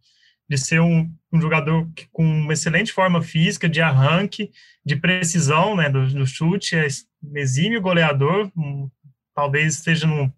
de 0.50 0.58
ser 0.58 0.82
um, 0.82 1.10
um 1.32 1.42
jogador 1.42 1.88
com 2.12 2.24
uma 2.24 2.54
excelente 2.54 2.92
forma 2.92 3.22
física, 3.22 3.68
de 3.70 3.82
arranque, 3.82 4.52
de 4.86 4.96
precisão 4.96 5.76
né, 5.76 5.90
do, 5.90 6.08
do 6.08 6.26
chute, 6.26 6.76
é 6.76 6.88
exímio 7.36 7.82
goleador, 7.82 8.52
um, 8.56 8.90
talvez 9.34 9.76
esteja 9.76 10.06
no 10.06 10.32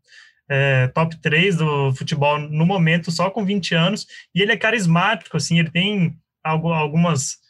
é, 0.49 0.87
top 0.89 1.17
3 1.17 1.57
do 1.57 1.93
futebol 1.93 2.39
no 2.39 2.65
momento, 2.65 3.11
só 3.11 3.29
com 3.29 3.45
20 3.45 3.73
anos, 3.75 4.07
e 4.33 4.41
ele 4.41 4.51
é 4.51 4.57
carismático, 4.57 5.35
assim, 5.37 5.59
ele 5.59 5.71
tem 5.71 6.17
algo, 6.43 6.71
algumas 6.71 7.43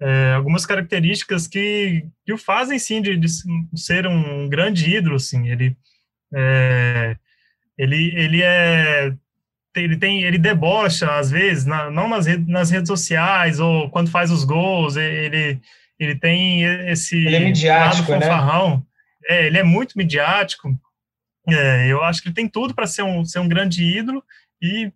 é, 0.00 0.34
algumas 0.34 0.66
características 0.66 1.46
que, 1.46 2.06
que 2.24 2.32
o 2.32 2.38
fazem 2.38 2.78
sim 2.78 3.00
de, 3.00 3.16
de 3.16 3.28
ser 3.74 4.06
um 4.06 4.48
grande 4.48 4.94
ídolo, 4.94 5.16
assim. 5.16 5.48
Ele 5.48 5.76
é, 6.34 7.16
ele 7.78 8.14
ele 8.14 8.42
é 8.42 9.14
ele 9.76 9.96
tem 9.96 10.22
ele 10.22 10.38
debocha 10.38 11.10
às 11.18 11.30
vezes, 11.30 11.64
na, 11.64 11.90
não 11.90 12.08
nas, 12.08 12.26
redes, 12.26 12.46
nas 12.46 12.70
redes 12.70 12.88
sociais 12.88 13.60
ou 13.60 13.90
quando 13.90 14.10
faz 14.10 14.30
os 14.30 14.44
gols, 14.44 14.96
ele 14.96 15.60
ele 15.98 16.14
tem 16.14 16.62
esse 16.90 17.16
ele 17.16 17.36
é 17.36 17.40
midiático, 17.40 18.10
lado 18.10 18.22
fanfarrão. 18.22 18.76
Né? 18.76 18.82
É, 19.28 19.46
ele 19.46 19.58
é 19.58 19.62
muito 19.62 19.96
midiático. 19.96 20.78
É, 21.48 21.86
eu 21.86 22.02
acho 22.02 22.20
que 22.20 22.28
ele 22.28 22.34
tem 22.34 22.48
tudo 22.48 22.74
para 22.74 22.86
ser 22.86 23.02
um, 23.02 23.24
ser 23.24 23.38
um 23.38 23.48
grande 23.48 23.82
ídolo 23.82 24.22
e 24.60 24.92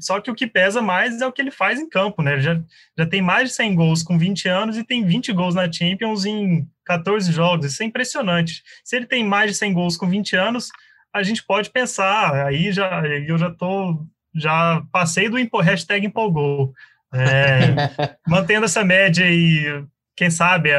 só 0.00 0.20
que 0.20 0.30
o 0.30 0.34
que 0.34 0.46
pesa 0.46 0.80
mais 0.80 1.20
é 1.20 1.26
o 1.26 1.32
que 1.32 1.42
ele 1.42 1.50
faz 1.50 1.80
em 1.80 1.88
campo, 1.88 2.22
né? 2.22 2.40
Já, 2.40 2.60
já 2.96 3.06
tem 3.06 3.20
mais 3.20 3.48
de 3.48 3.54
100 3.54 3.74
gols 3.74 4.02
com 4.02 4.18
20 4.18 4.48
anos 4.48 4.76
e 4.76 4.84
tem 4.84 5.04
20 5.04 5.32
gols 5.32 5.54
na 5.54 5.70
Champions 5.70 6.24
em 6.24 6.68
14 6.84 7.32
jogos. 7.32 7.66
Isso 7.66 7.82
é 7.82 7.86
impressionante. 7.86 8.62
Se 8.84 8.96
ele 8.96 9.06
tem 9.06 9.24
mais 9.24 9.50
de 9.50 9.56
100 9.56 9.72
gols 9.72 9.96
com 9.96 10.08
20 10.08 10.36
anos, 10.36 10.70
a 11.12 11.22
gente 11.22 11.42
pode 11.42 11.70
pensar. 11.70 12.46
Aí 12.46 12.70
já 12.72 13.04
eu 13.06 13.36
já 13.36 13.50
tô 13.50 14.06
já 14.34 14.82
passei 14.92 15.28
do 15.28 15.36
hashtag 15.60 16.06
empolgou. 16.06 16.72
É, 17.12 18.16
mantendo 18.28 18.66
essa 18.66 18.84
média 18.84 19.24
e 19.28 19.84
quem 20.16 20.30
sabe 20.30 20.70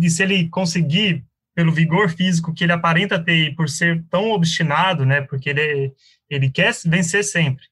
e 0.00 0.10
se 0.10 0.22
ele 0.22 0.48
conseguir 0.48 1.24
pelo 1.54 1.72
vigor 1.72 2.08
físico 2.08 2.54
que 2.54 2.64
ele 2.64 2.72
aparenta 2.72 3.18
ter 3.18 3.48
e 3.48 3.54
por 3.54 3.68
ser 3.68 4.02
tão 4.10 4.30
obstinado, 4.30 5.04
né? 5.04 5.20
Porque 5.22 5.50
ele 5.50 5.92
ele 6.30 6.48
quer 6.48 6.72
vencer 6.86 7.24
sempre 7.24 7.64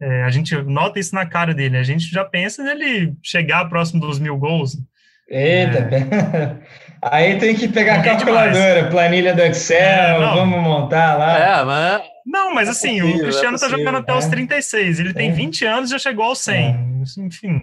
é, 0.00 0.22
a 0.22 0.30
gente 0.30 0.56
nota 0.62 0.98
isso 0.98 1.14
na 1.14 1.26
cara 1.26 1.52
dele. 1.52 1.76
A 1.76 1.82
gente 1.82 2.10
já 2.10 2.24
pensa 2.24 2.64
nele 2.64 3.14
chegar 3.22 3.68
próximo 3.68 4.00
dos 4.00 4.18
mil 4.18 4.36
gols. 4.38 4.78
Eita, 5.28 5.78
é. 5.78 6.56
aí 7.02 7.38
tem 7.38 7.54
que 7.54 7.68
pegar 7.68 7.96
a 7.96 8.02
calculadora, 8.02 8.74
demais. 8.74 8.90
planilha 8.90 9.34
do 9.34 9.42
Excel, 9.42 10.22
é, 10.22 10.34
vamos 10.34 10.60
montar 10.60 11.16
lá. 11.16 11.38
É, 11.38 11.64
mas... 11.64 12.02
Não, 12.26 12.54
mas 12.54 12.68
é 12.68 12.70
assim, 12.72 13.00
possível, 13.00 13.16
o 13.16 13.20
Cristiano 13.22 13.54
está 13.56 13.68
jogando 13.68 13.98
até 13.98 14.14
os 14.14 14.26
36, 14.26 15.00
ele 15.00 15.14
tem 15.14 15.32
20 15.32 15.64
anos 15.64 15.90
e 15.90 15.92
já 15.92 15.98
chegou 15.98 16.24
aos 16.24 16.38
100. 16.40 17.02
Enfim, 17.18 17.62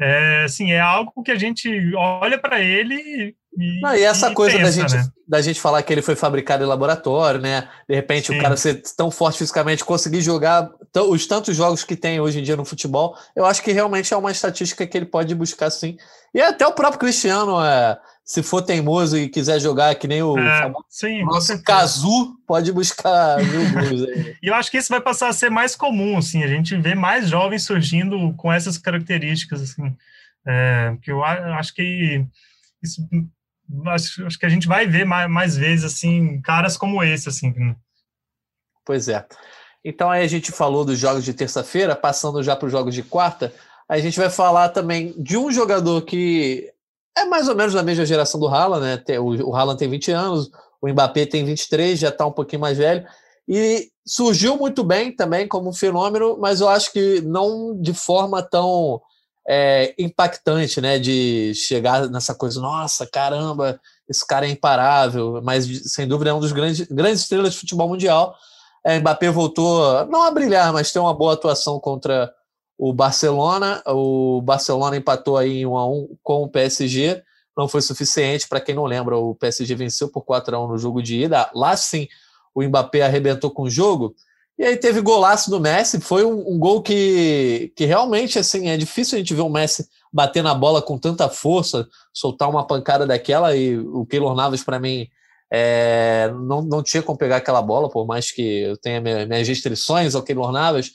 é, 0.00 0.42
assim, 0.44 0.72
é 0.72 0.80
algo 0.80 1.22
que 1.22 1.30
a 1.30 1.38
gente 1.38 1.70
olha 1.94 2.36
para 2.36 2.60
ele 2.60 3.34
e, 3.56 3.80
Não, 3.80 3.94
e 3.94 4.02
essa 4.02 4.30
e 4.30 4.34
coisa 4.34 4.58
pensa, 4.58 4.82
da, 4.82 4.88
gente, 4.88 4.94
né? 4.96 5.12
da 5.28 5.40
gente 5.40 5.60
falar 5.60 5.82
que 5.82 5.92
ele 5.92 6.02
foi 6.02 6.16
fabricado 6.16 6.64
em 6.64 6.66
laboratório, 6.66 7.40
né? 7.40 7.68
De 7.88 7.94
repente 7.94 8.26
Sim. 8.26 8.38
o 8.38 8.42
cara 8.42 8.56
ser 8.56 8.82
tão 8.96 9.10
forte 9.10 9.38
fisicamente, 9.38 9.84
conseguir 9.84 10.20
jogar 10.20 10.68
os 11.08 11.26
tantos 11.26 11.56
jogos 11.56 11.84
que 11.84 11.94
tem 11.94 12.18
hoje 12.18 12.40
em 12.40 12.42
dia 12.42 12.56
no 12.56 12.64
futebol, 12.64 13.16
eu 13.36 13.44
acho 13.44 13.62
que 13.62 13.70
realmente 13.70 14.12
é 14.12 14.16
uma 14.16 14.32
estatística 14.32 14.84
que 14.84 14.98
ele 14.98 15.06
pode 15.06 15.32
buscar 15.34 15.70
sim. 15.70 15.96
E 16.34 16.40
até 16.40 16.66
o 16.66 16.72
próprio 16.72 16.98
Cristiano, 16.98 17.64
é, 17.64 17.96
se 18.24 18.42
for 18.42 18.62
teimoso 18.62 19.18
e 19.18 19.28
quiser 19.28 19.60
jogar 19.60 19.94
que 19.96 20.08
nem 20.08 20.22
o 20.22 20.38
é, 20.38 20.72
sim, 20.88 21.22
nosso 21.24 21.62
Cazu, 21.62 22.36
pode 22.46 22.72
buscar 22.72 23.38
mil 23.42 23.72
gols 23.72 24.08
aí. 24.08 24.36
e 24.42 24.46
eu 24.48 24.54
acho 24.54 24.70
que 24.70 24.78
isso 24.78 24.88
vai 24.88 25.00
passar 25.00 25.28
a 25.28 25.32
ser 25.32 25.50
mais 25.50 25.76
comum, 25.76 26.16
assim, 26.16 26.42
a 26.42 26.48
gente 26.48 26.74
vê 26.76 26.94
mais 26.94 27.28
jovens 27.28 27.64
surgindo 27.64 28.32
com 28.34 28.50
essas 28.50 28.78
características, 28.78 29.60
assim. 29.60 29.94
É, 30.46 30.96
que 31.02 31.10
eu 31.10 31.22
acho 31.24 31.74
que 31.74 32.24
isso 32.82 33.06
acho, 33.86 34.26
acho 34.26 34.38
que 34.38 34.46
a 34.46 34.50
gente 34.50 34.66
vai 34.66 34.86
ver 34.86 35.04
mais, 35.04 35.30
mais 35.30 35.56
vezes, 35.56 35.84
assim, 35.84 36.40
caras 36.40 36.76
como 36.76 37.02
esse, 37.02 37.28
assim. 37.28 37.74
Pois 38.84 39.08
é. 39.08 39.24
Então 39.84 40.10
aí 40.10 40.24
a 40.24 40.28
gente 40.28 40.50
falou 40.50 40.84
dos 40.84 40.98
jogos 40.98 41.24
de 41.24 41.34
terça-feira, 41.34 41.94
passando 41.94 42.42
já 42.42 42.56
para 42.56 42.66
os 42.66 42.72
jogos 42.72 42.94
de 42.94 43.02
quarta, 43.02 43.52
a 43.86 43.98
gente 43.98 44.18
vai 44.18 44.30
falar 44.30 44.70
também 44.70 45.14
de 45.18 45.36
um 45.36 45.52
jogador 45.52 46.02
que 46.02 46.72
é 47.16 47.24
mais 47.24 47.48
ou 47.48 47.54
menos 47.54 47.74
da 47.74 47.82
mesma 47.82 48.04
geração 48.04 48.40
do 48.40 48.48
Haaland, 48.48 48.84
né? 48.84 49.18
O 49.18 49.54
Haaland 49.54 49.78
tem 49.78 49.88
20 49.88 50.10
anos, 50.10 50.50
o 50.80 50.88
Mbappé 50.88 51.26
tem 51.26 51.44
23, 51.44 51.98
já 51.98 52.08
está 52.08 52.26
um 52.26 52.32
pouquinho 52.32 52.60
mais 52.60 52.78
velho, 52.78 53.06
e 53.48 53.88
surgiu 54.06 54.56
muito 54.56 54.82
bem 54.82 55.14
também 55.14 55.46
como 55.46 55.72
fenômeno, 55.72 56.36
mas 56.38 56.60
eu 56.60 56.68
acho 56.68 56.92
que 56.92 57.20
não 57.22 57.78
de 57.80 57.94
forma 57.94 58.42
tão 58.42 59.00
é, 59.48 59.94
impactante, 59.98 60.80
né? 60.80 60.98
De 60.98 61.52
chegar 61.54 62.08
nessa 62.08 62.34
coisa, 62.34 62.60
nossa, 62.60 63.06
caramba, 63.06 63.80
esse 64.08 64.26
cara 64.26 64.46
é 64.46 64.50
imparável, 64.50 65.40
mas 65.42 65.92
sem 65.92 66.08
dúvida 66.08 66.30
é 66.30 66.34
um 66.34 66.40
dos 66.40 66.52
grandes, 66.52 66.86
grandes 66.88 67.22
estrelas 67.22 67.52
de 67.52 67.60
futebol 67.60 67.88
mundial. 67.88 68.34
É, 68.84 68.98
Mbappé 68.98 69.30
voltou, 69.30 70.04
não 70.06 70.22
a 70.22 70.30
brilhar, 70.30 70.72
mas 70.72 70.92
tem 70.92 71.00
uma 71.00 71.14
boa 71.14 71.32
atuação 71.34 71.78
contra 71.80 72.30
o 72.78 72.92
Barcelona. 72.92 73.82
O 73.86 74.40
Barcelona 74.42 74.96
empatou 74.96 75.36
aí 75.36 75.60
em 75.60 75.66
1 75.66 75.76
a 75.76 75.86
1 75.88 76.16
com 76.22 76.42
o 76.42 76.48
PSG. 76.48 77.22
Não 77.56 77.68
foi 77.68 77.80
suficiente, 77.80 78.48
para 78.48 78.60
quem 78.60 78.74
não 78.74 78.84
lembra, 78.84 79.16
o 79.16 79.34
PSG 79.34 79.74
venceu 79.76 80.08
por 80.08 80.22
4 80.22 80.56
a 80.56 80.64
1 80.64 80.68
no 80.68 80.78
jogo 80.78 81.02
de 81.02 81.22
ida. 81.22 81.48
Lá 81.54 81.76
sim, 81.76 82.08
o 82.54 82.62
Mbappé 82.62 83.02
arrebentou 83.02 83.50
com 83.50 83.62
o 83.62 83.70
jogo. 83.70 84.14
E 84.58 84.64
aí 84.64 84.76
teve 84.76 85.00
golaço 85.00 85.50
do 85.50 85.60
Messi, 85.60 86.00
foi 86.00 86.24
um, 86.24 86.52
um, 86.52 86.58
gol 86.58 86.80
que, 86.80 87.72
que 87.74 87.84
realmente 87.84 88.38
assim 88.38 88.68
é 88.68 88.76
difícil 88.76 89.16
a 89.16 89.18
gente 89.18 89.34
ver 89.34 89.42
o 89.42 89.48
Messi 89.48 89.88
bater 90.12 90.44
na 90.44 90.54
bola 90.54 90.80
com 90.80 90.96
tanta 90.96 91.28
força, 91.28 91.88
soltar 92.12 92.48
uma 92.48 92.64
pancada 92.64 93.04
daquela 93.04 93.56
e 93.56 93.76
o 93.76 94.06
Keylor 94.06 94.32
Navas 94.36 94.62
para 94.62 94.78
mim 94.78 95.08
é, 95.52 96.32
não, 96.32 96.62
não 96.62 96.82
tinha 96.84 97.02
como 97.02 97.18
pegar 97.18 97.36
aquela 97.36 97.60
bola, 97.60 97.88
por 97.88 98.06
mais 98.06 98.30
que 98.30 98.62
eu 98.62 98.76
tenha 98.76 99.00
minhas 99.00 99.46
restrições 99.46 100.14
ao 100.14 100.22
Keylor 100.22 100.52
Navas. 100.52 100.92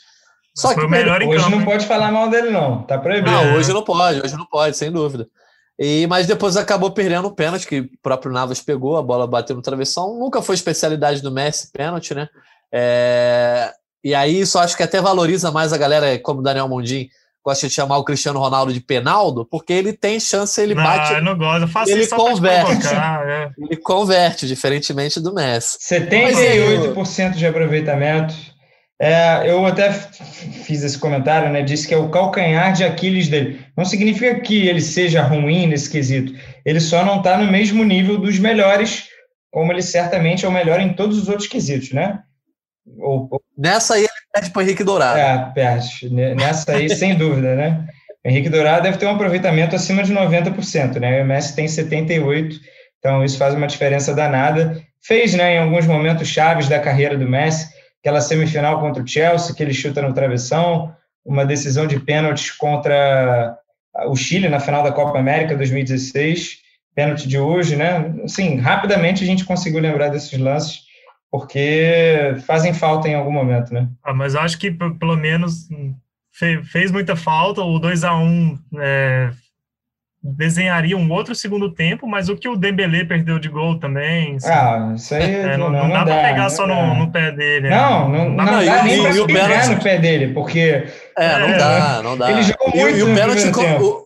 Só 0.59 0.73
que 0.73 0.87
melhor 0.87 1.23
hoje 1.23 1.43
campo, 1.43 1.55
não 1.55 1.63
pode 1.63 1.85
falar 1.85 2.11
mal 2.11 2.29
dele 2.29 2.49
não, 2.49 2.83
tá 2.83 2.97
proibido. 2.97 3.31
Não, 3.31 3.55
hoje 3.55 3.71
não 3.71 3.83
pode, 3.83 4.21
hoje 4.21 4.35
não 4.35 4.45
pode, 4.45 4.75
sem 4.75 4.91
dúvida. 4.91 5.27
E, 5.79 6.05
mas 6.07 6.27
depois 6.27 6.57
acabou 6.57 6.91
perdendo 6.91 7.29
o 7.29 7.33
pênalti, 7.33 7.65
que 7.65 7.79
o 7.79 7.89
próprio 8.01 8.33
Navas 8.33 8.59
pegou, 8.59 8.97
a 8.97 9.01
bola 9.01 9.25
bateu 9.25 9.55
no 9.55 9.61
travessão. 9.61 10.19
Nunca 10.19 10.41
foi 10.41 10.55
especialidade 10.55 11.21
do 11.21 11.31
Messi, 11.31 11.71
pênalti, 11.71 12.13
né? 12.13 12.27
É, 12.71 13.71
e 14.03 14.13
aí 14.13 14.41
isso 14.41 14.59
acho 14.59 14.75
que 14.75 14.83
até 14.83 14.99
valoriza 14.99 15.51
mais 15.51 15.71
a 15.71 15.77
galera, 15.77 16.19
como 16.19 16.41
o 16.41 16.43
Daniel 16.43 16.67
Mondim 16.67 17.07
gosta 17.43 17.67
de 17.67 17.73
chamar 17.73 17.97
o 17.97 18.03
Cristiano 18.03 18.39
Ronaldo 18.39 18.73
de 18.73 18.81
Penaldo, 18.81 19.45
porque 19.45 19.71
ele 19.71 19.93
tem 19.93 20.19
chance, 20.19 20.61
ele 20.61 20.75
não, 20.75 20.83
bate. 20.83 21.13
Eu 21.13 21.23
não 21.23 21.37
gosto, 21.37 21.61
eu 21.61 21.67
faço 21.67 21.91
ele 21.91 22.05
converte. 22.07 22.87
É. 22.87 23.49
Ele 23.57 23.77
converte, 23.77 24.45
diferentemente 24.45 25.19
do 25.21 25.33
Messi. 25.33 25.77
78% 25.79 27.31
de 27.35 27.47
aproveitamento. 27.47 28.35
É, 29.01 29.49
eu 29.49 29.65
até 29.65 29.91
fiz 29.93 30.83
esse 30.83 30.97
comentário, 30.97 31.49
né? 31.49 31.61
Disse 31.61 31.87
que 31.87 31.93
é 31.93 31.97
o 31.97 32.09
calcanhar 32.09 32.73
de 32.73 32.83
Aquiles 32.83 33.29
dele. 33.29 33.61
Não 33.77 33.85
significa 33.85 34.37
que 34.41 34.67
ele 34.67 34.81
seja 34.81 35.21
ruim 35.21 35.67
nesse 35.67 35.89
quesito. 35.89 36.33
Ele 36.65 36.81
só 36.81 37.05
não 37.05 37.19
está 37.19 37.37
no 37.37 37.49
mesmo 37.49 37.85
nível 37.85 38.17
dos 38.17 38.37
melhores, 38.37 39.07
como 39.51 39.71
ele 39.71 39.81
certamente 39.81 40.45
é 40.45 40.49
o 40.49 40.51
melhor 40.51 40.81
em 40.81 40.93
todos 40.93 41.17
os 41.17 41.29
outros 41.29 41.47
quesitos, 41.47 41.93
né? 41.93 42.19
Ou, 42.97 43.29
Nessa 43.57 43.95
aí 43.95 44.01
ele 44.01 44.09
perde 44.33 44.49
para 44.51 44.59
o 44.59 44.63
Henrique 44.63 44.83
Dourado. 44.83 45.17
É, 45.17 45.51
perde. 45.53 46.09
Nessa 46.09 46.73
aí, 46.73 46.89
sem 46.89 47.15
dúvida, 47.15 47.55
né? 47.55 47.87
O 48.25 48.29
Henrique 48.29 48.49
Dourado 48.49 48.83
deve 48.83 48.97
ter 48.97 49.05
um 49.05 49.11
aproveitamento 49.11 49.77
acima 49.77 50.03
de 50.03 50.13
90%, 50.13 50.99
né? 50.99 51.21
O 51.21 51.25
Messi 51.25 51.55
tem 51.55 51.65
78%, 51.67 52.59
então 52.97 53.23
isso 53.23 53.37
faz 53.37 53.53
uma 53.53 53.67
diferença 53.67 54.13
danada. 54.13 54.81
Fez, 55.01 55.33
né, 55.33 55.55
em 55.55 55.59
alguns 55.59 55.87
momentos 55.87 56.27
chaves 56.27 56.67
da 56.67 56.79
carreira 56.79 57.17
do 57.17 57.27
Messi, 57.27 57.69
aquela 58.01 58.21
semifinal 58.21 58.79
contra 58.79 59.03
o 59.03 59.07
Chelsea, 59.07 59.53
que 59.53 59.61
ele 59.61 59.73
chuta 59.73 60.01
no 60.01 60.13
travessão, 60.13 60.93
uma 61.25 61.45
decisão 61.45 61.85
de 61.85 61.99
pênaltis 61.99 62.51
contra 62.51 63.57
o 64.07 64.15
Chile 64.15 64.47
na 64.49 64.59
final 64.59 64.83
da 64.83 64.91
Copa 64.91 65.19
América 65.19 65.55
2016, 65.55 66.59
pênalti 66.95 67.27
de 67.27 67.37
hoje, 67.37 67.75
né? 67.75 68.13
Assim, 68.23 68.57
rapidamente 68.57 69.23
a 69.23 69.27
gente 69.27 69.45
conseguiu 69.45 69.79
lembrar 69.79 70.09
desses 70.09 70.37
lances 70.37 70.87
porque 71.31 72.35
fazem 72.45 72.73
falta 72.73 73.07
em 73.07 73.13
algum 73.13 73.31
momento, 73.31 73.73
né? 73.73 73.87
Ah, 74.03 74.13
mas 74.13 74.35
acho 74.35 74.57
que 74.57 74.71
pelo 74.71 75.15
menos 75.15 75.67
fez 76.31 76.91
muita 76.91 77.15
falta. 77.15 77.61
O 77.61 77.77
2 77.79 78.03
a 78.03 78.15
1 78.15 78.59
é, 78.79 79.31
desenharia 80.21 80.97
um 80.97 81.11
outro 81.11 81.33
segundo 81.33 81.73
tempo, 81.73 82.05
mas 82.05 82.27
o 82.27 82.35
que 82.35 82.47
o 82.47 82.55
Dembele 82.55 83.05
perdeu 83.05 83.39
de 83.39 83.47
gol 83.47 83.79
também. 83.79 84.35
Assim, 84.35 84.49
ah, 84.49 84.93
isso 84.95 85.15
aí 85.15 85.35
é, 85.35 85.57
não, 85.57 85.69
não, 85.71 85.87
não, 85.87 85.89
dá, 85.89 86.03
para 86.03 86.21
pegar 86.21 86.49
só 86.49 86.67
no, 86.67 86.95
no, 86.95 87.11
pé 87.11 87.31
dele. 87.31 87.69
Né? 87.69 87.75
Não, 87.75 88.09
não, 88.09 88.29
não, 88.29 88.45
não 88.45 88.65
dá 88.65 88.83
nem 88.83 89.01
para 89.01 89.25
pegar 89.25 89.69
no 89.69 89.81
pé 89.81 89.97
dele, 89.97 90.33
porque. 90.33 90.85
É, 91.17 91.39
não 91.39 91.57
dá, 91.57 92.01
não 92.03 92.17
dá. 92.17 92.31
Ele 92.31 92.43
jogou 92.43 92.69
muito 92.69 92.95
e, 92.95 92.99
e 92.99 93.03
o 93.03 93.15
pênalti 93.15 93.47
o, 93.81 94.05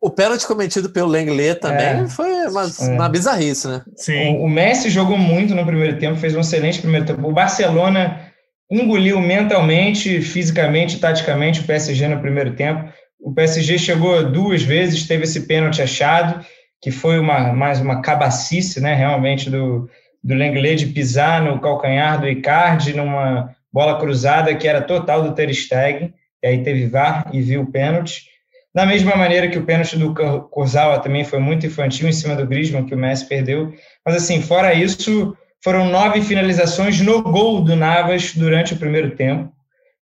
o 0.00 0.10
pênalti 0.10 0.46
cometido 0.46 0.90
pelo 0.90 1.08
Lenglet 1.08 1.60
também 1.60 2.04
é. 2.04 2.08
foi 2.08 2.30
uma, 2.46 2.64
é. 2.64 2.88
uma 2.90 3.08
bizarrice, 3.08 3.66
né? 3.66 3.82
Sim. 3.96 4.36
O, 4.36 4.44
o 4.44 4.48
Messi 4.48 4.90
jogou 4.90 5.16
muito 5.16 5.54
no 5.54 5.64
primeiro 5.64 5.98
tempo, 5.98 6.18
fez 6.18 6.36
um 6.36 6.40
excelente 6.40 6.80
primeiro 6.80 7.06
tempo. 7.06 7.26
O 7.26 7.32
Barcelona 7.32 8.30
engoliu 8.70 9.20
mentalmente, 9.20 10.20
fisicamente, 10.20 10.98
taticamente 10.98 11.60
o 11.60 11.64
PSG 11.64 12.08
no 12.08 12.20
primeiro 12.20 12.52
tempo 12.52 12.90
o 13.20 13.32
PSG 13.32 13.78
chegou 13.78 14.24
duas 14.30 14.62
vezes, 14.62 15.06
teve 15.06 15.24
esse 15.24 15.46
pênalti 15.46 15.82
achado, 15.82 16.44
que 16.80 16.90
foi 16.90 17.18
uma, 17.18 17.52
mais 17.52 17.80
uma 17.80 18.00
cabacice, 18.00 18.80
né, 18.80 18.94
realmente, 18.94 19.50
do, 19.50 19.88
do 20.24 20.34
Lenglet 20.34 20.84
de 20.84 20.92
pisar 20.92 21.42
no 21.42 21.60
calcanhar 21.60 22.20
do 22.20 22.28
Icardi 22.28 22.94
numa 22.94 23.54
bola 23.72 23.98
cruzada 23.98 24.54
que 24.54 24.66
era 24.66 24.80
total 24.80 25.22
do 25.22 25.34
Ter 25.34 25.52
Stegen, 25.54 26.14
e 26.42 26.46
aí 26.46 26.62
teve 26.62 26.86
VAR 26.86 27.28
e 27.32 27.40
viu 27.40 27.62
o 27.62 27.70
pênalti. 27.70 28.30
Da 28.74 28.86
mesma 28.86 29.14
maneira 29.16 29.48
que 29.48 29.58
o 29.58 29.64
pênalti 29.64 29.98
do 29.98 30.14
Kurzawa 30.14 31.00
também 31.00 31.24
foi 31.24 31.38
muito 31.38 31.66
infantil 31.66 32.08
em 32.08 32.12
cima 32.12 32.34
do 32.34 32.46
Griezmann, 32.46 32.86
que 32.86 32.94
o 32.94 32.98
Messi 32.98 33.26
perdeu. 33.28 33.74
Mas, 34.06 34.14
assim, 34.14 34.40
fora 34.40 34.72
isso, 34.72 35.36
foram 35.62 35.88
nove 35.88 36.22
finalizações 36.22 37.00
no 37.00 37.20
gol 37.20 37.62
do 37.62 37.76
Navas 37.76 38.32
durante 38.34 38.72
o 38.72 38.76
primeiro 38.76 39.10
tempo. 39.16 39.52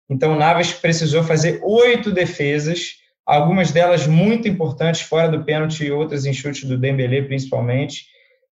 Então, 0.08 0.32
o 0.32 0.38
Navas 0.38 0.72
precisou 0.72 1.22
fazer 1.22 1.60
oito 1.62 2.10
defesas 2.10 3.03
algumas 3.26 3.72
delas 3.72 4.06
muito 4.06 4.48
importantes 4.48 5.02
fora 5.02 5.28
do 5.28 5.44
pênalti 5.44 5.84
e 5.84 5.92
outras 5.92 6.26
em 6.26 6.32
chute 6.32 6.66
do 6.66 6.78
Dembélé, 6.78 7.22
principalmente. 7.22 8.06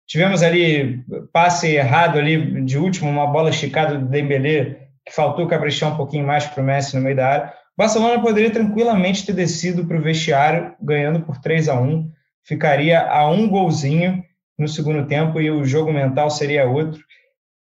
Tivemos 0.07 0.43
ali 0.43 1.05
passe 1.33 1.69
errado 1.69 2.19
ali 2.19 2.65
de 2.65 2.79
último, 2.79 3.11
uma 3.11 3.27
bola 3.27 3.51
esticada 3.51 3.97
do 3.97 4.07
Dembélé, 4.07 4.89
que 5.05 5.15
faltou 5.15 5.47
caprichar 5.47 5.93
um 5.93 5.97
pouquinho 5.97 6.27
mais 6.27 6.47
para 6.47 6.63
o 6.63 6.67
Messi 6.67 6.97
no 6.97 7.03
meio 7.03 7.17
da 7.17 7.29
área. 7.29 7.47
O 7.77 7.83
Barcelona 7.83 8.21
poderia 8.21 8.51
tranquilamente 8.51 9.25
ter 9.25 9.33
descido 9.33 9.87
para 9.87 9.97
o 9.97 10.03
vestiário, 10.03 10.75
ganhando 10.81 11.21
por 11.21 11.39
3 11.39 11.69
a 11.69 11.81
1 11.81 12.11
ficaria 12.43 13.07
a 13.07 13.29
um 13.29 13.49
golzinho 13.49 14.25
no 14.59 14.69
segundo 14.69 15.07
tempo 15.07 15.41
e 15.41 15.51
o 15.51 15.65
jogo 15.65 15.93
mental 15.93 16.31
seria 16.31 16.69
outro. 16.69 17.01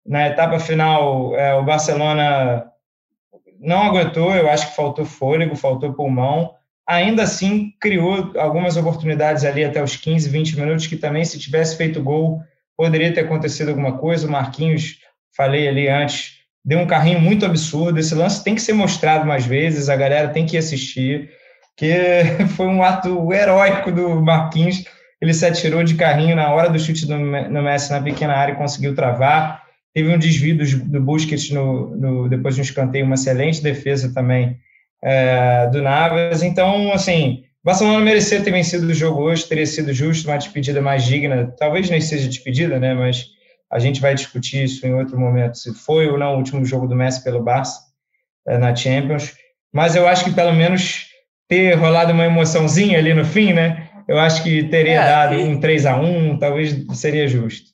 Na 0.05 0.27
etapa 0.27 0.59
final, 0.59 1.35
é, 1.37 1.55
o 1.55 1.65
Barcelona 1.65 2.67
não 3.59 3.83
aguentou, 3.83 4.35
eu 4.35 4.51
acho 4.51 4.69
que 4.69 4.77
faltou 4.77 5.05
fôlego, 5.05 5.55
faltou 5.55 5.93
pulmão, 5.93 6.55
ainda 6.87 7.23
assim 7.23 7.73
criou 7.81 8.33
algumas 8.37 8.77
oportunidades 8.77 9.45
ali 9.45 9.65
até 9.65 9.83
os 9.83 9.97
15, 9.97 10.29
20 10.29 10.59
minutos, 10.59 10.87
que 10.87 10.97
também, 10.97 11.25
se 11.25 11.39
tivesse 11.39 11.77
feito 11.77 12.03
gol, 12.03 12.41
poderia 12.77 13.13
ter 13.13 13.21
acontecido 13.21 13.69
alguma 13.69 13.99
coisa. 13.99 14.27
O 14.27 14.31
Marquinhos, 14.31 14.99
falei 15.37 15.69
ali 15.69 15.89
antes, 15.89 16.41
deu 16.65 16.79
um 16.79 16.87
carrinho 16.87 17.21
muito 17.21 17.47
absurdo. 17.47 17.99
Esse 17.99 18.15
lance 18.15 18.43
tem 18.43 18.55
que 18.55 18.63
ser 18.63 18.73
mostrado 18.73 19.27
mais 19.27 19.47
vezes, 19.47 19.89
a 19.89 19.97
galera 19.97 20.29
tem 20.29 20.47
que 20.47 20.57
assistir, 20.57 21.31
que 21.77 21.95
foi 22.57 22.67
um 22.67 22.83
ato 22.83 23.33
heróico 23.33 23.93
do 23.93 24.21
Marquinhos. 24.21 24.85
Ele 25.21 25.35
se 25.35 25.45
atirou 25.45 25.85
de 25.85 25.95
carrinho 25.95 26.35
na 26.35 26.51
hora 26.53 26.71
do 26.71 26.79
chute 26.79 27.07
no 27.07 27.63
Messi 27.63 27.93
na 27.93 28.01
pequena 28.01 28.35
área 28.35 28.53
e 28.53 28.57
conseguiu 28.57 28.95
travar. 28.95 29.63
Teve 29.93 30.09
um 30.09 30.19
desvio 30.19 30.57
do, 30.57 30.65
do 30.85 31.01
Busquets 31.01 31.51
no, 31.51 31.95
no, 31.95 32.29
depois 32.29 32.55
de 32.55 32.63
um 32.63 32.65
escanteio, 32.65 33.05
uma 33.05 33.17
excelente 33.17 33.63
defesa 33.63 34.15
também 34.15 34.59
é, 35.03 35.67
do 35.69 35.83
Navas. 35.83 36.43
Então, 36.43 36.93
assim, 36.93 37.45
o 37.63 37.67
Barcelona 37.67 38.01
merecia 38.01 38.43
ter 38.43 38.51
vencido 38.51 38.87
o 38.87 38.95
jogo 38.95 39.23
hoje, 39.23 39.47
teria 39.47 39.67
sido 39.67 39.93
justo, 39.93 40.29
uma 40.29 40.39
despedida 40.39 40.81
mais 40.81 41.05
digna. 41.05 41.53
Talvez 41.59 41.91
nem 41.91 42.01
seja 42.01 42.29
despedida, 42.29 42.79
né? 42.79 42.95
Mas 42.95 43.27
a 43.71 43.79
gente 43.79 44.01
vai 44.01 44.15
discutir 44.15 44.65
isso 44.65 44.87
em 44.87 44.95
outro 44.95 45.19
momento, 45.19 45.57
se 45.59 45.73
foi 45.75 46.09
ou 46.09 46.19
não 46.19 46.35
o 46.35 46.39
último 46.39 46.65
jogo 46.65 46.87
do 46.87 46.97
Messi 46.97 47.23
pelo 47.23 47.43
Barça 47.43 47.81
é, 48.47 48.59
na 48.59 48.75
Champions. 48.75 49.35
Mas 49.73 49.95
eu 49.95 50.09
acho 50.09 50.25
que 50.25 50.33
pelo 50.33 50.53
menos 50.53 51.07
ter 51.49 51.75
rolado 51.75 52.13
uma 52.13 52.25
emoçãozinha 52.25 52.99
ali 52.99 53.15
no 53.15 53.25
fim, 53.25 53.53
né? 53.53 53.89
Eu 54.09 54.19
acho 54.19 54.43
que 54.43 54.65
teria 54.65 55.01
é, 55.01 55.07
dado 55.07 55.35
e... 55.35 55.45
um 55.45 55.61
3 55.61 55.87
a 55.87 55.97
1 55.97 56.39
talvez 56.39 56.85
seria 56.95 57.29
justo. 57.29 57.71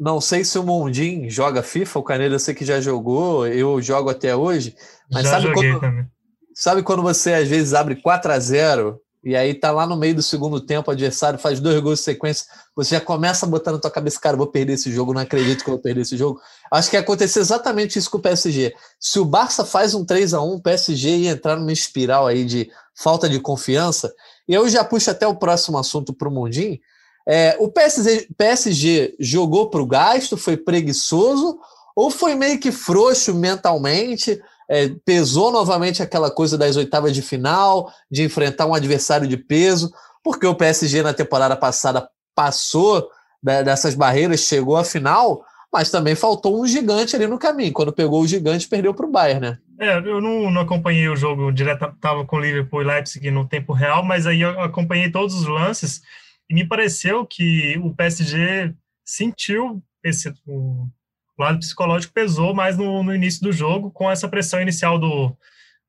Não 0.00 0.20
sei 0.20 0.44
se 0.44 0.58
o 0.58 0.64
Mundim 0.64 1.28
joga 1.28 1.62
FIFA, 1.62 1.98
o 1.98 2.02
Canelo 2.02 2.34
eu 2.34 2.38
sei 2.38 2.54
que 2.54 2.64
já 2.64 2.80
jogou, 2.80 3.46
eu 3.46 3.80
jogo 3.80 4.10
até 4.10 4.34
hoje. 4.34 4.74
Mas 5.12 5.24
já 5.24 5.30
sabe 5.30 5.52
quando, 5.52 5.80
também. 5.80 6.06
Sabe 6.54 6.82
quando 6.82 7.02
você 7.02 7.32
às 7.32 7.48
vezes 7.48 7.74
abre 7.74 7.96
4 7.96 8.32
a 8.32 8.38
0 8.38 9.00
e 9.24 9.36
aí 9.36 9.54
tá 9.54 9.70
lá 9.70 9.86
no 9.86 9.96
meio 9.96 10.16
do 10.16 10.22
segundo 10.22 10.60
tempo, 10.60 10.90
o 10.90 10.92
adversário 10.92 11.38
faz 11.38 11.60
dois 11.60 11.78
gols 11.80 12.00
de 12.00 12.04
sequência, 12.04 12.44
você 12.74 12.96
já 12.96 13.00
começa 13.00 13.46
a 13.46 13.48
botar 13.48 13.70
na 13.70 13.78
tua 13.78 13.90
cabeça, 13.90 14.18
cara, 14.18 14.36
vou 14.36 14.48
perder 14.48 14.72
esse 14.72 14.90
jogo, 14.90 15.14
não 15.14 15.20
acredito 15.20 15.62
que 15.62 15.70
eu 15.70 15.74
vou 15.74 15.82
perder 15.82 16.00
esse 16.00 16.16
jogo. 16.16 16.40
Acho 16.72 16.90
que 16.90 16.96
ia 16.96 17.00
acontecer 17.00 17.38
exatamente 17.38 17.96
isso 17.96 18.10
com 18.10 18.18
o 18.18 18.20
PSG. 18.20 18.74
Se 18.98 19.20
o 19.20 19.24
Barça 19.24 19.64
faz 19.64 19.94
um 19.94 20.04
3 20.04 20.34
a 20.34 20.42
1 20.42 20.54
o 20.54 20.60
PSG 20.60 21.16
ia 21.18 21.30
entrar 21.30 21.56
numa 21.56 21.72
espiral 21.72 22.26
aí 22.26 22.44
de 22.44 22.68
falta 22.96 23.28
de 23.28 23.38
confiança. 23.38 24.12
E 24.48 24.54
eu 24.54 24.68
já 24.68 24.82
puxo 24.82 25.10
até 25.10 25.26
o 25.26 25.36
próximo 25.36 25.78
assunto 25.78 26.12
para 26.12 26.28
o 26.28 26.32
Mundim. 26.32 26.80
É, 27.26 27.56
o 27.60 27.68
PSG, 27.68 28.28
PSG 28.36 29.14
jogou 29.20 29.70
para 29.70 29.80
o 29.80 29.86
gasto, 29.86 30.36
foi 30.36 30.56
preguiçoso 30.56 31.58
ou 31.94 32.10
foi 32.10 32.34
meio 32.34 32.58
que 32.58 32.72
frouxo 32.72 33.34
mentalmente? 33.34 34.40
É, 34.68 34.88
pesou 35.04 35.50
novamente 35.50 36.02
aquela 36.02 36.30
coisa 36.30 36.56
das 36.56 36.76
oitavas 36.76 37.14
de 37.14 37.22
final, 37.22 37.92
de 38.10 38.22
enfrentar 38.22 38.66
um 38.66 38.74
adversário 38.74 39.26
de 39.26 39.36
peso, 39.36 39.92
porque 40.22 40.46
o 40.46 40.54
PSG 40.54 41.02
na 41.02 41.12
temporada 41.12 41.56
passada 41.56 42.08
passou 42.34 43.08
dessas 43.42 43.94
barreiras, 43.94 44.40
chegou 44.40 44.76
à 44.76 44.84
final, 44.84 45.44
mas 45.72 45.90
também 45.90 46.14
faltou 46.14 46.62
um 46.62 46.66
gigante 46.66 47.16
ali 47.16 47.26
no 47.26 47.38
caminho. 47.38 47.72
Quando 47.72 47.92
pegou 47.92 48.22
o 48.22 48.26
gigante, 48.26 48.68
perdeu 48.68 48.94
para 48.94 49.06
o 49.06 49.10
Bayern, 49.10 49.40
né? 49.40 49.58
É, 49.80 49.96
eu 49.96 50.20
não, 50.20 50.50
não, 50.50 50.60
acompanhei 50.60 51.08
o 51.08 51.16
jogo 51.16 51.50
direto, 51.50 51.86
estava 51.86 52.24
com 52.24 52.36
o 52.36 52.40
Liverpool 52.40 52.82
e 52.82 52.84
Leipzig 52.84 53.30
no 53.30 53.48
tempo 53.48 53.72
real, 53.72 54.04
mas 54.04 54.26
aí 54.26 54.42
eu 54.42 54.60
acompanhei 54.60 55.10
todos 55.10 55.34
os 55.34 55.46
lances 55.46 56.02
e 56.48 56.54
me 56.54 56.64
pareceu 56.64 57.26
que 57.26 57.76
o 57.82 57.92
PSG 57.94 58.74
sentiu 59.04 59.82
esse, 60.04 60.32
o 61.38 61.42
lado 61.42 61.58
psicológico 61.58 62.12
pesou 62.12 62.54
mais 62.54 62.76
no, 62.76 63.02
no 63.02 63.14
início 63.14 63.42
do 63.42 63.52
jogo, 63.52 63.90
com 63.90 64.10
essa 64.10 64.28
pressão 64.28 64.60
inicial 64.60 64.98
do, 64.98 65.36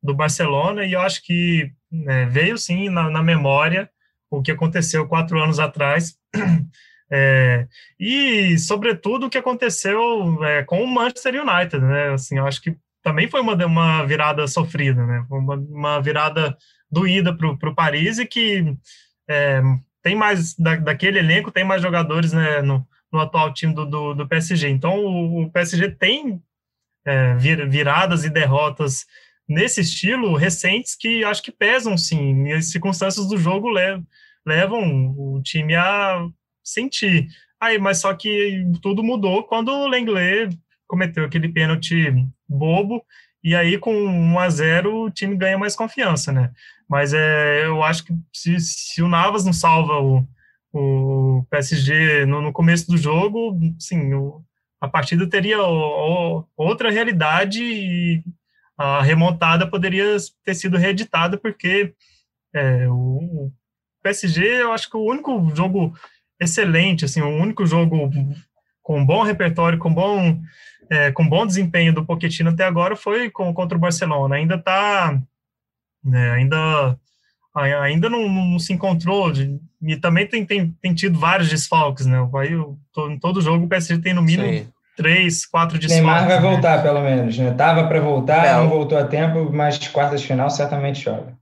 do 0.02 0.14
Barcelona, 0.14 0.86
e 0.86 0.94
eu 0.94 1.02
acho 1.02 1.24
que 1.24 1.72
né, 1.92 2.26
veio 2.26 2.58
sim 2.58 2.90
na, 2.90 3.10
na, 3.10 3.22
memória 3.24 3.90
o 4.30 4.42
que 4.42 4.52
aconteceu 4.52 5.08
quatro 5.08 5.42
anos 5.42 5.60
atrás. 5.60 6.18
É, 7.16 7.68
e, 8.00 8.58
sobretudo, 8.58 9.28
o 9.28 9.30
que 9.30 9.38
aconteceu 9.38 10.44
é, 10.44 10.64
com 10.64 10.84
o 10.84 10.88
Manchester 10.88 11.36
United, 11.46 11.86
né? 11.86 12.14
Assim, 12.14 12.40
eu 12.40 12.48
acho 12.48 12.60
que 12.60 12.76
também 13.04 13.30
foi 13.30 13.40
uma, 13.40 13.54
uma 13.68 14.04
virada 14.04 14.48
sofrida, 14.48 15.06
né? 15.06 15.24
Uma, 15.30 15.54
uma 15.56 16.02
virada 16.02 16.58
doída 16.90 17.32
para 17.36 17.70
o 17.70 17.76
Paris 17.76 18.18
e 18.18 18.26
que 18.26 18.76
é, 19.30 19.62
tem 20.02 20.16
mais, 20.16 20.56
da, 20.56 20.76
daquele 20.76 21.20
elenco, 21.20 21.52
tem 21.52 21.64
mais 21.64 21.84
jogadores 21.84 22.34
né, 22.34 22.64
no, 22.64 22.84
no 23.14 23.20
atual 23.20 23.54
time 23.54 23.74
do, 23.74 23.86
do, 23.86 24.14
do 24.16 24.28
PSG. 24.28 24.68
Então, 24.70 25.06
o, 25.06 25.44
o 25.44 25.52
PSG 25.52 25.92
tem 25.92 26.42
é, 27.06 27.36
vir, 27.36 27.70
viradas 27.70 28.26
e 28.26 28.30
derrotas 28.30 29.06
nesse 29.48 29.82
estilo 29.82 30.36
recentes 30.36 30.96
que 30.96 31.24
acho 31.24 31.44
que 31.44 31.52
pesam, 31.52 31.98
sim, 31.98 32.48
e 32.48 32.54
as 32.54 32.72
circunstâncias 32.72 33.28
do 33.28 33.38
jogo 33.38 33.70
levam, 33.70 34.06
levam 34.46 35.14
o 35.18 35.42
time 35.44 35.76
a 35.76 36.28
sentir. 36.64 37.28
Aí, 37.60 37.78
mas 37.78 38.00
só 38.00 38.14
que 38.14 38.66
tudo 38.82 39.04
mudou 39.04 39.44
quando 39.44 39.70
o 39.70 39.88
Lenglet 39.88 40.58
cometeu 40.88 41.24
aquele 41.26 41.50
pênalti 41.50 42.14
bobo, 42.48 43.06
e 43.44 43.56
aí 43.56 43.78
com 43.78 43.94
1 43.94 44.40
a 44.40 44.50
0 44.50 45.04
o 45.04 45.12
time 45.12 45.36
ganha 45.36 45.58
mais 45.58 45.76
confiança, 45.76 46.32
né? 46.32 46.52
Mas 46.90 47.14
é, 47.14 47.66
eu 47.66 47.84
acho 47.84 48.06
que 48.06 48.14
se, 48.34 48.60
se 48.60 49.02
o 49.02 49.08
Navas 49.08 49.44
não 49.46 49.54
salva 49.54 50.00
o, 50.00 50.28
o 50.74 51.46
PSG 51.50 52.26
no, 52.26 52.42
no 52.42 52.52
começo 52.52 52.88
do 52.88 52.98
jogo, 52.98 53.58
sim, 53.80 54.14
o, 54.14 54.44
a 54.82 54.88
partida 54.88 55.30
teria 55.30 55.62
o, 55.62 56.40
o, 56.40 56.46
outra 56.58 56.90
realidade 56.90 57.64
e 57.64 58.24
a 58.78 59.02
remontada 59.02 59.70
poderia 59.70 60.18
ter 60.44 60.56
sido 60.56 60.78
reeditada 60.78 61.38
porque 61.38 61.94
é, 62.54 62.88
o, 62.90 63.52
PSG, 64.04 64.64
eu 64.64 64.74
acho 64.74 64.90
que 64.90 64.98
o 64.98 65.06
único 65.06 65.50
jogo 65.56 65.96
excelente, 66.40 67.06
assim, 67.06 67.22
o 67.22 67.30
único 67.30 67.66
jogo 67.66 68.10
com 68.82 69.06
bom 69.06 69.24
repertório, 69.24 69.80
com 69.80 69.94
bom 69.94 70.42
é, 70.90 71.12
com 71.12 71.28
bom 71.28 71.48
desempenho 71.48 71.94
do 71.94 72.06
Pochettino 72.06 72.50
até 72.50 72.66
agora 72.66 72.96
foi 72.96 73.30
com, 73.32 73.54
contra 73.54 73.78
o 73.78 73.82
Barcelona. 73.82 74.36
Ainda 74.36 74.56
está 74.56 75.18
né, 76.04 76.32
ainda 76.32 77.00
ainda 77.56 78.10
não, 78.10 78.28
não 78.28 78.60
se 78.60 78.74
encontrou, 78.74 79.32
de, 79.32 79.60
e 79.82 79.96
também 79.96 80.28
tem, 80.28 80.46
tem, 80.46 80.76
tem 80.82 80.94
tido 80.94 81.20
vários 81.20 81.50
desfalques, 81.50 82.06
né? 82.06 82.18
Aí, 82.36 82.54
em 83.12 83.20
todo 83.20 83.42
jogo 83.42 83.66
o 83.66 83.70
PSG 83.70 84.02
tem 84.02 84.14
no 84.14 84.24
mínimo 84.24 84.52
Sim. 84.52 84.68
três, 84.98 85.46
quatro 85.46 85.78
desfalques. 85.78 86.04
Neymar 86.04 86.28
vai 86.28 86.42
né? 86.42 86.50
voltar, 86.50 86.82
pelo 86.82 87.02
menos, 87.02 87.38
né? 87.38 87.52
Tava 87.52 87.88
para 87.88 88.00
voltar, 88.00 88.46
é, 88.46 88.54
não 88.56 88.70
voltou 88.70 88.98
a 88.98 89.06
tempo, 89.06 89.52
mas 89.52 89.88
quartas 89.88 90.22
de 90.22 90.28
final 90.28 90.50
certamente 90.50 91.02
joga. 91.02 91.34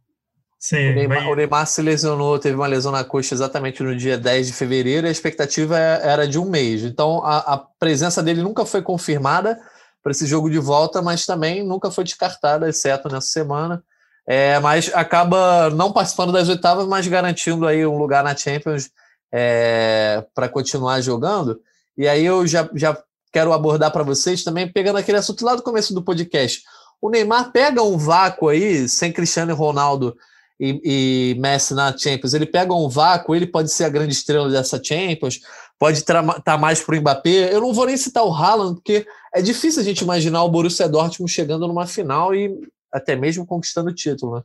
Sim, 0.59 0.91
o, 0.91 0.95
Neymar, 0.95 1.24
vai... 1.24 1.32
o 1.32 1.36
Neymar 1.36 1.66
se 1.66 1.82
lesionou, 1.82 2.38
teve 2.38 2.55
uma 2.55 2.68
lesão 2.68 2.91
na 2.91 3.03
coxa 3.03 3.34
exatamente 3.34 3.82
no 3.82 3.95
dia 3.95 4.18
10 4.18 4.47
de 4.47 4.53
fevereiro, 4.53 5.07
e 5.07 5.09
a 5.09 5.12
expectativa 5.12 5.80
é, 5.80 6.01
era 6.03 6.28
de 6.28 6.38
um 6.38 6.49
mês. 6.49 6.84
Então, 6.84 7.24
a, 7.24 7.38
a 7.38 7.57
presença 7.80 8.22
dele 8.22 8.43
nunca 8.43 8.66
foi 8.66 8.82
confirmada 8.82 9.57
para 10.03 10.12
esse 10.12 10.26
jogo 10.26 10.49
de 10.49 10.59
volta, 10.59 11.01
mas 11.01 11.26
também 11.26 11.66
nunca 11.66 11.89
foi 11.89 12.03
descartada, 12.03 12.68
exceto 12.68 13.07
nessa 13.07 13.28
semana. 13.28 13.84
É, 14.28 14.59
mas 14.59 14.91
acaba 14.93 15.69
não 15.72 15.91
participando 15.91 16.32
das 16.32 16.47
oitavas, 16.47 16.88
mas 16.88 17.07
garantindo 17.07 17.67
aí 17.67 17.86
um 17.86 17.97
lugar 17.97 18.24
na 18.24 18.36
Champions 18.36 18.89
é, 19.32 20.24
para 20.34 20.47
continuar 20.47 21.01
jogando. 21.01 21.59
E 21.97 22.07
aí 22.07 22.26
eu 22.26 22.45
já, 22.45 22.69
já 22.76 22.97
quero 23.32 23.53
abordar 23.53 23.91
para 23.91 24.03
vocês 24.03 24.43
também, 24.43 24.72
pegando 24.72 24.97
aquele 24.97 25.17
assunto 25.17 25.43
lá 25.43 25.55
do 25.55 25.63
começo 25.63 25.93
do 25.93 26.03
podcast. 26.03 26.61
O 27.01 27.09
Neymar 27.09 27.51
pega 27.51 27.82
um 27.82 27.97
vácuo 27.97 28.49
aí, 28.49 28.88
sem 28.88 29.11
Cristiano 29.11 29.55
Ronaldo 29.55 30.15
e, 30.59 31.34
e, 31.34 31.39
Messi 31.39 31.74
na 31.74 31.97
Champions, 31.97 32.36
ele 32.36 32.45
pega 32.45 32.72
um 32.72 32.88
vácuo, 32.88 33.36
ele 33.36 33.47
pode 33.47 33.72
ser 33.72 33.86
a 33.86 33.89
grande 33.89 34.13
estrela 34.13 34.47
dessa 34.47 34.80
Champions, 34.82 35.39
pode 35.80 35.97
estar 35.97 36.24
tá 36.41 36.55
mais 36.55 36.80
para 36.80 36.95
o 36.95 37.01
Mbappé. 37.01 37.51
Eu 37.51 37.61
não 37.61 37.74
vou 37.74 37.88
nem 37.88 37.97
citar 37.97 38.24
o 38.24 38.32
Haaland, 38.32 38.76
porque 38.76 39.07
é 39.34 39.41
difícil 39.41 39.82
a 39.82 39.84
gente 39.84 40.01
imaginar 40.01 40.43
o 40.43 40.49
Borussia 40.49 40.88
Dortmund 40.88 41.32
chegando 41.32 41.67
numa 41.67 41.88
final 41.88 42.36
e 42.36 42.55
até 42.92 43.16
mesmo 43.16 43.46
conquistando 43.46 43.89
o 43.89 43.96
título, 43.96 44.38
né? 44.38 44.44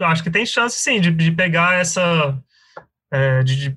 Acho 0.00 0.22
que 0.22 0.30
tem 0.30 0.46
chance 0.46 0.78
sim 0.78 1.00
de, 1.00 1.10
de 1.10 1.32
pegar 1.32 1.74
essa. 1.74 2.38
É, 3.12 3.42
de, 3.42 3.76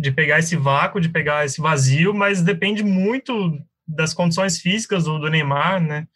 de 0.00 0.12
pegar 0.12 0.38
esse 0.38 0.56
vácuo, 0.56 1.00
de 1.00 1.08
pegar 1.08 1.44
esse 1.44 1.60
vazio, 1.60 2.14
mas 2.14 2.42
depende 2.42 2.82
muito 2.82 3.58
das 3.86 4.14
condições 4.14 4.58
físicas 4.60 5.04
do, 5.04 5.18
do 5.18 5.28
Neymar, 5.28 5.80
né? 5.80 6.06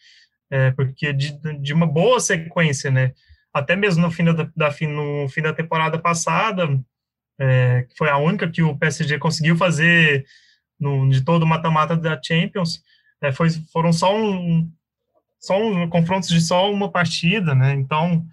É, 0.50 0.70
porque 0.70 1.12
de, 1.12 1.38
de 1.60 1.72
uma 1.72 1.86
boa 1.86 2.20
sequência, 2.20 2.90
né? 2.90 3.12
até 3.52 3.76
mesmo 3.76 4.02
no 4.02 4.10
fim 4.10 4.24
da, 4.24 4.32
da 4.56 4.74
no 4.88 5.28
fim 5.28 5.42
da 5.42 5.52
temporada 5.52 5.98
passada, 5.98 6.80
é, 7.38 7.86
que 7.88 7.96
foi 7.96 8.08
a 8.08 8.16
única 8.16 8.48
que 8.48 8.62
o 8.62 8.76
PSG 8.76 9.18
conseguiu 9.18 9.56
fazer 9.56 10.24
no, 10.80 11.08
de 11.10 11.22
todo 11.22 11.42
o 11.42 11.46
mata-mata 11.46 11.96
da 11.96 12.20
Champions, 12.20 12.82
é, 13.20 13.30
foi, 13.30 13.50
foram 13.72 13.92
só 13.92 14.16
um, 14.16 14.70
um 15.50 15.88
confrontos 15.88 16.28
de 16.28 16.40
só 16.40 16.72
uma 16.72 16.90
partida, 16.90 17.54
né? 17.54 17.74
Então 17.74 18.24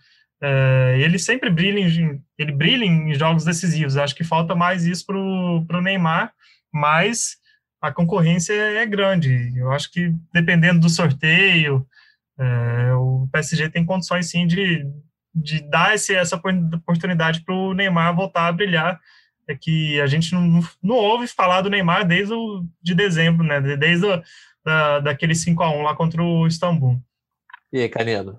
é, 0.42 0.98
ele 1.00 1.20
sempre 1.20 1.50
brilha 1.50 1.80
em, 1.80 2.22
ele 2.38 2.52
brilha 2.52 2.86
em 2.86 3.14
jogos 3.14 3.44
decisivos. 3.44 3.98
Acho 3.98 4.16
que 4.16 4.24
falta 4.24 4.56
mais 4.56 4.86
isso 4.86 5.06
para 5.06 5.18
o 5.18 5.82
Neymar, 5.82 6.32
mas 6.72 7.38
a 7.82 7.92
concorrência 7.92 8.54
é 8.54 8.86
grande. 8.86 9.54
Eu 9.56 9.72
acho 9.72 9.92
que 9.92 10.14
dependendo 10.34 10.82
do 10.82 10.90
sorteio, 10.90 11.86
é, 12.38 12.94
o 12.94 13.28
PSG 13.32 13.70
tem 13.70 13.86
condições 13.86 14.30
sim 14.30 14.48
de, 14.48 14.86
de 15.34 15.62
dar 15.70 15.96
esse, 15.96 16.16
essa 16.16 16.36
oportunidade 16.36 17.42
para 17.42 17.56
o 17.56 17.74
Neymar 17.74 18.16
voltar 18.16 18.48
a 18.48 18.52
brilhar. 18.52 19.00
É 19.48 19.56
que 19.56 20.00
a 20.00 20.06
gente 20.06 20.32
não, 20.32 20.62
não 20.82 20.96
ouve 20.96 21.28
falar 21.28 21.62
do 21.62 21.72
Neymar 21.72 22.06
desde 22.06 22.34
o, 22.34 22.64
de 22.82 22.94
dezembro, 22.94 23.44
né? 23.44 23.60
Desde 23.60 24.06
o, 24.06 24.24
da, 24.70 25.00
daquele 25.00 25.34
5 25.34 25.62
a 25.64 25.72
1 25.72 25.82
lá 25.82 25.96
contra 25.96 26.22
o 26.22 26.48
Istambul. 26.48 26.98
E 27.74 27.82
aí, 27.82 27.90
Canedo? 27.90 28.38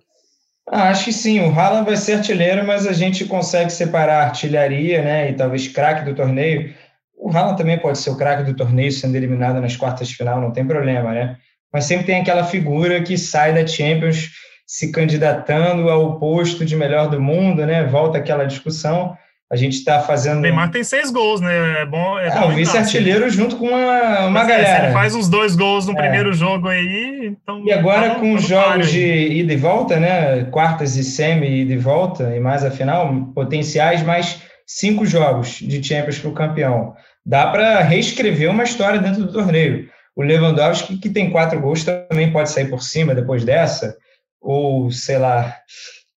Ah, 0.69 0.91
acho 0.91 1.07
que 1.07 1.13
sim, 1.13 1.41
o 1.41 1.53
Haaland 1.53 1.85
vai 1.85 1.97
ser 1.97 2.15
artilheiro, 2.15 2.65
mas 2.65 2.87
a 2.87 2.93
gente 2.93 3.25
consegue 3.25 3.71
separar 3.71 4.27
artilharia, 4.27 5.03
né, 5.03 5.31
e 5.31 5.35
talvez 5.35 5.67
craque 5.67 6.05
do 6.05 6.15
torneio. 6.15 6.73
O 7.19 7.29
Haaland 7.29 7.59
também 7.59 7.79
pode 7.79 7.99
ser 7.99 8.11
o 8.11 8.17
craque 8.17 8.45
do 8.45 8.55
torneio, 8.55 8.93
sendo 8.93 9.17
eliminado 9.17 9.61
nas 9.61 9.77
quartas 9.77 10.09
de 10.09 10.17
final, 10.17 10.41
não 10.41 10.53
tem 10.53 10.65
problema, 10.65 11.13
né? 11.13 11.37
Mas 11.73 11.85
sempre 11.85 12.07
tem 12.07 12.21
aquela 12.21 12.45
figura 12.45 13.03
que 13.03 13.19
sai 13.19 13.53
da 13.53 13.67
Champions 13.67 14.31
se 14.67 14.93
candidatando 14.93 15.91
ao 15.91 16.19
posto 16.21 16.65
de 16.65 16.77
melhor 16.77 17.11
do 17.11 17.21
mundo, 17.21 17.67
né? 17.67 17.85
Volta 17.85 18.19
aquela 18.19 18.45
discussão. 18.45 19.17
A 19.53 19.57
gente 19.57 19.79
está 19.79 20.01
fazendo. 20.01 20.39
O 20.39 20.41
Neymar 20.41 20.71
tem 20.71 20.85
seis 20.85 21.11
gols, 21.11 21.41
né? 21.41 21.83
É 21.83 21.87
bom. 21.87 22.19
É, 22.19 22.29
é 22.29 22.45
o 22.45 22.51
vice-artilheiro 22.51 23.29
junto 23.29 23.57
com 23.57 23.67
uma, 23.67 24.27
uma 24.27 24.45
galera. 24.45 24.83
É, 24.83 24.85
ele 24.85 24.93
faz 24.93 25.13
uns 25.15 25.29
dois 25.29 25.57
gols 25.57 25.87
no 25.87 25.93
é. 25.93 25.97
primeiro 25.97 26.33
jogo 26.33 26.69
aí. 26.69 27.33
Então, 27.43 27.65
e 27.67 27.73
agora 27.73 28.11
tá 28.11 28.15
com 28.21 28.33
os 28.35 28.47
jogos 28.47 28.91
de 28.93 29.01
ida 29.01 29.53
e 29.53 29.57
volta, 29.57 29.99
né? 29.99 30.45
Quartas 30.45 30.95
e 30.97 31.03
semi, 31.03 31.63
ida 31.63 31.73
e 31.73 31.79
volta, 31.79 32.35
e 32.37 32.39
mais 32.39 32.65
a 32.65 32.71
final, 32.71 33.13
potenciais 33.35 34.05
mais 34.05 34.41
cinco 34.65 35.05
jogos 35.05 35.59
de 35.61 35.83
Champions 35.83 36.21
para 36.21 36.31
o 36.31 36.35
campeão. 36.35 36.95
Dá 37.27 37.49
para 37.49 37.81
reescrever 37.81 38.51
uma 38.51 38.63
história 38.63 39.01
dentro 39.01 39.23
do 39.23 39.33
torneio. 39.33 39.89
O 40.15 40.23
Lewandowski, 40.23 40.97
que 40.97 41.09
tem 41.09 41.31
quatro 41.31 41.61
gols, 41.61 41.85
também 41.85 42.33
pode 42.33 42.51
sair 42.51 42.71
por 42.71 42.83
cima 42.83 43.17
depois 43.17 43.45
dessa 43.45 43.97
ou 44.41 44.91
sei 44.91 45.19
lá, 45.19 45.55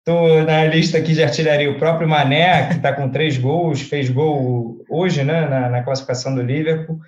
estou 0.06 0.44
na 0.44 0.66
lista 0.66 0.98
aqui 0.98 1.14
de 1.14 1.24
artilharia, 1.24 1.72
o 1.72 1.80
próprio 1.80 2.08
Mané, 2.08 2.68
que 2.68 2.76
está 2.76 2.92
com 2.92 3.10
três 3.10 3.38
gols, 3.38 3.82
fez 3.82 4.10
gol 4.10 4.84
hoje 4.90 5.24
né, 5.24 5.48
na, 5.48 5.70
na 5.70 5.84
classificação 5.84 6.36
do 6.36 6.42
Liverpool. 6.42 7.00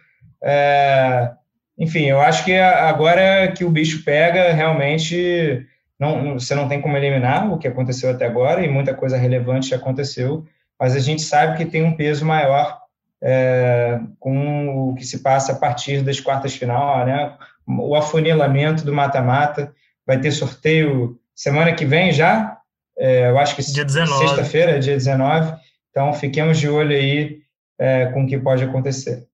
É, 0.41 1.31
enfim, 1.77 2.05
eu 2.05 2.21
acho 2.21 2.45
que 2.45 2.57
agora 2.57 3.51
que 3.51 3.65
o 3.65 3.69
bicho 3.69 4.05
pega, 4.05 4.53
realmente 4.53 5.67
não, 5.99 6.35
você 6.35 6.55
não 6.55 6.69
tem 6.69 6.81
como 6.81 6.95
eliminar 6.95 7.51
o 7.51 7.57
que 7.57 7.67
aconteceu 7.67 8.09
até 8.09 8.25
agora, 8.25 8.63
e 8.63 8.69
muita 8.69 8.93
coisa 8.93 9.17
relevante 9.17 9.75
aconteceu, 9.75 10.45
mas 10.79 10.95
a 10.95 10.99
gente 10.99 11.21
sabe 11.21 11.57
que 11.57 11.65
tem 11.65 11.83
um 11.83 11.97
peso 11.97 12.25
maior 12.25 12.79
é, 13.21 13.99
com 14.19 14.91
o 14.91 14.95
que 14.95 15.05
se 15.05 15.19
passa 15.19 15.51
a 15.51 15.55
partir 15.55 16.01
das 16.01 16.21
quartas 16.21 16.55
final, 16.55 17.05
né? 17.05 17.33
o 17.67 17.93
afunilamento 17.93 18.85
do 18.85 18.93
mata-mata, 18.93 19.73
vai 20.07 20.17
ter 20.17 20.31
sorteio 20.31 21.19
semana 21.33 21.73
que 21.73 21.83
vem 21.83 22.13
já, 22.13 22.57
é, 22.97 23.29
eu 23.29 23.37
acho 23.37 23.55
que 23.55 23.63
sexta-feira, 23.63 24.79
dia 24.79 24.95
19. 24.95 25.53
Então, 25.89 26.13
fiquemos 26.13 26.57
de 26.57 26.69
olho 26.69 26.95
aí 26.95 27.39
é, 27.79 28.07
com 28.07 28.23
o 28.23 28.27
que 28.27 28.37
pode 28.37 28.63
acontecer. 28.63 29.25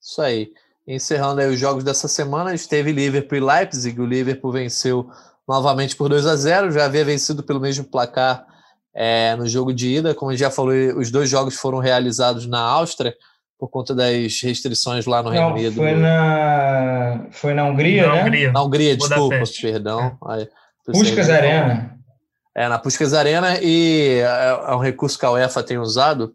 Isso 0.00 0.20
aí. 0.20 0.50
Encerrando 0.86 1.40
aí 1.40 1.48
os 1.48 1.58
jogos 1.58 1.82
dessa 1.82 2.08
semana, 2.08 2.54
esteve 2.54 2.92
Liverpool 2.92 3.38
e 3.38 3.40
Leipzig. 3.40 3.98
O 3.98 4.06
Liverpool 4.06 4.52
venceu 4.52 5.08
novamente 5.48 5.96
por 5.96 6.08
2 6.08 6.26
a 6.26 6.36
0 6.36 6.72
já 6.72 6.84
havia 6.84 7.04
vencido 7.04 7.42
pelo 7.42 7.60
mesmo 7.60 7.84
placar 7.84 8.44
é, 8.94 9.34
no 9.36 9.46
jogo 9.46 9.72
de 9.72 9.96
ida. 9.96 10.14
Como 10.14 10.34
já 10.36 10.50
falou, 10.50 10.74
os 10.96 11.10
dois 11.10 11.28
jogos 11.28 11.56
foram 11.56 11.78
realizados 11.78 12.46
na 12.46 12.60
Áustria 12.60 13.14
por 13.58 13.68
conta 13.68 13.94
das 13.94 14.40
restrições 14.42 15.06
lá 15.06 15.22
no 15.22 15.30
Não, 15.30 15.54
Reino 15.54 15.54
Unido. 15.54 15.76
Foi 15.76 15.94
na, 15.94 17.26
foi 17.30 17.54
na 17.54 17.64
Hungria, 17.64 18.06
na 18.06 18.14
né? 18.14 18.22
Hungria. 18.22 18.52
Na 18.52 18.62
Hungria, 18.62 18.96
desculpa, 18.96 19.42
perdão. 19.60 20.18
É. 20.38 20.48
Puskas 20.84 21.30
Arena. 21.30 21.94
É, 22.54 22.68
na 22.68 22.78
Puskas 22.78 23.12
Arena, 23.12 23.58
e 23.60 24.20
é, 24.20 24.58
é 24.68 24.74
um 24.74 24.78
recurso 24.78 25.18
que 25.18 25.26
a 25.26 25.32
UEFA 25.32 25.62
tem 25.62 25.78
usado. 25.78 26.32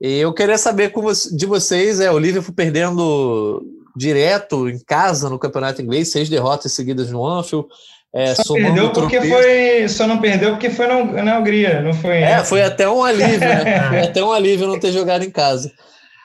E 0.00 0.18
eu 0.18 0.32
queria 0.32 0.56
saber 0.56 0.92
de 1.32 1.46
vocês, 1.46 2.00
é 2.00 2.10
o 2.10 2.18
Liverpool 2.18 2.54
perdendo 2.54 3.62
direto 3.94 4.68
em 4.68 4.78
casa 4.78 5.28
no 5.28 5.38
Campeonato 5.38 5.82
Inglês, 5.82 6.10
seis 6.10 6.28
derrotas 6.28 6.72
seguidas 6.72 7.10
no 7.10 7.26
Anfield. 7.26 7.68
É, 8.12 8.34
só 8.34 8.54
perdeu 8.54 8.90
porque 8.90 9.20
foi, 9.20 9.88
só 9.88 10.06
não 10.06 10.18
perdeu 10.18 10.50
porque 10.50 10.70
foi 10.70 10.86
na, 10.86 11.22
na 11.22 11.38
Hungria, 11.38 11.80
não 11.80 11.92
foi. 11.92 12.16
É, 12.16 12.42
foi 12.42 12.62
até 12.62 12.88
um 12.88 13.04
alívio, 13.04 13.38
né? 13.40 13.86
foi 13.88 14.00
até 14.00 14.24
um 14.24 14.32
alívio 14.32 14.66
não 14.66 14.80
ter 14.80 14.90
jogado 14.90 15.24
em 15.24 15.30
casa. 15.30 15.70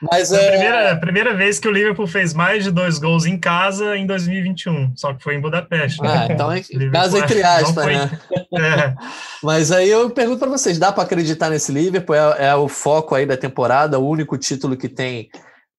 Mas 0.02 0.30
é 0.30 0.46
a 0.46 0.50
primeira, 0.50 0.96
primeira 0.96 1.34
vez 1.34 1.58
que 1.58 1.66
o 1.66 1.70
Liverpool 1.70 2.06
fez 2.06 2.34
mais 2.34 2.64
de 2.64 2.70
dois 2.70 2.98
gols 2.98 3.24
em 3.24 3.38
casa 3.38 3.96
em 3.96 4.06
2021, 4.06 4.92
só 4.94 5.14
que 5.14 5.22
foi 5.22 5.36
em 5.36 5.40
Budapeste. 5.40 6.00
Ah, 6.04 6.28
então 6.30 6.52
é 6.52 6.60
casa 6.92 7.18
entre 7.18 7.42
aspas, 7.44 7.86
né? 7.86 8.10
É. 8.56 8.94
Mas 9.42 9.70
aí 9.70 9.90
eu 9.90 10.08
pergunto 10.08 10.38
para 10.38 10.48
vocês, 10.48 10.78
dá 10.78 10.90
para 10.90 11.02
acreditar 11.02 11.50
nesse 11.50 11.72
Liverpool? 11.72 12.14
É, 12.14 12.46
é, 12.46 12.54
o 12.54 12.68
foco 12.68 13.14
aí 13.14 13.26
da 13.26 13.36
temporada, 13.36 13.98
o 13.98 14.08
único 14.08 14.38
título 14.38 14.76
que 14.76 14.88
tem 14.88 15.28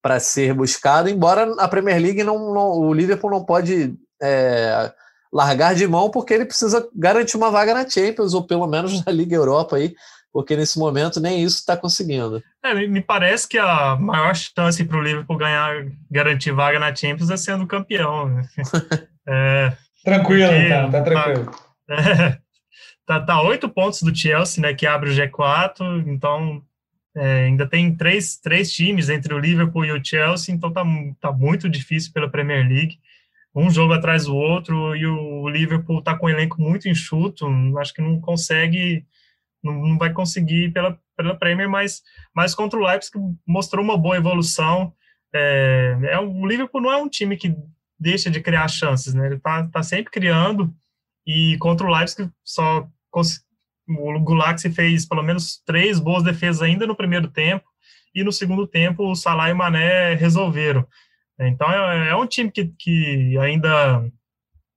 para 0.01 0.19
ser 0.19 0.53
buscado, 0.53 1.09
embora 1.09 1.53
a 1.57 1.67
Premier 1.67 1.99
League 1.99 2.23
não, 2.23 2.53
não 2.53 2.71
o 2.71 2.93
Liverpool 2.93 3.31
não 3.31 3.43
pode 3.43 3.95
é, 4.21 4.91
largar 5.31 5.75
de 5.75 5.87
mão 5.87 6.09
porque 6.09 6.33
ele 6.33 6.45
precisa 6.45 6.87
garantir 6.95 7.37
uma 7.37 7.49
vaga 7.49 7.73
na 7.73 7.89
Champions 7.89 8.33
ou 8.33 8.45
pelo 8.45 8.67
menos 8.67 9.03
na 9.03 9.11
Liga 9.11 9.35
Europa 9.35 9.77
aí 9.77 9.93
porque 10.31 10.55
nesse 10.55 10.77
momento 10.77 11.19
nem 11.19 11.43
isso 11.43 11.57
está 11.57 11.75
conseguindo. 11.75 12.43
É, 12.63 12.73
me 12.87 13.01
parece 13.01 13.47
que 13.47 13.57
a 13.57 13.95
maior 13.95 14.35
chance 14.35 14.83
para 14.83 14.97
o 14.97 15.01
Liverpool 15.01 15.37
ganhar, 15.37 15.87
garantir 16.11 16.51
vaga 16.51 16.79
na 16.79 16.95
Champions 16.95 17.29
é 17.29 17.37
sendo 17.37 17.67
campeão. 17.67 18.29
Né? 18.29 18.47
É, 19.29 19.73
tranquilo, 20.05 20.47
porque, 20.47 20.65
então, 20.67 20.89
tá 20.89 21.01
tranquilo. 21.01 21.51
Tá, 21.85 22.39
tá, 23.05 23.21
tá 23.21 23.41
oito 23.41 23.67
pontos 23.67 24.01
do 24.01 24.15
Chelsea, 24.15 24.61
né, 24.61 24.73
que 24.73 24.87
abre 24.87 25.09
o 25.09 25.13
G4, 25.13 26.07
então 26.07 26.63
é, 27.13 27.45
ainda 27.45 27.67
tem 27.67 27.93
três, 27.93 28.37
três 28.37 28.71
times 28.71 29.09
entre 29.09 29.33
o 29.33 29.37
Liverpool 29.37 29.83
e 29.83 29.91
o 29.91 30.01
Chelsea, 30.01 30.55
então 30.55 30.71
tá, 30.71 30.85
tá 31.19 31.31
muito 31.33 31.67
difícil 31.67 32.13
pela 32.13 32.29
Premier 32.29 32.65
League. 32.65 32.99
Um 33.53 33.69
jogo 33.69 33.91
atrás 33.91 34.25
do 34.25 34.35
outro, 34.35 34.95
e 34.95 35.05
o 35.05 35.49
Liverpool 35.49 36.01
tá 36.01 36.15
com 36.15 36.27
um 36.27 36.29
elenco 36.29 36.61
muito 36.61 36.87
enxuto, 36.87 37.47
acho 37.79 37.93
que 37.93 38.01
não 38.01 38.21
consegue 38.21 39.03
não, 39.71 39.97
vai 39.97 40.13
conseguir 40.13 40.71
pela, 40.71 40.99
pela 41.15 41.35
Premier, 41.35 41.69
mas, 41.69 42.01
mas 42.33 42.55
contra 42.55 42.79
o 42.79 42.83
Leipzig 42.83 43.17
mostrou 43.45 43.83
uma 43.83 43.97
boa 43.97 44.17
evolução. 44.17 44.93
É, 45.33 45.97
é, 46.11 46.19
o 46.19 46.45
Liverpool 46.45 46.81
não 46.81 46.91
é 46.91 46.97
um 46.97 47.09
time 47.09 47.37
que 47.37 47.55
deixa 47.99 48.29
de 48.29 48.41
criar 48.41 48.67
chances, 48.67 49.13
né? 49.13 49.27
Ele 49.27 49.39
tá, 49.39 49.67
tá 49.67 49.83
sempre 49.83 50.11
criando 50.11 50.73
e 51.25 51.57
contra 51.59 51.85
o 51.85 51.93
Leipzig 51.93 52.31
só 52.43 52.87
o 53.87 54.19
Gulaxi 54.19 54.69
fez 54.69 55.05
pelo 55.05 55.23
menos 55.23 55.61
três 55.65 55.99
boas 55.99 56.23
defesas 56.23 56.61
ainda 56.61 56.85
no 56.85 56.95
primeiro 56.95 57.29
tempo, 57.29 57.65
e 58.13 58.23
no 58.23 58.31
segundo 58.31 58.67
tempo 58.67 59.03
o 59.03 59.15
Salah 59.15 59.49
e 59.49 59.53
o 59.53 59.55
Mané 59.55 60.13
resolveram. 60.13 60.85
Então 61.39 61.69
é, 61.71 62.09
é 62.09 62.15
um 62.15 62.25
time 62.25 62.51
que, 62.51 62.65
que 62.77 63.37
ainda 63.37 64.03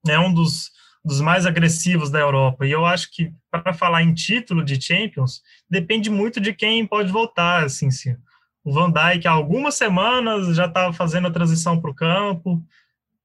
é 0.06 0.18
um 0.18 0.32
dos, 0.32 0.70
dos 1.04 1.20
mais 1.20 1.46
agressivos 1.46 2.10
da 2.10 2.18
Europa. 2.18 2.66
E 2.66 2.70
eu 2.70 2.84
acho 2.84 3.10
que 3.10 3.32
para 3.50 3.72
falar 3.72 4.02
em 4.02 4.14
título 4.14 4.64
de 4.64 4.80
Champions, 4.80 5.42
depende 5.68 6.10
muito 6.10 6.40
de 6.40 6.52
quem 6.52 6.86
pode 6.86 7.10
voltar. 7.10 7.64
Assim, 7.64 7.90
sim. 7.90 8.16
O 8.64 8.72
Van 8.72 8.90
Dijk 8.90 9.26
há 9.26 9.30
algumas 9.30 9.74
semanas 9.74 10.54
já 10.54 10.66
estava 10.66 10.92
fazendo 10.92 11.26
a 11.26 11.30
transição 11.30 11.80
para 11.80 11.90
o 11.90 11.94
campo. 11.94 12.62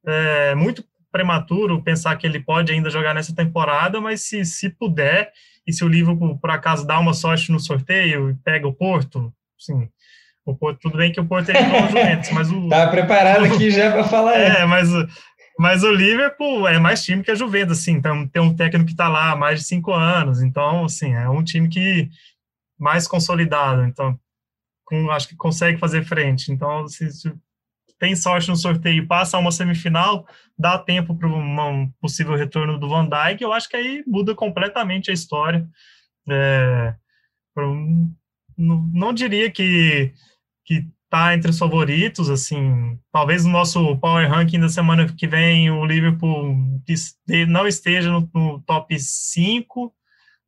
É 0.05 0.55
muito 0.55 0.83
prematuro 1.11 1.81
pensar 1.81 2.15
que 2.17 2.27
ele 2.27 2.41
pode 2.41 2.73
ainda 2.73 2.89
jogar 2.89 3.13
nessa 3.13 3.33
temporada, 3.33 4.01
mas 4.01 4.21
se, 4.21 4.43
se 4.43 4.69
puder, 4.69 5.31
e 5.65 5.71
se 5.71 5.83
o 5.83 5.87
Liverpool, 5.87 6.37
por 6.37 6.49
acaso, 6.49 6.85
dá 6.85 6.99
uma 6.99 7.13
sorte 7.13 7.53
no 7.53 7.59
sorteio 7.59 8.31
e 8.31 8.35
pega 8.35 8.67
o 8.67 8.73
Porto, 8.73 9.33
sim, 9.57 9.87
o 10.45 10.53
Porto, 10.53 10.81
tudo 10.81 10.97
bem 10.97 11.13
que 11.13 11.19
o 11.19 11.25
Porto 11.25 11.49
eliminou 11.49 11.85
o 11.85 11.87
Juventus, 11.87 12.29
mas 12.31 12.51
o... 12.51 12.67
Tá 12.67 12.87
preparado 12.87 13.45
aqui 13.45 13.71
já 13.71 13.91
para 13.91 14.03
falar. 14.03 14.35
É, 14.35 14.65
mas, 14.65 14.89
mas 15.57 15.83
o 15.83 15.91
Liverpool 15.91 16.67
é 16.67 16.79
mais 16.79 17.03
time 17.03 17.23
que 17.23 17.31
a 17.31 17.35
Juventus, 17.35 17.79
assim, 17.79 17.93
então 17.93 18.27
tem 18.27 18.41
um 18.41 18.55
técnico 18.55 18.87
que 18.87 18.93
está 18.93 19.07
lá 19.07 19.31
há 19.31 19.35
mais 19.35 19.61
de 19.61 19.67
cinco 19.67 19.93
anos, 19.93 20.41
então, 20.41 20.85
assim, 20.85 21.13
é 21.13 21.29
um 21.29 21.43
time 21.43 21.69
que 21.69 22.09
mais 22.77 23.07
consolidado, 23.07 23.83
então, 23.83 24.19
com, 24.83 25.09
acho 25.11 25.27
que 25.27 25.35
consegue 25.35 25.77
fazer 25.77 26.03
frente. 26.03 26.51
Então, 26.51 26.87
se, 26.87 27.09
se 27.09 27.31
tem 27.97 28.15
sorte 28.15 28.49
no 28.49 28.55
sorteio 28.55 29.03
e 29.03 29.07
passa 29.07 29.37
uma 29.37 29.51
semifinal, 29.51 30.27
dá 30.57 30.77
tempo 30.77 31.15
para 31.15 31.27
um 31.27 31.89
possível 32.01 32.35
retorno 32.35 32.77
do 32.77 32.89
Van 32.89 33.07
Dijk, 33.07 33.41
eu 33.41 33.53
acho 33.53 33.69
que 33.69 33.77
aí 33.77 34.03
muda 34.05 34.35
completamente 34.35 35.09
a 35.09 35.13
história. 35.13 35.67
É, 36.29 36.95
não, 37.55 38.89
não 38.93 39.13
diria 39.13 39.49
que 39.49 40.13
que 40.65 40.87
está 41.15 41.33
entre 41.33 41.49
os 41.49 41.57
favoritos, 41.57 42.29
assim, 42.29 42.97
talvez 43.11 43.45
no 43.45 43.51
nosso 43.51 43.95
Power 43.97 44.29
Ranking 44.29 44.59
da 44.59 44.67
semana 44.67 45.07
que 45.07 45.25
vem 45.25 45.71
o 45.71 45.85
Liverpool 45.85 46.57
não 47.47 47.65
esteja 47.65 48.11
no, 48.11 48.29
no 48.33 48.61
top 48.67 48.99
5, 48.99 49.93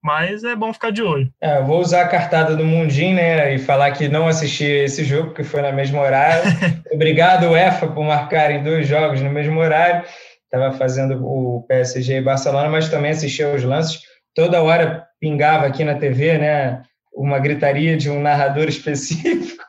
mas 0.03 0.43
é 0.43 0.55
bom 0.55 0.73
ficar 0.73 0.91
de 0.91 1.01
olho. 1.01 1.31
É, 1.41 1.61
vou 1.61 1.79
usar 1.79 2.01
a 2.01 2.07
cartada 2.07 2.55
do 2.55 2.65
Mundinho, 2.65 3.15
né, 3.15 3.55
e 3.55 3.59
falar 3.59 3.91
que 3.91 4.09
não 4.09 4.27
assisti 4.27 4.65
esse 4.65 5.05
jogo, 5.05 5.27
porque 5.27 5.43
foi 5.43 5.61
na 5.61 5.71
mesma 5.71 6.01
horário. 6.01 6.43
Obrigado, 6.91 7.49
UEFA, 7.49 7.87
por 7.87 8.03
marcarem 8.03 8.61
dois 8.61 8.87
jogos 8.87 9.21
no 9.21 9.31
mesmo 9.31 9.59
horário. 9.59 10.03
Estava 10.43 10.77
fazendo 10.77 11.25
o 11.25 11.65
PSG 11.67 12.17
e 12.17 12.21
Barcelona, 12.21 12.69
mas 12.69 12.89
também 12.89 13.11
assisti 13.11 13.43
aos 13.43 13.63
lances. 13.63 14.01
Toda 14.35 14.61
hora 14.61 15.05
pingava 15.19 15.65
aqui 15.65 15.83
na 15.83 15.95
TV, 15.95 16.37
né, 16.37 16.81
uma 17.13 17.39
gritaria 17.39 17.97
de 17.97 18.09
um 18.09 18.21
narrador 18.21 18.67
específico 18.69 19.63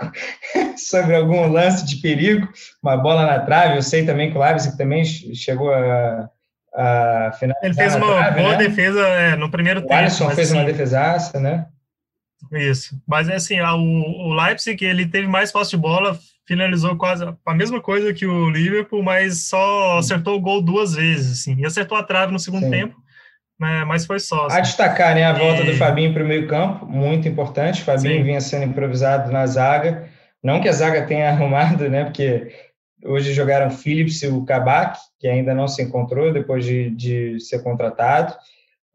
sobre 0.89 1.14
algum 1.14 1.47
lance 1.51 1.84
de 1.84 1.97
perigo, 1.97 2.49
uma 2.82 2.97
bola 2.97 3.26
na 3.26 3.41
trave. 3.41 3.76
Eu 3.76 3.82
sei 3.82 4.05
também 4.05 4.30
que 4.30 4.39
o 4.39 4.41
Leipzig 4.41 4.76
também 4.76 5.05
chegou 5.05 5.72
a, 5.72 6.28
a 6.74 7.32
finalizar. 7.39 7.64
Ele 7.64 7.74
fez 7.74 7.95
uma 7.95 8.07
trave, 8.07 8.41
boa 8.41 8.57
né? 8.57 8.68
defesa 8.68 9.01
é, 9.01 9.36
no 9.36 9.51
primeiro 9.51 9.80
o 9.80 9.82
tempo. 9.82 9.95
O 9.95 9.97
Alisson 9.97 10.30
fez 10.30 10.51
assim, 10.51 10.59
uma 10.59 10.66
defesaça, 10.66 11.41
né? 11.41 11.66
Isso. 12.53 12.97
Mas 13.07 13.28
é 13.28 13.34
assim, 13.34 13.61
o, 13.61 14.28
o 14.28 14.34
Leipzig 14.34 14.84
ele 14.84 15.07
teve 15.07 15.26
mais 15.26 15.51
posse 15.51 15.72
de 15.72 15.76
bola, 15.76 16.18
finalizou 16.47 16.97
quase 16.97 17.24
a 17.45 17.55
mesma 17.55 17.80
coisa 17.80 18.14
que 18.14 18.26
o 18.26 18.49
Liverpool, 18.49 19.03
mas 19.03 19.49
só 19.49 19.99
acertou 19.99 20.36
o 20.36 20.41
gol 20.41 20.62
duas 20.62 20.95
vezes, 20.95 21.41
assim. 21.41 21.57
E 21.59 21.66
acertou 21.66 21.99
a 21.99 22.03
trave 22.03 22.32
no 22.32 22.39
segundo 22.39 22.64
Sim. 22.64 22.70
tempo 22.70 23.09
né, 23.59 23.84
mas 23.84 24.07
foi 24.07 24.20
só. 24.20 24.47
Assim. 24.47 24.59
A 24.59 24.61
destacar 24.61 25.14
né, 25.14 25.24
a 25.24 25.32
volta 25.32 25.62
e... 25.62 25.66
do 25.66 25.76
Fabinho 25.76 26.12
para 26.12 26.22
o 26.22 26.26
meio-campo, 26.26 26.86
muito 26.86 27.26
importante. 27.26 27.82
Fabinho 27.82 28.18
Sim. 28.18 28.22
vinha 28.22 28.41
sendo 28.41 28.64
improvisado 28.66 29.32
na 29.32 29.47
zaga. 29.47 30.09
Não 30.43 30.61
que 30.61 30.68
a 30.68 30.72
zaga 30.72 31.07
tenha 31.07 31.28
arrumado, 31.30 31.89
né? 31.89 32.05
Porque 32.05 32.53
hoje 33.05 33.32
jogaram 33.32 33.70
Phillips 33.70 34.22
e 34.22 34.28
o 34.28 34.45
Kabak, 34.45 34.99
que 35.18 35.28
ainda 35.28 35.55
não 35.55 35.68
se 35.68 35.82
encontrou 35.82 36.32
depois 36.32 36.64
de, 36.64 36.91
de 36.91 37.41
ser 37.41 37.62
contratado. 37.62 38.34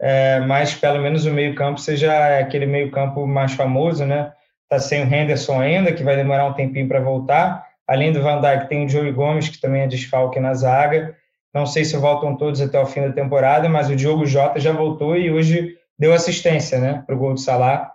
É, 0.01 0.39
mas 0.41 0.73
pelo 0.73 1.01
menos 1.01 1.25
o 1.25 1.31
meio-campo 1.31 1.79
seja 1.79 2.39
aquele 2.39 2.65
meio-campo 2.65 3.25
mais 3.25 3.53
famoso, 3.53 4.05
né? 4.05 4.33
Tá 4.67 4.79
sem 4.79 5.03
o 5.03 5.13
Henderson 5.13 5.61
ainda, 5.61 5.93
que 5.93 6.03
vai 6.03 6.15
demorar 6.15 6.45
um 6.45 6.53
tempinho 6.53 6.87
para 6.87 6.99
voltar. 6.99 7.65
Além 7.87 8.11
do 8.11 8.21
Van 8.21 8.41
Dijk, 8.41 8.67
tem 8.67 8.85
o 8.85 8.89
Joey 8.89 9.11
Gomes, 9.11 9.49
que 9.49 9.61
também 9.61 9.81
é 9.81 9.87
desfalque 9.87 10.39
na 10.39 10.53
zaga. 10.53 11.15
Não 11.53 11.65
sei 11.65 11.85
se 11.85 11.95
voltam 11.97 12.35
todos 12.35 12.59
até 12.59 12.79
o 12.79 12.85
fim 12.85 13.01
da 13.01 13.11
temporada, 13.11 13.69
mas 13.69 13.89
o 13.89 13.95
Diogo 13.95 14.25
Jota 14.25 14.59
já 14.59 14.71
voltou 14.71 15.15
e 15.15 15.29
hoje 15.29 15.77
deu 15.97 16.13
assistência 16.13 16.79
né, 16.79 17.03
para 17.05 17.15
o 17.15 17.17
gol 17.17 17.33
do 17.33 17.39
Salah. 17.39 17.91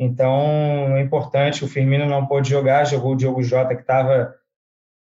Então 0.00 0.96
é 0.96 1.00
importante. 1.00 1.64
O 1.64 1.68
Firmino 1.68 2.06
não 2.06 2.26
pôde 2.26 2.48
jogar, 2.48 2.84
jogou 2.84 3.12
o 3.12 3.16
Diogo 3.16 3.42
Jota, 3.42 3.74
que 3.74 3.82
estava 3.82 4.34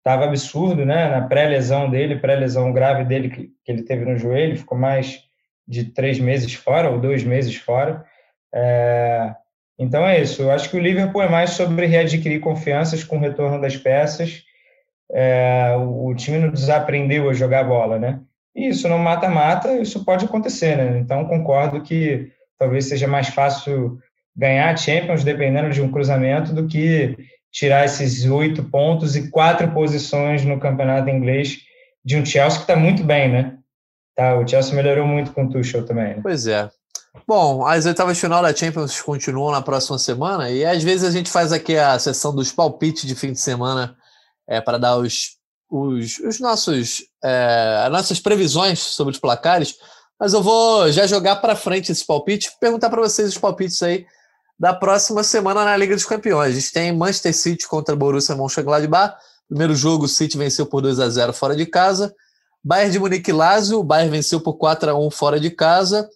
tava 0.04 0.26
absurdo 0.26 0.86
né, 0.86 1.10
na 1.10 1.28
pré-lesão 1.28 1.90
dele, 1.90 2.20
pré-lesão 2.20 2.72
grave 2.72 3.04
dele 3.04 3.30
que, 3.30 3.52
que 3.64 3.72
ele 3.72 3.84
teve 3.84 4.06
no 4.06 4.18
joelho, 4.18 4.58
ficou 4.58 4.78
mais 4.78 5.24
de 5.68 5.86
três 5.86 6.20
meses 6.20 6.54
fora, 6.54 6.90
ou 6.90 7.00
dois 7.00 7.24
meses 7.24 7.56
fora. 7.56 8.06
É, 8.54 9.34
então 9.78 10.06
é 10.08 10.22
isso. 10.22 10.42
Eu 10.42 10.52
acho 10.52 10.70
que 10.70 10.78
o 10.78 10.82
Liverpool 10.82 11.22
é 11.22 11.30
mais 11.30 11.52
sobre 11.52 11.86
readquirir 11.86 12.40
confianças 12.40 13.04
com 13.04 13.18
o 13.18 13.20
retorno 13.20 13.60
das 13.60 13.76
peças 13.76 14.44
é, 15.12 15.76
o 15.76 16.14
time 16.14 16.38
não 16.38 16.52
desaprendeu 16.52 17.30
a 17.30 17.34
jogar 17.34 17.64
bola, 17.64 17.98
né? 17.98 18.20
E 18.56 18.70
isso 18.70 18.88
no 18.88 18.98
mata-mata, 19.00 19.74
isso 19.78 20.06
pode 20.06 20.26
acontecer, 20.26 20.76
né? 20.76 21.00
Então 21.00 21.26
concordo 21.26 21.82
que 21.82 22.32
talvez 22.58 22.86
seja 22.86 23.08
mais 23.08 23.30
fácil 23.30 24.00
ganhar 24.40 24.74
a 24.74 24.78
Champions 24.78 25.24
dependendo 25.24 25.70
de 25.70 25.82
um 25.82 25.92
cruzamento 25.92 26.54
do 26.54 26.66
que 26.66 27.18
tirar 27.52 27.84
esses 27.84 28.26
oito 28.26 28.64
pontos 28.64 29.16
e 29.16 29.30
quatro 29.30 29.70
posições 29.72 30.46
no 30.46 30.60
campeonato 30.60 31.10
inglês 31.10 31.58
de 32.06 32.16
um 32.16 32.26
Chelsea 32.26 32.60
que 32.60 32.64
está 32.64 32.76
muito 32.78 33.04
bem, 33.04 33.30
né? 33.30 33.58
Tá, 34.16 34.38
o 34.38 34.48
Chelsea 34.48 34.74
melhorou 34.74 35.06
muito 35.06 35.34
com 35.34 35.44
o 35.44 35.50
Tuchel 35.50 35.86
também. 35.86 36.16
Né? 36.16 36.20
Pois 36.24 36.48
é. 36.48 36.70
Bom, 37.28 37.66
as 37.66 37.86
oitavas 37.86 38.16
de 38.16 38.22
final 38.22 38.42
da 38.42 38.56
Champions 38.56 39.02
continuam 39.02 39.52
na 39.52 39.62
próxima 39.62 39.98
semana 40.00 40.50
e 40.50 40.66
às 40.66 40.82
vezes 40.84 41.04
a 41.04 41.12
gente 41.12 41.30
faz 41.30 41.52
aqui 41.52 41.76
a 41.76 42.00
sessão 42.00 42.34
dos 42.34 42.52
palpites 42.52 43.06
de 43.06 43.16
fim 43.16 43.34
de 43.34 43.40
semana 43.40 43.98
é, 44.48 44.62
para 44.62 44.78
dar 44.78 44.96
os, 44.96 45.38
os, 45.70 46.18
os 46.20 46.40
nossos, 46.40 47.04
é, 47.24 47.84
as 47.86 47.92
nossas 47.92 48.20
previsões 48.20 48.80
sobre 48.80 49.14
os 49.14 49.20
placares, 49.20 49.76
mas 50.20 50.34
eu 50.34 50.42
vou 50.42 50.90
já 50.92 51.06
jogar 51.06 51.38
para 51.38 51.56
frente 51.56 51.92
esse 51.92 52.06
palpite, 52.06 52.52
perguntar 52.60 52.90
para 52.90 53.02
vocês 53.02 53.30
os 53.30 53.38
palpites 53.38 53.82
aí 53.84 54.06
da 54.60 54.74
próxima 54.74 55.24
semana 55.24 55.64
na 55.64 55.78
Liga 55.78 55.96
dos 55.96 56.06
Campeões. 56.06 56.52
A 56.52 56.60
gente 56.60 56.74
tem 56.74 56.92
Manchester 56.92 57.34
City 57.34 57.68
contra 57.68 57.96
Borussia 57.96 58.36
Mönchengladbach. 58.36 59.16
Primeiro 59.48 59.74
jogo, 59.74 60.06
o 60.06 60.08
City 60.08 60.38
venceu 60.38 60.66
por 60.66 60.82
2 60.82 61.00
a 61.00 61.10
0 61.10 61.32
fora 61.32 61.56
de 61.56 61.66
casa. 61.66 62.14
Bayern 62.62 62.92
de 62.92 63.00
Munique 63.00 63.32
Lazio, 63.32 63.80
o 63.80 63.84
Bayern 63.84 64.12
venceu 64.12 64.42
por 64.42 64.56
4 64.56 64.92
a 64.92 65.00
1 65.00 65.12
fora 65.12 65.40
de 65.40 65.50
casa. 65.50 66.10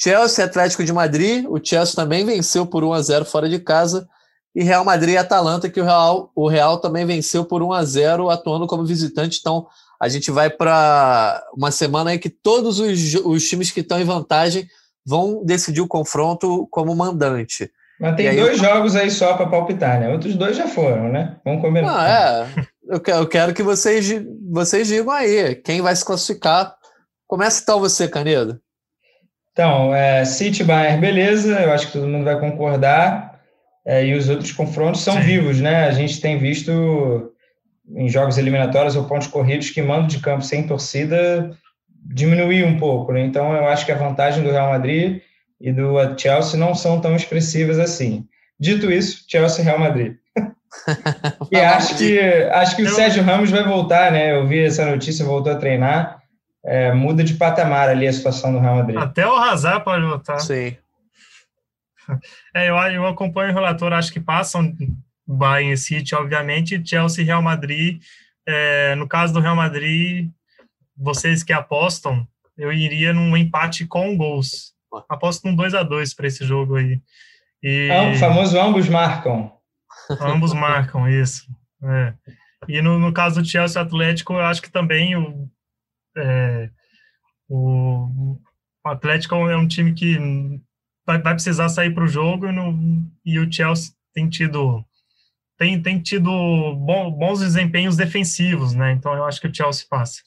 Chelsea 0.00 0.42
Atlético 0.42 0.82
de 0.82 0.92
Madrid, 0.94 1.44
o 1.46 1.60
Chelsea 1.62 1.94
também 1.94 2.24
venceu 2.24 2.64
por 2.64 2.82
1 2.82 2.94
a 2.94 3.02
0 3.02 3.24
fora 3.26 3.48
de 3.50 3.58
casa 3.58 4.08
e 4.54 4.64
Real 4.64 4.84
Madrid 4.84 5.14
e 5.14 5.18
Atalanta, 5.18 5.68
que 5.68 5.80
o 5.80 5.84
Real, 5.84 6.32
o 6.34 6.48
Real 6.48 6.78
também 6.78 7.04
venceu 7.04 7.44
por 7.44 7.62
1 7.62 7.72
a 7.72 7.84
0 7.84 8.30
atuando 8.30 8.66
como 8.66 8.84
visitante. 8.84 9.38
Então, 9.38 9.66
a 10.00 10.08
gente 10.08 10.30
vai 10.30 10.48
para 10.48 11.44
uma 11.54 11.70
semana 11.70 12.14
em 12.14 12.18
que 12.18 12.30
todos 12.30 12.80
os, 12.80 13.14
os 13.24 13.46
times 13.46 13.70
que 13.70 13.80
estão 13.80 14.00
em 14.00 14.04
vantagem 14.04 14.66
vão 15.04 15.44
decidir 15.44 15.82
o 15.82 15.86
confronto 15.86 16.66
como 16.70 16.96
mandante. 16.96 17.70
Mas 18.00 18.16
tem 18.16 18.34
dois 18.34 18.56
eu... 18.56 18.64
jogos 18.64 18.96
aí 18.96 19.10
só 19.10 19.34
para 19.34 19.46
palpitar, 19.46 20.00
né? 20.00 20.08
Outros 20.08 20.34
dois 20.34 20.56
já 20.56 20.66
foram, 20.66 21.10
né? 21.10 21.36
Vamos 21.44 21.60
combinar. 21.60 21.94
Ah, 21.94 22.46
é. 22.56 22.64
Eu 22.88 22.98
quero, 22.98 23.18
eu 23.18 23.28
quero 23.28 23.54
que 23.54 23.62
vocês, 23.62 24.10
vocês 24.50 24.88
digam 24.88 25.12
aí 25.12 25.54
quem 25.56 25.82
vai 25.82 25.94
se 25.94 26.04
classificar. 26.04 26.74
Começa 27.26 27.62
então 27.62 27.78
você, 27.78 28.08
Canedo. 28.08 28.58
Então, 29.52 29.94
é, 29.94 30.24
City 30.24 30.64
Bayern, 30.64 31.00
beleza. 31.00 31.60
Eu 31.60 31.72
acho 31.72 31.86
que 31.86 31.92
todo 31.92 32.08
mundo 32.08 32.24
vai 32.24 32.40
concordar 32.40 33.38
é, 33.86 34.04
e 34.06 34.14
os 34.14 34.28
outros 34.28 34.50
confrontos 34.50 35.02
são 35.02 35.14
Sim. 35.14 35.20
vivos, 35.20 35.60
né? 35.60 35.86
A 35.86 35.92
gente 35.92 36.20
tem 36.20 36.38
visto 36.38 37.32
em 37.94 38.08
jogos 38.08 38.38
eliminatórios 38.38 38.96
ou 38.96 39.04
pontos 39.04 39.28
corridos 39.28 39.70
que 39.70 39.82
mando 39.82 40.06
de 40.06 40.20
campo 40.20 40.42
sem 40.42 40.66
torcida 40.66 41.50
diminuir 42.12 42.64
um 42.64 42.78
pouco, 42.78 43.12
né? 43.12 43.20
Então 43.20 43.52
eu 43.54 43.68
acho 43.68 43.84
que 43.84 43.92
a 43.92 43.96
vantagem 43.96 44.42
do 44.42 44.50
Real 44.50 44.70
Madrid 44.70 45.20
e 45.60 45.72
do 45.72 45.94
Chelsea 46.18 46.58
não 46.58 46.74
são 46.74 47.00
tão 47.00 47.14
expressivas 47.14 47.78
assim. 47.78 48.26
Dito 48.58 48.90
isso, 48.90 49.24
Chelsea 49.28 49.62
e 49.62 49.64
Real 49.64 49.78
Madrid. 49.78 50.16
e 51.50 51.56
acho 51.56 51.98
que 51.98 52.20
acho 52.20 52.76
que 52.76 52.82
o 52.82 52.88
Sérgio 52.88 53.22
Ramos 53.22 53.50
vai 53.50 53.64
voltar, 53.64 54.10
né? 54.12 54.36
Eu 54.36 54.46
vi 54.46 54.60
essa 54.60 54.86
notícia, 54.86 55.24
voltou 55.24 55.52
a 55.52 55.56
treinar. 55.56 56.20
É, 56.64 56.92
muda 56.92 57.24
de 57.24 57.34
patamar 57.34 57.88
ali 57.88 58.06
a 58.06 58.12
situação 58.12 58.52
do 58.52 58.58
Real 58.58 58.76
Madrid. 58.76 58.98
Até 58.98 59.26
o 59.26 59.34
Hazard 59.34 59.82
pode 59.82 60.04
voltar. 60.04 60.38
Sim. 60.38 60.76
É, 62.52 62.68
eu, 62.68 62.74
eu 62.74 63.06
acompanho 63.06 63.52
o 63.52 63.54
relator, 63.54 63.92
acho 63.92 64.12
que 64.12 64.18
passam 64.18 64.74
Bayern 65.24 65.76
City, 65.76 66.12
obviamente, 66.16 66.82
Chelsea 66.84 67.22
e 67.22 67.26
Real 67.26 67.40
Madrid. 67.40 68.02
É, 68.44 68.96
no 68.96 69.06
caso 69.06 69.32
do 69.32 69.38
Real 69.38 69.54
Madrid, 69.54 70.28
vocês 70.96 71.44
que 71.44 71.52
apostam, 71.52 72.26
eu 72.58 72.72
iria 72.72 73.12
num 73.12 73.36
empate 73.36 73.86
com 73.86 74.16
gols. 74.16 74.69
Aposto 75.08 75.46
num 75.46 75.54
2 75.54 75.74
a 75.74 75.82
2 75.82 76.14
para 76.14 76.26
esse 76.26 76.44
jogo 76.44 76.76
aí. 76.76 77.00
E... 77.62 77.88
É, 77.90 78.12
o 78.12 78.18
famoso 78.18 78.58
ambos 78.58 78.88
marcam. 78.88 79.52
Ambos 80.20 80.52
marcam, 80.52 81.08
isso. 81.08 81.46
É. 81.82 82.14
E 82.68 82.82
no, 82.82 82.98
no 82.98 83.12
caso 83.12 83.40
do 83.40 83.48
Chelsea 83.48 83.80
Atlético, 83.80 84.34
eu 84.34 84.40
acho 84.40 84.60
que 84.60 84.70
também 84.70 85.16
o, 85.16 85.48
é, 86.16 86.70
o, 87.48 88.36
o 88.84 88.88
Atlético 88.88 89.34
é 89.34 89.56
um 89.56 89.68
time 89.68 89.94
que 89.94 90.18
vai, 91.06 91.20
vai 91.20 91.34
precisar 91.34 91.68
sair 91.68 91.94
para 91.94 92.04
o 92.04 92.08
jogo 92.08 92.46
e, 92.46 92.52
no, 92.52 93.06
e 93.24 93.38
o 93.38 93.50
Chelsea 93.50 93.92
tem 94.14 94.28
tido 94.28 94.84
tem, 95.58 95.80
tem 95.82 96.00
tido 96.00 96.30
bom, 96.76 97.10
bons 97.10 97.40
desempenhos 97.40 97.94
defensivos, 97.94 98.74
né? 98.74 98.92
Então 98.92 99.14
eu 99.14 99.26
acho 99.26 99.38
que 99.40 99.46
o 99.46 99.54
Chelsea 99.54 99.84
passa. 99.90 100.22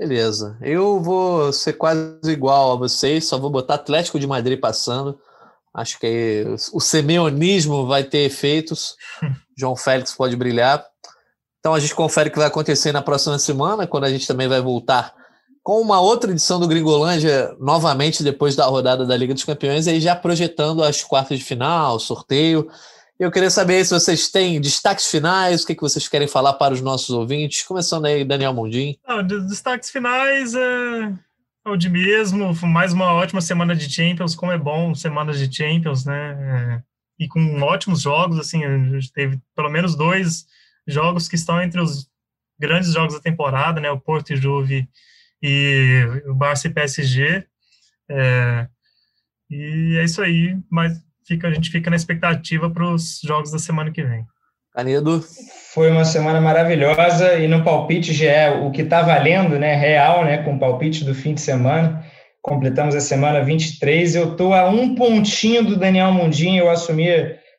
Beleza. 0.00 0.56
Eu 0.62 0.98
vou 0.98 1.52
ser 1.52 1.74
quase 1.74 2.32
igual 2.32 2.72
a 2.72 2.76
vocês, 2.76 3.26
só 3.26 3.36
vou 3.36 3.50
botar 3.50 3.74
Atlético 3.74 4.18
de 4.18 4.26
Madrid 4.26 4.58
passando. 4.58 5.20
Acho 5.74 6.00
que 6.00 6.46
o 6.72 6.80
semeonismo 6.80 7.86
vai 7.86 8.02
ter 8.02 8.20
efeitos. 8.20 8.96
João 9.54 9.76
Félix 9.76 10.14
pode 10.14 10.34
brilhar. 10.36 10.82
Então 11.58 11.74
a 11.74 11.78
gente 11.78 11.94
confere 11.94 12.30
o 12.30 12.32
que 12.32 12.38
vai 12.38 12.46
acontecer 12.46 12.92
na 12.92 13.02
próxima 13.02 13.38
semana, 13.38 13.86
quando 13.86 14.04
a 14.04 14.10
gente 14.10 14.26
também 14.26 14.48
vai 14.48 14.62
voltar 14.62 15.14
com 15.62 15.78
uma 15.82 16.00
outra 16.00 16.30
edição 16.30 16.58
do 16.58 16.66
Gringolândia, 16.66 17.54
novamente 17.60 18.22
depois 18.22 18.56
da 18.56 18.64
rodada 18.64 19.04
da 19.04 19.14
Liga 19.14 19.34
dos 19.34 19.44
Campeões, 19.44 19.86
aí 19.86 20.00
já 20.00 20.16
projetando 20.16 20.82
as 20.82 21.04
quartas 21.04 21.38
de 21.38 21.44
final, 21.44 22.00
sorteio. 22.00 22.66
Eu 23.20 23.30
queria 23.30 23.50
saber 23.50 23.84
se 23.84 23.92
vocês 23.92 24.30
têm 24.30 24.58
destaques 24.58 25.10
finais, 25.10 25.62
o 25.62 25.66
que, 25.66 25.74
que 25.74 25.82
vocês 25.82 26.08
querem 26.08 26.26
falar 26.26 26.54
para 26.54 26.72
os 26.72 26.80
nossos 26.80 27.10
ouvintes. 27.10 27.62
Começando 27.64 28.06
aí, 28.06 28.24
Daniel 28.24 28.54
Mundim. 28.54 28.96
Não, 29.06 29.22
destaques 29.22 29.90
finais 29.90 30.54
é, 30.54 31.12
é 31.66 31.68
o 31.68 31.76
de 31.76 31.90
mesmo, 31.90 32.54
mais 32.66 32.94
uma 32.94 33.12
ótima 33.12 33.42
semana 33.42 33.76
de 33.76 33.92
Champions, 33.92 34.34
como 34.34 34.52
é 34.52 34.56
bom 34.56 34.94
semanas 34.94 35.38
de 35.38 35.54
Champions, 35.54 36.06
né? 36.06 36.32
É, 36.40 36.82
e 37.22 37.28
com 37.28 37.60
ótimos 37.60 38.00
jogos, 38.00 38.38
assim, 38.38 38.64
a 38.64 38.78
gente 38.78 39.12
teve 39.12 39.38
pelo 39.54 39.68
menos 39.68 39.94
dois 39.94 40.46
jogos 40.86 41.28
que 41.28 41.34
estão 41.34 41.60
entre 41.60 41.78
os 41.78 42.08
grandes 42.58 42.90
jogos 42.90 43.12
da 43.12 43.20
temporada, 43.20 43.82
né? 43.82 43.90
O 43.90 44.00
Porto 44.00 44.32
e 44.32 44.36
Juve 44.36 44.88
e 45.42 46.22
o 46.24 46.34
Barça 46.34 46.68
e 46.68 46.72
PSG. 46.72 47.46
É, 48.08 48.66
e 49.50 49.98
é 49.98 50.04
isso 50.04 50.22
aí, 50.22 50.58
mas 50.70 50.98
fica, 51.30 51.46
a 51.46 51.52
gente 51.52 51.70
fica 51.70 51.88
na 51.88 51.96
expectativa 51.96 52.68
para 52.68 52.84
os 52.92 53.20
jogos 53.24 53.52
da 53.52 53.58
semana 53.58 53.92
que 53.92 54.02
vem. 54.02 54.24
Canedo. 54.74 55.24
Foi 55.72 55.90
uma 55.90 56.04
semana 56.04 56.40
maravilhosa 56.40 57.34
e 57.34 57.46
no 57.46 57.62
palpite 57.62 58.12
já 58.12 58.30
é 58.30 58.50
o 58.50 58.70
que 58.70 58.82
está 58.82 59.02
valendo, 59.02 59.58
né? 59.58 59.74
Real, 59.74 60.24
né? 60.24 60.38
Com 60.38 60.56
o 60.56 60.58
palpite 60.58 61.04
do 61.04 61.14
fim 61.14 61.34
de 61.34 61.40
semana. 61.40 62.04
Completamos 62.42 62.94
a 62.94 63.00
semana 63.00 63.42
23. 63.42 64.14
Eu 64.14 64.32
estou 64.32 64.54
a 64.54 64.68
um 64.68 64.94
pontinho 64.94 65.64
do 65.64 65.76
Daniel 65.76 66.12
Mundinho. 66.12 66.64
Eu 66.64 66.70
assumi 66.70 67.08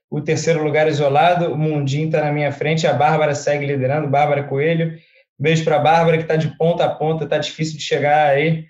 o 0.09 0.21
terceiro 0.21 0.63
lugar 0.63 0.87
isolado. 0.87 1.51
O 1.51 1.57
Mundinho 1.57 2.07
está 2.07 2.21
na 2.23 2.31
minha 2.31 2.51
frente. 2.51 2.87
A 2.87 2.93
Bárbara 2.93 3.35
segue 3.35 3.65
liderando. 3.65 4.09
Bárbara 4.09 4.43
Coelho. 4.43 4.93
Beijo 5.37 5.63
para 5.63 5.77
a 5.77 5.79
Bárbara, 5.79 6.17
que 6.17 6.23
está 6.23 6.35
de 6.35 6.55
ponta 6.57 6.85
a 6.85 6.89
ponta. 6.89 7.25
Está 7.25 7.37
difícil 7.37 7.77
de 7.77 7.83
chegar 7.83 8.29
aí. 8.29 8.65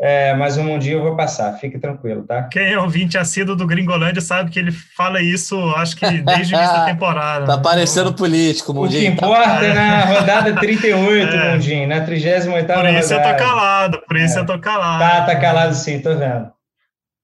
É, 0.00 0.34
mas 0.34 0.56
um 0.56 0.76
dia 0.76 0.94
eu 0.94 1.02
vou 1.02 1.16
passar, 1.16 1.52
fique 1.58 1.78
tranquilo, 1.78 2.24
tá? 2.24 2.42
Quem 2.44 2.72
é 2.72 2.78
ouvinte 2.78 3.16
assíduo 3.16 3.54
do 3.54 3.66
Gringolândia 3.66 4.20
sabe 4.20 4.50
que 4.50 4.58
ele 4.58 4.72
fala 4.72 5.22
isso, 5.22 5.56
acho 5.76 5.96
que 5.96 6.04
desde 6.04 6.52
o 6.52 6.58
início 6.58 6.76
da 6.76 6.84
temporada. 6.86 7.46
tá 7.46 7.58
parecendo 7.58 8.12
político, 8.12 8.74
Mundinho. 8.74 9.12
O 9.12 9.16
que 9.16 9.24
importa 9.24 9.64
é 9.64 9.72
na 9.72 10.04
rodada 10.04 10.52
38, 10.56 11.30
é. 11.36 11.52
Mundinho, 11.52 11.88
na 11.88 12.00
38 12.00 12.50
rodada. 12.50 12.80
Por 12.80 12.90
isso 12.90 13.14
rodada. 13.14 13.28
eu 13.28 13.36
tô 13.36 13.44
calado, 13.44 14.02
por 14.08 14.16
isso 14.16 14.36
é. 14.36 14.40
eu 14.40 14.46
tô 14.46 14.58
calado. 14.58 14.98
Tá, 14.98 15.22
tá 15.22 15.36
calado 15.36 15.74
sim, 15.74 16.00
tô 16.00 16.16
vendo. 16.16 16.52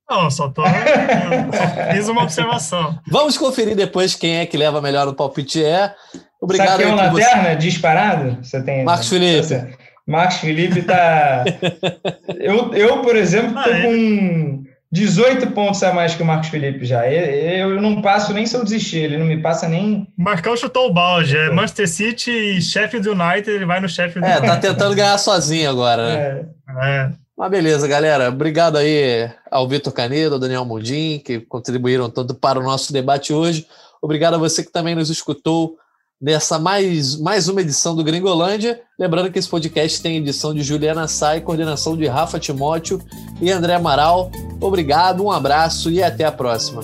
Não, 0.08 0.30
só 0.30 0.48
tô. 0.48 0.62
só 0.64 1.92
fiz 1.92 2.08
uma 2.08 2.22
observação. 2.22 2.98
Vamos 3.10 3.36
conferir 3.36 3.76
depois 3.76 4.14
quem 4.14 4.38
é 4.38 4.46
que 4.46 4.56
leva 4.56 4.80
melhor 4.80 5.06
no 5.06 5.14
palpite 5.14 5.64
é. 5.64 5.94
Obrigado. 6.40 6.70
Saqueou 6.70 6.94
lanterna 6.96 7.50
você... 7.50 7.56
disparado? 7.56 8.38
Você 8.42 8.62
tem. 8.62 8.84
Marcos 8.84 9.08
Felipe. 9.08 9.76
Marcos 10.11 10.38
Felipe 10.38 10.82
tá. 10.82 11.44
eu, 12.40 12.74
eu, 12.74 13.00
por 13.00 13.14
exemplo, 13.14 13.54
tô 13.54 13.70
ah, 13.70 13.78
é? 13.78 13.82
com 13.82 14.64
18 14.90 15.52
pontos 15.52 15.80
a 15.84 15.92
mais 15.92 16.16
que 16.16 16.22
o 16.22 16.26
Marcos 16.26 16.48
Felipe 16.48 16.84
já. 16.84 17.08
Eu, 17.08 17.76
eu 17.76 17.80
não 17.80 18.02
passo 18.02 18.32
nem 18.32 18.44
se 18.44 18.56
eu 18.56 18.64
desistir, 18.64 18.98
ele 18.98 19.16
não 19.16 19.24
me 19.24 19.40
passa 19.40 19.68
nem. 19.68 20.08
Marcão 20.18 20.56
chutou 20.56 20.88
o 20.88 20.92
balde. 20.92 21.36
É 21.36 21.48
Manchester 21.50 21.88
City 21.88 22.30
e 22.30 22.61
Sheffield 22.61 23.08
United, 23.08 23.48
ele 23.48 23.64
vai 23.64 23.80
no 23.80 23.88
Sheffield 23.88 24.28
É, 24.28 24.40
tá 24.40 24.56
tentando 24.56 24.96
ganhar 24.96 25.16
sozinho 25.16 25.70
agora, 25.70 26.08
né? 26.08 26.44
É. 26.82 26.88
é. 26.88 27.11
Mas 27.38 27.50
beleza, 27.50 27.86
galera. 27.86 28.30
Obrigado 28.30 28.78
aí 28.78 29.30
ao 29.48 29.68
Vitor 29.68 29.92
Canedo, 29.92 30.34
ao 30.34 30.40
Daniel 30.40 30.64
Mundim, 30.64 31.22
que 31.24 31.38
contribuíram 31.38 32.11
tanto 32.11 32.34
para 32.34 32.58
o 32.58 32.62
nosso 32.64 32.92
debate 32.92 33.32
hoje. 33.32 33.64
Obrigado 34.02 34.34
a 34.34 34.38
você 34.38 34.64
que 34.64 34.72
também 34.72 34.96
nos 34.96 35.08
escutou 35.08 35.76
nessa 36.20 36.58
mais, 36.58 37.16
mais 37.16 37.48
uma 37.48 37.62
edição 37.62 37.96
do 37.96 38.04
Gringolândia. 38.04 38.80
Lembrando 38.98 39.30
que 39.30 39.38
esse 39.38 39.48
podcast 39.48 40.02
tem 40.02 40.18
edição 40.18 40.52
de 40.52 40.62
Juliana 40.62 41.08
Sai, 41.08 41.40
coordenação 41.40 41.96
de 41.96 42.06
Rafa 42.06 42.38
Timóteo 42.38 43.00
e 43.40 43.50
André 43.50 43.74
Amaral. 43.74 44.30
Obrigado, 44.60 45.24
um 45.24 45.30
abraço 45.30 45.90
e 45.90 46.02
até 46.02 46.24
a 46.24 46.32
próxima. 46.32 46.82